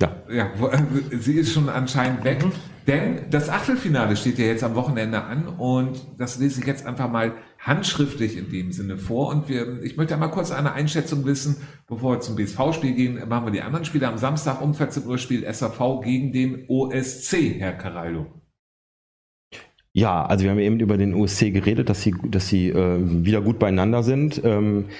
[0.00, 0.22] Ja.
[0.30, 2.44] ja, äh, sie ist schon anscheinend weg.
[2.44, 2.52] Mhm.
[2.86, 7.10] Denn das Achtelfinale steht ja jetzt am Wochenende an und das lese ich jetzt einfach
[7.10, 9.28] mal handschriftlich in dem Sinne vor.
[9.30, 11.56] Und wir, ich möchte einmal kurz eine Einschätzung wissen,
[11.88, 14.06] bevor wir zum BSV-Spiel gehen, machen wir die anderen Spiele.
[14.06, 18.26] Am Samstag um 14 Uhr spielt SAV gegen den OSC, Herr Caraldo.
[19.96, 23.40] Ja, also wir haben eben über den OSC geredet, dass sie, dass sie äh, wieder
[23.40, 24.38] gut beieinander sind.
[24.44, 24.90] Ähm,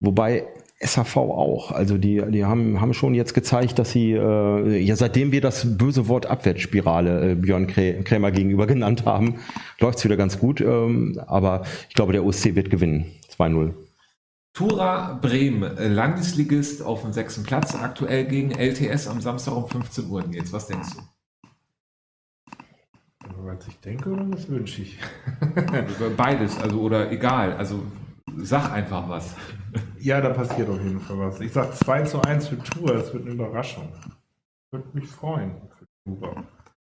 [0.00, 0.44] wobei
[0.80, 1.72] SAV auch.
[1.72, 5.78] Also die, die haben, haben schon jetzt gezeigt, dass sie, äh, ja seitdem wir das
[5.78, 9.36] böse Wort Abwärtsspirale äh, Björn Krämer gegenüber genannt haben,
[9.80, 10.60] läuft es wieder ganz gut.
[10.60, 13.06] Ähm, aber ich glaube, der OSC wird gewinnen.
[13.38, 13.72] 2-0.
[14.52, 20.10] Tura Bremen, äh, Landesligist auf dem sechsten Platz, aktuell gegen LTS am Samstag um 15
[20.10, 20.22] Uhr.
[20.32, 21.13] Jetzt, was denkst du?
[23.38, 24.98] Was ich denke oder was wünsche ich?
[26.16, 27.54] Beides, also oder egal.
[27.54, 27.82] Also
[28.36, 29.34] sag einfach was.
[29.98, 31.40] Ja, da passiert auf jeden Fall was.
[31.40, 33.88] Ich sag 2 zu 1 für Tour, das wird eine Überraschung.
[34.70, 36.44] Würde mich freuen für Tour.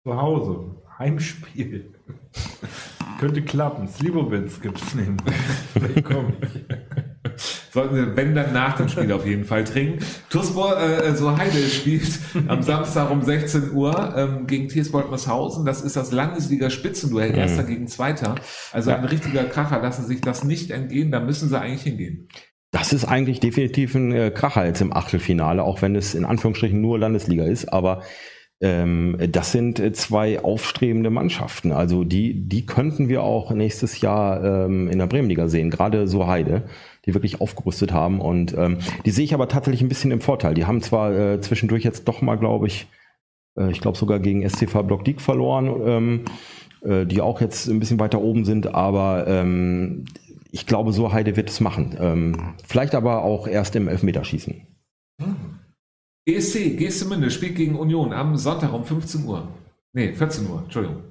[0.05, 1.95] Zu Hause, Heimspiel.
[3.21, 3.89] Könnte klappen.
[3.89, 5.17] Slivovitz gibt es neben.
[5.75, 6.37] Willkommen.
[7.75, 9.99] Sollten wir, wenn dann nach dem Spiel auf jeden Fall trinken.
[10.31, 15.67] Tuspor, äh, so Heide spielt am Samstag um 16 Uhr ähm, gegen Tiersport Masshausen.
[15.67, 17.39] Das ist das Landesliga-Spitzenduell, mhm.
[17.39, 18.37] erster gegen zweiter.
[18.71, 18.99] Also ja.
[18.99, 22.29] ein richtiger Kracher, lassen sich das nicht entgehen, da müssen sie eigentlich hingehen.
[22.71, 26.81] Das ist eigentlich definitiv ein äh, Kracher jetzt im Achtelfinale, auch wenn es in Anführungsstrichen
[26.81, 27.73] nur Landesliga ist.
[27.73, 28.03] Aber
[28.61, 31.73] ähm, das sind äh, zwei aufstrebende Mannschaften.
[31.73, 35.71] Also die, die könnten wir auch nächstes Jahr ähm, in der Bremenliga sehen.
[35.71, 36.63] Gerade so Heide,
[37.07, 38.21] die wirklich aufgerüstet haben.
[38.21, 40.55] Und ähm, die sehe ich aber tatsächlich ein bisschen im Vorteil.
[40.55, 42.87] Die haben zwar äh, zwischendurch jetzt doch mal, glaube ich,
[43.59, 46.25] äh, ich glaube sogar gegen SCV Block League verloren, ähm,
[46.83, 50.05] äh, die auch jetzt ein bisschen weiter oben sind, aber ähm,
[50.51, 51.97] ich glaube, so Heide wird es machen.
[51.99, 54.67] Ähm, vielleicht aber auch erst im Elfmeterschießen.
[55.21, 55.37] Hm.
[56.27, 59.49] GSC, GSC Münde spielt gegen Union am Sonntag um 15 Uhr.
[59.93, 61.03] Nee, 14 Uhr, Entschuldigung.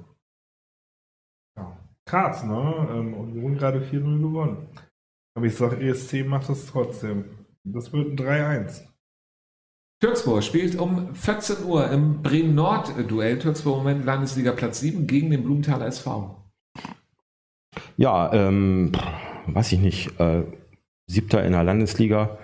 [1.56, 1.76] Ja.
[2.06, 2.88] Krass, ne?
[2.90, 4.66] Ähm, Union gerade 4-0 gewonnen.
[5.34, 7.24] Aber ich sage, ESC macht es trotzdem.
[7.64, 8.82] Das wird ein 3-1.
[10.00, 13.38] Türkspor spielt um 14 Uhr im Bremen-Nord-Duell.
[13.38, 16.44] Türkspor im Moment Landesliga Platz 7 gegen den Blumenthaler SV.
[17.96, 18.92] Ja, ähm,
[19.46, 20.42] weiß ich nicht, äh,
[21.06, 22.38] siebter in der Landesliga.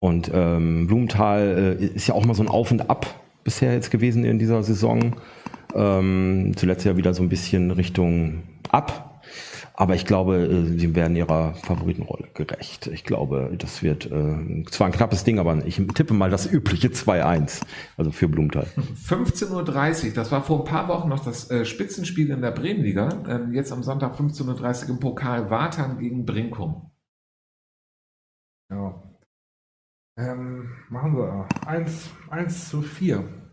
[0.00, 3.06] Und ähm, Blumenthal äh, ist ja auch mal so ein Auf und Ab
[3.42, 5.16] bisher jetzt gewesen in dieser Saison.
[5.74, 9.13] Ähm, zuletzt ja wieder so ein bisschen Richtung Ab.
[9.76, 12.86] Aber ich glaube, äh, sie werden ihrer Favoritenrolle gerecht.
[12.86, 16.88] Ich glaube, das wird äh, zwar ein knappes Ding, aber ich tippe mal das übliche
[16.88, 17.62] 2-1,
[17.96, 18.68] also für Blumenthal.
[18.76, 23.08] 15.30 Uhr, das war vor ein paar Wochen noch das äh, Spitzenspiel in der Bremenliga.
[23.28, 26.92] Ähm, jetzt am Sonntag 15.30 Uhr im Pokal Wartan gegen Brinkum.
[28.70, 29.02] Ja.
[30.16, 33.43] Ähm, machen wir 1, 1 zu 4.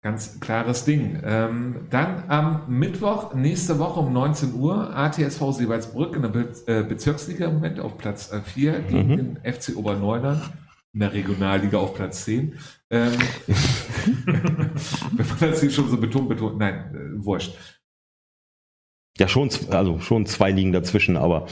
[0.00, 1.20] Ganz klares Ding.
[1.24, 6.84] Ähm, dann am Mittwoch, nächste Woche um 19 Uhr, ATSV Seewaldsbrück in der Be äh,
[6.84, 9.16] Bezirksliga im Moment auf Platz 4 äh, gegen mhm.
[9.16, 10.40] den FC Oberneuland
[10.94, 12.58] in der Regionalliga auf Platz 10.
[12.90, 13.12] Ähm,
[14.26, 17.56] wenn man das hier schon so betont, betont, nein, äh, wurscht.
[19.18, 21.46] Ja, schon, also schon zwei liegen dazwischen, aber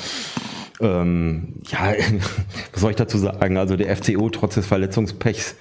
[0.81, 1.94] ähm, ja,
[2.73, 3.56] was soll ich dazu sagen?
[3.56, 5.56] Also der FCO trotz des Verletzungspechs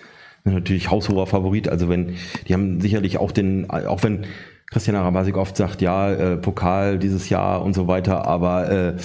[0.45, 1.67] natürlich haushoher Favorit.
[1.67, 2.15] Also wenn,
[2.47, 4.25] die haben sicherlich auch den, auch wenn
[4.71, 8.95] Christian Arabasik oft sagt, ja, äh, Pokal dieses Jahr und so weiter, aber äh,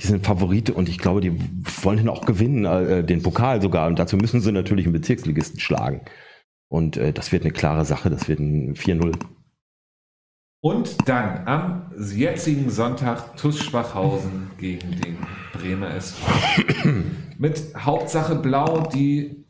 [0.00, 1.38] die sind Favorit und ich glaube, die
[1.82, 3.86] wollen den auch gewinnen, äh, den Pokal sogar.
[3.86, 6.00] Und dazu müssen sie natürlich einen Bezirksligisten schlagen.
[6.68, 9.12] Und äh, das wird eine klare Sache, das wird ein 4-0.
[10.62, 15.16] Und dann am jetzigen Sonntag TuS Schwachhausen gegen den
[15.52, 16.26] Bremer SV.
[17.38, 19.44] Mit Hauptsache Blau, die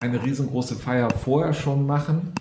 [0.00, 2.32] eine riesengroße Feier vorher schon machen?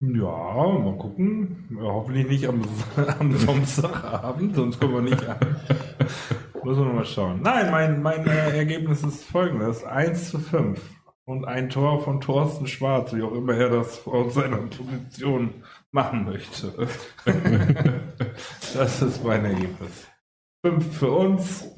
[0.00, 1.68] Ja, mal gucken.
[1.70, 2.62] Ja, hoffentlich nicht am,
[3.18, 5.38] am Samstagabend, sonst kommen wir nicht an.
[6.62, 7.42] Müssen wir mal schauen.
[7.42, 10.80] Nein, mein, mein äh, Ergebnis ist folgendes: 1 zu 5.
[11.26, 15.54] Und ein Tor von Thorsten Schwarz, wie auch immer er das aus seiner Position
[15.90, 16.74] machen möchte.
[18.74, 20.06] das ist mein Ergebnis.
[20.66, 21.73] 5 für uns,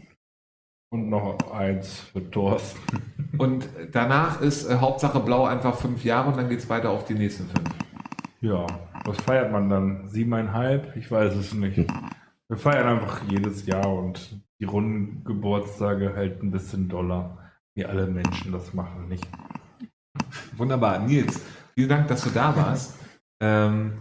[0.90, 2.80] Und noch eins für Thorsten.
[3.38, 7.04] Und danach ist äh, Hauptsache Blau einfach fünf Jahre und dann geht es weiter auf
[7.04, 7.68] die nächsten fünf.
[8.40, 8.66] Ja,
[9.04, 10.08] was feiert man dann?
[10.08, 10.96] Siebeneinhalb?
[10.96, 11.86] Ich weiß es nicht.
[12.48, 17.36] Wir feiern einfach jedes Jahr und die runden Geburtstage halt ein bisschen doller,
[17.74, 19.26] wie alle Menschen das machen, nicht?
[20.56, 21.00] Wunderbar.
[21.00, 21.42] Nils,
[21.74, 22.98] vielen Dank, dass du da warst.
[23.40, 23.98] ähm,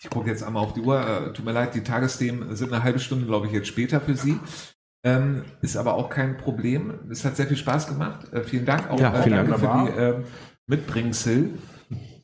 [0.00, 1.00] ich gucke jetzt einmal auf die Uhr.
[1.00, 4.16] Äh, tut mir leid, die Tagesthemen sind eine halbe Stunde, glaube ich, jetzt später für
[4.16, 4.38] Sie.
[5.04, 6.94] Ähm, ist aber auch kein Problem.
[7.10, 8.32] Es hat sehr viel Spaß gemacht.
[8.32, 9.88] Äh, vielen Dank auch Ja, äh, vielen danke Dank.
[9.90, 10.24] für die ähm,
[10.66, 11.50] Mitbringsel.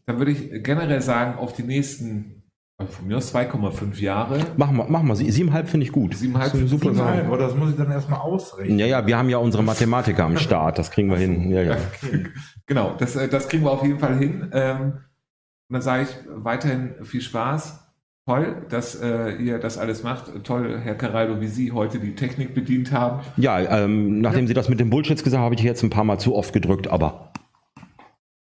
[0.07, 2.43] Dann würde ich generell sagen, auf die nächsten,
[2.79, 4.39] also von mir aus 2,5 Jahre.
[4.57, 5.15] Machen wir, machen wir.
[5.15, 6.15] Sie- Siebeneinhalb finde ich gut.
[6.15, 7.17] Ist eine super Siebeneinhalb.
[7.19, 7.27] Sache.
[7.27, 8.79] aber das muss ich dann erstmal ausrechnen.
[8.79, 10.79] Ja, ja, wir haben ja unsere Mathematiker am Start.
[10.79, 11.51] Das kriegen wir hin.
[11.51, 11.77] Ja, ja.
[12.67, 14.49] Genau, das, äh, das kriegen wir auf jeden Fall hin.
[14.53, 14.81] Ähm,
[15.69, 17.90] und dann sage ich weiterhin viel Spaß.
[18.27, 20.45] Toll, dass äh, ihr das alles macht.
[20.45, 23.21] Toll, Herr Caraldo, wie Sie heute die Technik bedient haben.
[23.37, 26.05] Ja, ähm, nachdem Sie das mit dem Bullshits gesagt haben, habe ich jetzt ein paar
[26.05, 27.33] Mal zu oft gedrückt, aber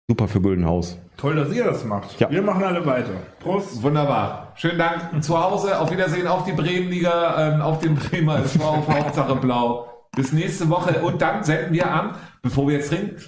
[0.09, 0.97] super für Güldenhaus.
[1.15, 2.19] Toll, dass ihr das macht.
[2.19, 2.29] Ja.
[2.29, 3.11] Wir machen alle weiter.
[3.39, 3.81] Prost.
[3.81, 4.53] Wunderbar.
[4.55, 5.23] Schönen Dank.
[5.23, 5.79] Zu Hause.
[5.79, 9.87] Auf Wiedersehen auf die Bremenliga, ähm, auf dem Bremer SV auf Hauptsache Blau.
[10.15, 11.01] Bis nächste Woche.
[11.01, 13.21] Und dann senden wir an, bevor wir jetzt trinken,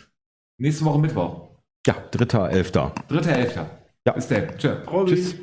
[0.57, 1.49] nächste Woche Mittwoch.
[1.85, 2.91] Ja, dritter, elfter.
[3.07, 3.65] Dritter Elfter.
[4.05, 4.13] Ja.
[4.13, 4.57] Bis dann.
[4.57, 4.75] Tschö.
[4.85, 5.13] Prost.
[5.13, 5.35] Tschüss.